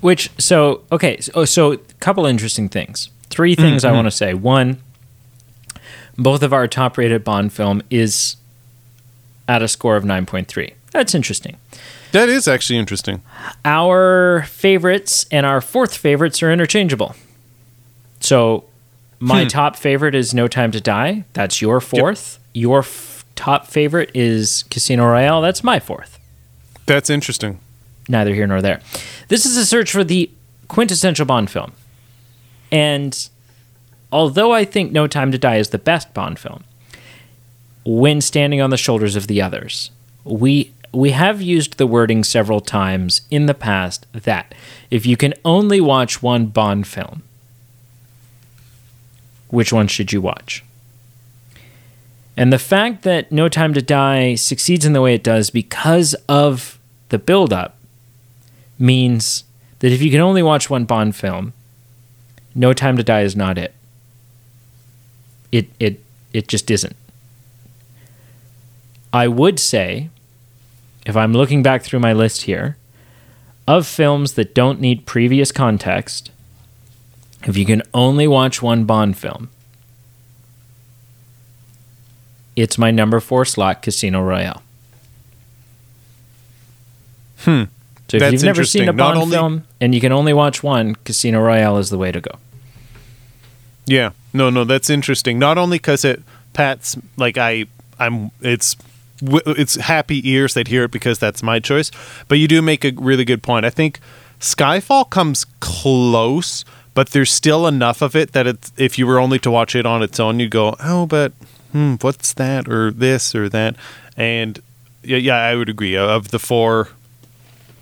[0.00, 3.10] Which so okay, so, oh, so a couple interesting things.
[3.28, 3.96] Three mm, things I mm.
[3.96, 4.34] want to say.
[4.34, 4.82] One,
[6.16, 8.36] both of our top rated Bond film is
[9.46, 10.72] at a score of 9.3.
[10.92, 11.58] That's interesting.
[12.12, 13.22] That is actually interesting.
[13.64, 17.14] Our favorites and our fourth favorites are interchangeable.
[18.20, 18.64] So
[19.20, 19.48] my Hmm.
[19.48, 21.24] top favorite is No Time to Die.
[21.34, 22.38] That's your fourth.
[22.54, 25.40] Your f- top favorite is Casino Royale.
[25.40, 26.18] That's my fourth.
[26.86, 27.60] That's interesting.
[28.08, 28.80] Neither here nor there.
[29.28, 30.30] This is a search for the
[30.68, 31.72] quintessential Bond film.
[32.72, 33.28] And
[34.10, 36.64] although I think No Time to Die is the best Bond film,
[37.84, 39.90] when standing on the shoulders of the others,
[40.24, 44.52] we we have used the wording several times in the past that
[44.90, 47.22] if you can only watch one Bond film,
[49.52, 50.64] which one should you watch?
[52.36, 56.14] And the fact that No Time to Die succeeds in the way it does because
[56.28, 56.78] of
[57.10, 57.76] the build-up
[58.78, 59.44] means
[59.80, 61.52] that if you can only watch one Bond film,
[62.54, 63.74] No Time to Die is not it.
[65.52, 66.02] It it
[66.32, 66.96] it just isn't.
[69.12, 70.08] I would say,
[71.04, 72.76] if I'm looking back through my list here,
[73.66, 76.30] of films that don't need previous context,
[77.44, 79.50] if you can only watch one Bond film,
[82.56, 84.62] it's my number four slot, Casino Royale.
[87.38, 87.64] Hmm.
[88.08, 88.96] So if That's you've never seen a interesting.
[88.96, 92.10] Not Bond only- film and you can only watch one, Casino Royale is the way
[92.12, 92.32] to go.
[93.86, 94.10] Yeah.
[94.32, 95.38] No, no, that's interesting.
[95.38, 96.22] Not only because it
[96.52, 97.66] pats like I,
[97.98, 98.30] I'm.
[98.40, 98.76] It's
[99.22, 101.90] it's happy ears that hear it because that's my choice.
[102.28, 103.66] But you do make a really good point.
[103.66, 104.00] I think
[104.40, 106.64] Skyfall comes close,
[106.94, 109.86] but there's still enough of it that it's, if you were only to watch it
[109.86, 111.32] on its own, you'd go, oh, but
[111.72, 113.76] hmm, what's that or this or that,
[114.16, 114.60] and
[115.02, 115.96] yeah, yeah, I would agree.
[115.96, 116.88] Of the four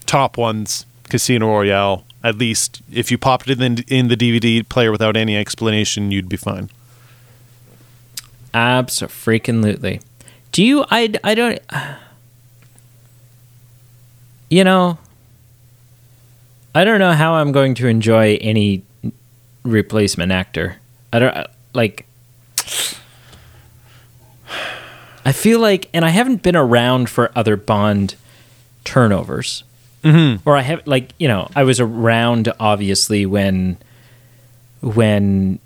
[0.06, 2.04] top ones, Casino Royale.
[2.22, 6.28] At least if you popped it in in the DVD player without any explanation, you'd
[6.28, 6.68] be fine.
[8.52, 10.00] Absolutely.
[10.52, 10.84] Do you?
[10.90, 11.60] I, I don't.
[14.50, 14.98] You know,
[16.74, 18.82] I don't know how I'm going to enjoy any
[19.62, 20.76] replacement actor.
[21.12, 22.06] I don't like.
[25.24, 28.14] I feel like, and I haven't been around for other Bond
[28.84, 29.64] turnovers.
[30.04, 30.48] Mm-hmm.
[30.48, 33.78] or I have like you know I was around obviously when
[34.80, 35.58] when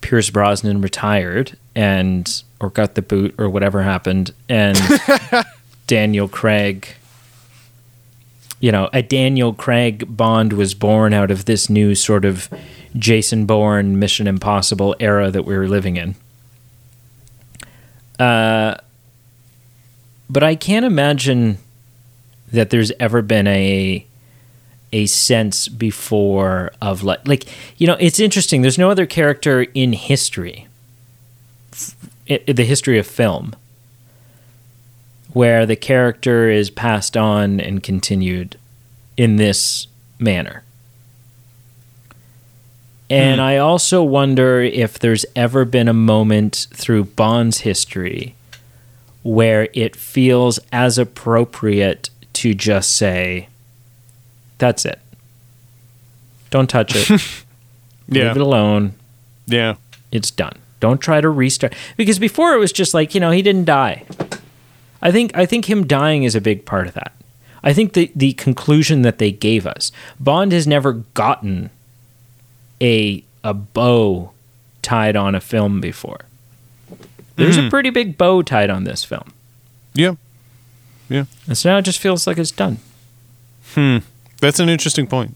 [0.00, 4.80] Pierce Brosnan retired and or got the boot or whatever happened and
[5.86, 6.88] Daniel Craig
[8.58, 12.48] you know a Daniel Craig Bond was born out of this new sort of
[12.96, 16.14] Jason Bourne Mission Impossible era that we were living in.
[18.18, 18.76] Uh
[20.30, 21.58] but I can't imagine
[22.52, 24.04] that there's ever been a
[24.92, 27.44] a sense before of like like
[27.78, 28.62] you know it's interesting.
[28.62, 30.66] There's no other character in history
[32.28, 33.54] the history of film
[35.32, 38.58] where the character is passed on and continued
[39.16, 39.86] in this
[40.18, 40.62] manner
[43.10, 43.46] and Hmm.
[43.46, 48.34] I also wonder if there's ever been a moment through Bond's history
[49.22, 53.48] where it feels as appropriate to just say,
[54.58, 54.98] that's it.
[56.50, 57.10] Don't touch it.
[58.10, 58.94] Yeah, Leave it alone.
[59.46, 59.74] yeah,
[60.10, 60.54] It's done.
[60.80, 61.74] Don't try to restart.
[61.98, 64.04] Because before it was just like, you know, he didn't die.
[65.02, 67.12] I think I think him dying is a big part of that.
[67.62, 71.68] I think the the conclusion that they gave us, Bond has never gotten
[72.80, 74.32] a a bow
[74.82, 76.20] tied on a film before.
[77.36, 77.68] There's a hmm.
[77.68, 79.32] pretty big bow tied on this film.
[79.94, 80.14] yeah.
[81.10, 82.80] Yeah, And so now it just feels like it's done.
[83.74, 83.98] Hmm.
[84.42, 85.34] That's an interesting point.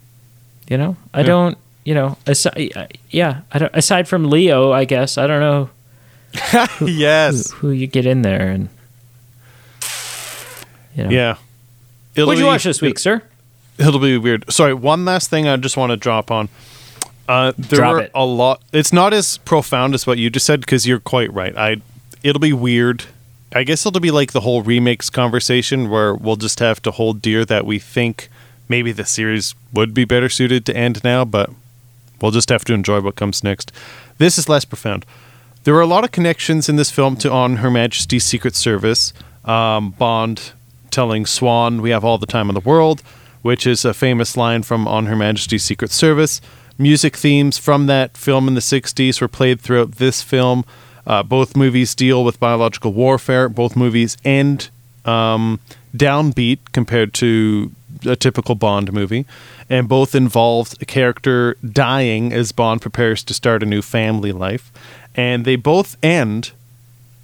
[0.68, 1.26] You know, I Yeah.
[1.26, 1.58] don't.
[1.84, 5.70] You know, aside, uh, yeah, I don't, aside from Leo, I guess I don't know
[6.78, 8.68] who, yes, who you get in there and.
[10.94, 11.10] You know.
[11.10, 11.36] yeah.
[12.14, 13.22] It'll What'd you watch this uh, week, sir?
[13.78, 14.44] It'll be weird.
[14.52, 16.48] Sorry, one last thing I just want to drop on.
[17.28, 18.10] Uh, there Drop were it.
[18.14, 18.62] a lot.
[18.72, 21.56] It's not as profound as what you just said because you're quite right.
[21.56, 21.76] I.
[22.22, 23.04] It'll be weird.
[23.54, 27.20] I guess it'll be like the whole remakes conversation where we'll just have to hold
[27.20, 28.28] dear that we think
[28.68, 31.50] maybe the series would be better suited to end now, but
[32.20, 33.70] we'll just have to enjoy what comes next.
[34.18, 35.04] This is less profound.
[35.64, 39.12] There are a lot of connections in this film to On Her Majesty's Secret Service.
[39.44, 40.52] Um, Bond
[40.90, 43.02] telling Swann, We have all the time in the world,
[43.42, 46.40] which is a famous line from On Her Majesty's Secret Service.
[46.78, 50.64] Music themes from that film in the 60s were played throughout this film.
[51.06, 53.48] Uh, both movies deal with biological warfare.
[53.48, 54.70] Both movies end
[55.04, 55.60] um,
[55.96, 57.72] downbeat compared to
[58.06, 59.26] a typical Bond movie,
[59.68, 64.72] and both involved a character dying as Bond prepares to start a new family life.
[65.14, 66.52] And they both end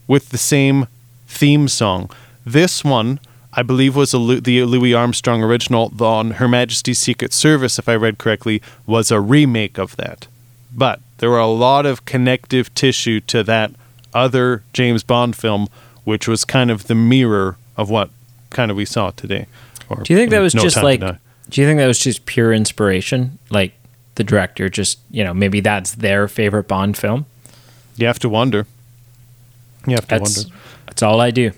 [0.06, 0.86] with the same
[1.26, 2.10] theme song.
[2.44, 3.20] This one,
[3.52, 5.90] I believe, was a, the Louis Armstrong original.
[6.04, 10.26] On Her Majesty's Secret Service, if I read correctly, was a remake of that.
[10.74, 13.72] But there were a lot of connective tissue to that
[14.14, 15.68] other James Bond film,
[16.04, 18.10] which was kind of the mirror of what
[18.50, 19.46] kind of we saw today.
[19.88, 21.00] Or Do you think that was No just like?
[21.00, 23.38] Do you think that was just pure inspiration?
[23.50, 23.72] Like
[24.16, 27.24] the director just, you know, maybe that's their favorite Bond film.
[27.96, 28.66] You have to wonder.
[29.86, 30.56] You have to That's wonder.
[30.86, 31.52] that's all I do.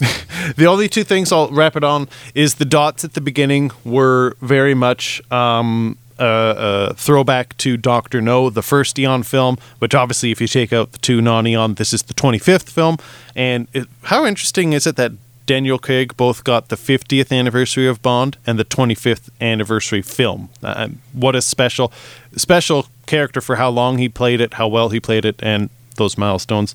[0.56, 4.36] The only two things I'll wrap it on is the dots at the beginning were
[4.42, 9.56] very much um, a, a throwback to Doctor No, the first Eon film.
[9.78, 12.98] Which obviously, if you take out the two non-Eon, this is the twenty fifth film.
[13.34, 15.12] And it, how interesting is it that
[15.46, 20.50] Daniel Craig both got the fiftieth anniversary of Bond and the twenty fifth anniversary film?
[20.62, 21.92] Uh, what a special,
[22.36, 26.18] special character for how long he played it, how well he played it, and those
[26.18, 26.74] milestones.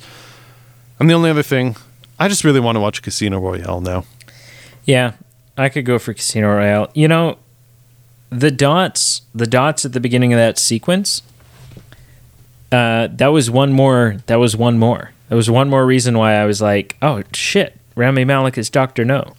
[1.00, 1.76] And the only other thing,
[2.20, 4.06] I just really want to watch Casino Royale now.
[4.86, 5.14] Yeah,
[5.58, 6.90] I could go for Casino Royale.
[6.94, 7.38] You know,
[8.30, 11.22] the dots, the dots at the beginning of that sequence.
[12.72, 14.18] Uh, that was one more.
[14.28, 15.12] That was one more.
[15.30, 19.04] That was one more reason why I was like, "Oh shit, Rami Malek is Doctor
[19.06, 19.34] No,"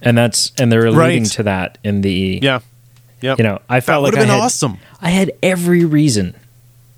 [0.00, 1.32] and that's and they're alluding Right.
[1.32, 2.38] to that in the.
[2.42, 2.60] Yeah.
[3.20, 3.34] Yeah.
[3.36, 4.78] You know, I that felt would like have been I had, awesome.
[5.02, 6.34] I had every reason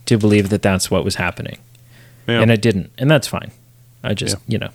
[0.06, 1.58] to believe that that's what was happening,
[2.28, 2.40] Yeah.
[2.40, 3.50] and it didn't, and that's fine.
[4.04, 4.52] I just, Yeah.
[4.52, 4.68] you know.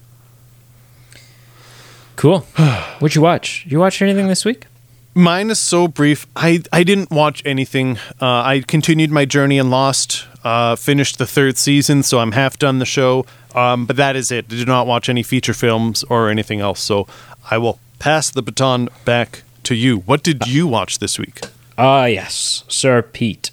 [2.18, 2.40] Cool.
[3.00, 3.66] What'd you watch?
[3.70, 4.66] You watch anything this week?
[5.14, 6.28] Mine is so brief.
[6.36, 7.98] I, I didn't watch anything.
[8.22, 12.60] Uh, I continued my journey and Lost, uh, finished the third season, so I'm half
[12.60, 13.26] done the show.
[13.56, 14.46] Um, but that is it.
[14.46, 16.80] I did not watch any feature films or anything else.
[16.82, 17.08] So
[17.50, 20.00] I will pass the baton back to you.
[20.00, 21.42] What did you watch this week?
[21.78, 23.52] Ah, yes, Sir Pete,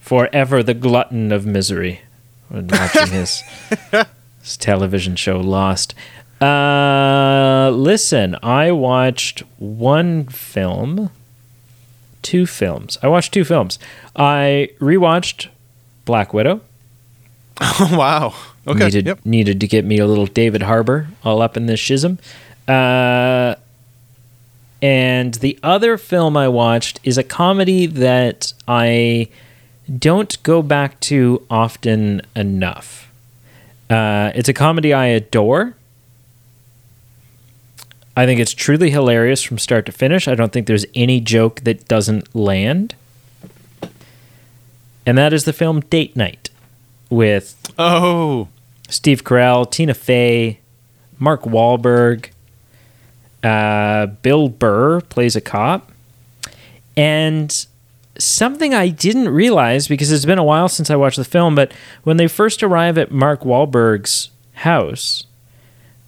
[0.00, 2.02] forever the glutton of misery,
[2.50, 3.42] watching his,
[4.42, 5.94] his television show Lost.
[6.40, 11.10] Uh, listen, I watched one film,
[12.22, 12.98] two films.
[13.02, 13.78] I watched two films.
[14.16, 15.48] I rewatched
[16.04, 16.60] Black Widow.
[17.60, 18.34] Oh, wow.
[18.66, 18.84] Okay.
[18.84, 19.26] Needed Yep.
[19.26, 22.18] needed to get me a little David Harbour all up in this schism.
[22.66, 23.54] Uh,
[24.82, 29.28] and the other film I watched is a comedy that I
[29.98, 33.10] don't go back to often enough.
[33.90, 35.76] Uh, it's a comedy I adore.
[38.16, 40.28] I think it's truly hilarious from start to finish.
[40.28, 42.94] I don't think there's any joke that doesn't land.
[45.06, 46.50] And that is the film Date Night
[47.10, 48.48] with Oh.
[48.88, 50.60] Steve Carell, Tina Fey,
[51.18, 52.30] Mark Wahlberg,
[53.42, 55.90] uh, Bill Burr plays a cop,
[56.96, 57.66] and
[58.18, 61.72] something I didn't realize because it's been a while since I watched the film, but
[62.04, 65.24] when they first arrive at Mark Wahlberg's house,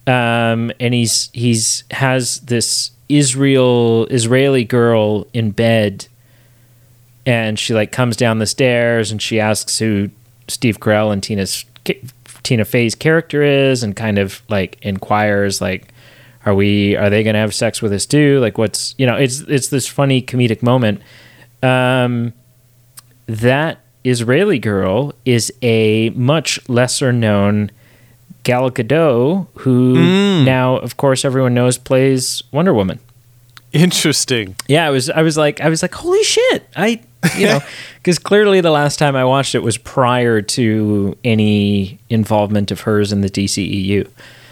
[0.07, 6.07] um, and he's he's has this Israel Israeli girl in bed,
[7.25, 10.09] and she like comes down the stairs and she asks who
[10.47, 11.65] Steve Carell and Tina's
[12.43, 15.93] Tina Fey's character is, and kind of like inquires like,
[16.45, 18.39] are we are they gonna have sex with us too?
[18.39, 21.01] Like what's you know it's it's this funny comedic moment.
[21.61, 22.33] Um,
[23.25, 27.71] that Israeli girl is a much lesser known
[28.47, 30.45] Gal Gadot, who hmm.
[30.45, 32.97] now, of course, everyone knows plays Wonder Woman.
[33.73, 34.55] Interesting.
[34.69, 36.65] Yeah, I was, I was like, I was like, holy shit!
[36.73, 37.01] I,
[37.35, 37.59] you know,
[37.97, 43.11] because clearly the last time I watched it was prior to any involvement of hers
[43.11, 44.09] in the DCEU,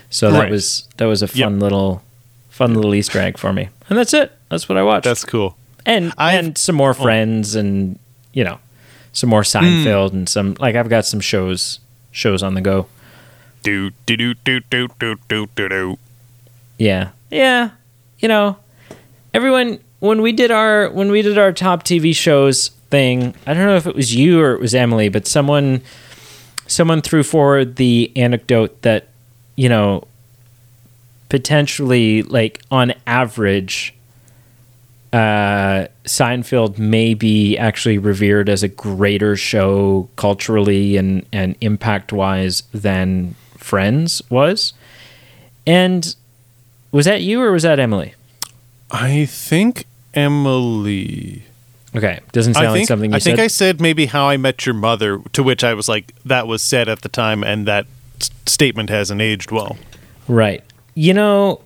[0.10, 1.62] so that was that was a fun Yep.
[1.62, 2.04] little,
[2.50, 4.34] fun little Easter egg for me, and that's it.
[4.50, 5.56] That's what I watched, That's cool.
[5.86, 6.94] and I've- and some more oh.
[6.94, 7.98] Friends, and
[8.34, 8.60] you know,
[9.14, 10.18] some more Seinfeld, hmm.
[10.18, 11.80] and some like I've got some shows
[12.12, 12.88] shows on the go.
[13.66, 15.98] Do do do do do do do do do.
[16.78, 17.10] Yeah.
[17.32, 17.72] Yeah.
[18.20, 18.58] You know,
[19.34, 23.66] everyone when we did our when we did our top TV shows thing, I don't
[23.66, 25.82] know if it was you or it was Emily, but someone
[26.68, 29.08] someone threw forward the anecdote that,
[29.56, 30.04] you know,
[31.30, 33.96] potentially like on average
[35.12, 42.62] uh, Seinfeld may be actually revered as a greater show culturally and, and impact wise
[42.72, 43.34] than
[43.66, 44.74] Friends was.
[45.66, 46.16] And
[46.92, 48.14] was that you or was that Emily?
[48.92, 51.42] I think Emily.
[51.96, 53.44] Okay, doesn't sound I like something you I think said.
[53.44, 56.62] I said maybe How I Met Your Mother, to which I was like, that was
[56.62, 57.88] said at the time, and that
[58.22, 59.78] s- statement hasn't aged well.
[60.28, 60.64] Right.
[60.94, 61.62] You know,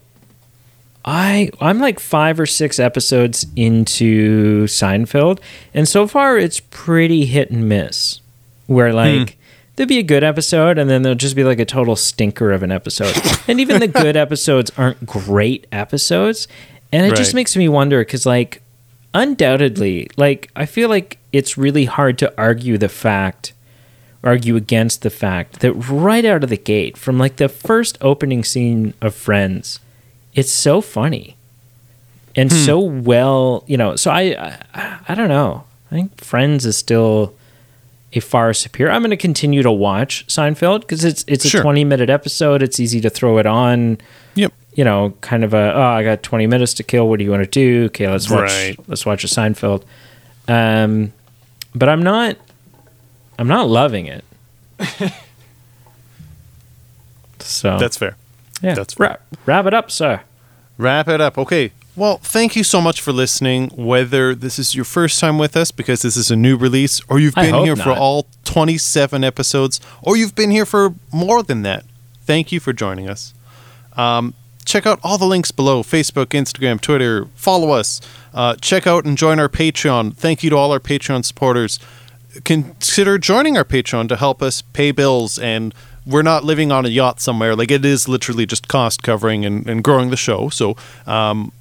[1.03, 5.39] I I'm like 5 or 6 episodes into Seinfeld
[5.73, 8.21] and so far it's pretty hit and miss.
[8.67, 9.38] Where like hmm.
[9.79, 12.63] There'll be a good episode, and then there'll just be like a total stinker of
[12.63, 13.15] an episode.
[13.47, 16.49] and even the good episodes aren't great episodes.
[16.91, 18.61] And it just makes me wonder because, like,
[19.13, 23.53] undoubtedly, like, I feel like it's really hard to argue the fact,
[24.21, 28.43] argue against the fact that right out of the gate, from like the first opening
[28.43, 29.79] scene of Friends,
[30.35, 31.37] it's so funny
[32.35, 32.57] and hmm.
[32.57, 33.95] so well, you know.
[33.95, 35.63] So I, I, I don't know.
[35.89, 37.33] I think Friends is still
[38.13, 38.91] a far superior.
[38.91, 41.61] I'm going to continue to watch Seinfeld because it's it's a Sure.
[41.61, 42.61] 20 minute episode.
[42.63, 43.97] It's easy to throw it on.
[44.35, 44.53] Yep.
[44.75, 47.07] You know, kind of a oh, I got 20 minutes to kill.
[47.09, 47.85] What do you want to do?
[47.85, 48.49] Okay, let's watch.
[48.49, 48.75] Right.
[48.87, 49.83] Let's watch a Seinfeld.
[50.47, 51.13] Um,
[51.75, 52.37] but I'm not.
[53.37, 54.23] I'm not loving it.
[57.39, 58.15] so That's fair.
[58.61, 58.75] yeah.
[58.75, 59.07] that's fair.
[59.07, 60.21] wrap, wrap it up, sir.
[60.77, 61.37] Wrap it up.
[61.37, 61.71] Okay.
[61.99, 63.71] Well, thank you so much for listening.
[63.75, 67.19] Whether this is your first time with us because this is a new release, or
[67.19, 71.83] you've been here for all 27 episodes, or you've been here for more than that,
[72.21, 73.33] thank you for joining us.
[73.97, 77.25] Um, check out all the links below Facebook, Instagram, Twitter.
[77.35, 77.99] Follow us.
[78.33, 80.15] Uh, check out and join our Patreon.
[80.15, 81.81] Thank you to all our Patreon supporters.
[82.45, 85.73] Consider joining our Patreon to help us pay bills and
[86.05, 87.57] we're not living on a yacht somewhere.
[87.57, 90.47] Like it is literally just cost covering and, and growing the show.
[90.47, 91.51] So um,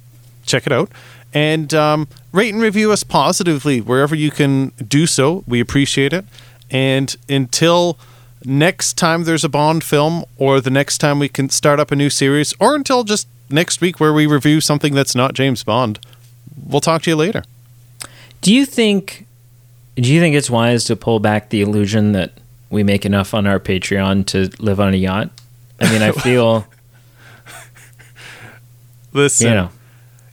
[0.49, 0.91] check it out.
[1.33, 5.43] And um, rate and review us positively wherever you can do so.
[5.47, 6.25] We appreciate it.
[6.71, 7.97] And until
[8.43, 11.95] next time there's a Bond film, or the next time we can start up a
[11.95, 15.99] new series, or until just next week where we review something that's not James Bond,
[16.65, 17.43] we'll talk to you later.
[18.41, 19.25] Do you think
[19.95, 22.31] do you think it's wise to pull back the illusion that
[22.69, 25.29] we make enough on our Patreon to live on a yacht?
[25.79, 26.65] I mean, I feel,
[29.11, 29.69] Listen, you know,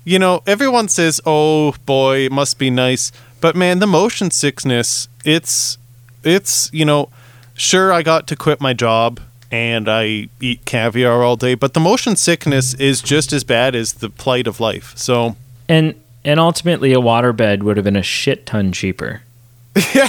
[0.06, 5.08] you know, everyone says, "Oh boy, it must be nice," but man, the motion sickness,
[5.24, 5.76] it's,
[6.22, 7.10] it's, you know,
[7.54, 9.20] sure, I got to quit my job
[9.50, 13.94] and I eat caviar all day, but the motion sickness is just as bad as
[13.94, 14.94] the plight of life.
[14.96, 15.36] So,
[15.68, 19.22] and and ultimately a waterbed would have been a shit ton cheaper.
[19.94, 20.08] Yeah,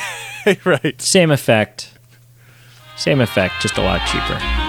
[0.64, 1.02] right.
[1.02, 1.92] Same effect.
[2.96, 4.67] Same effect, just a lot cheaper.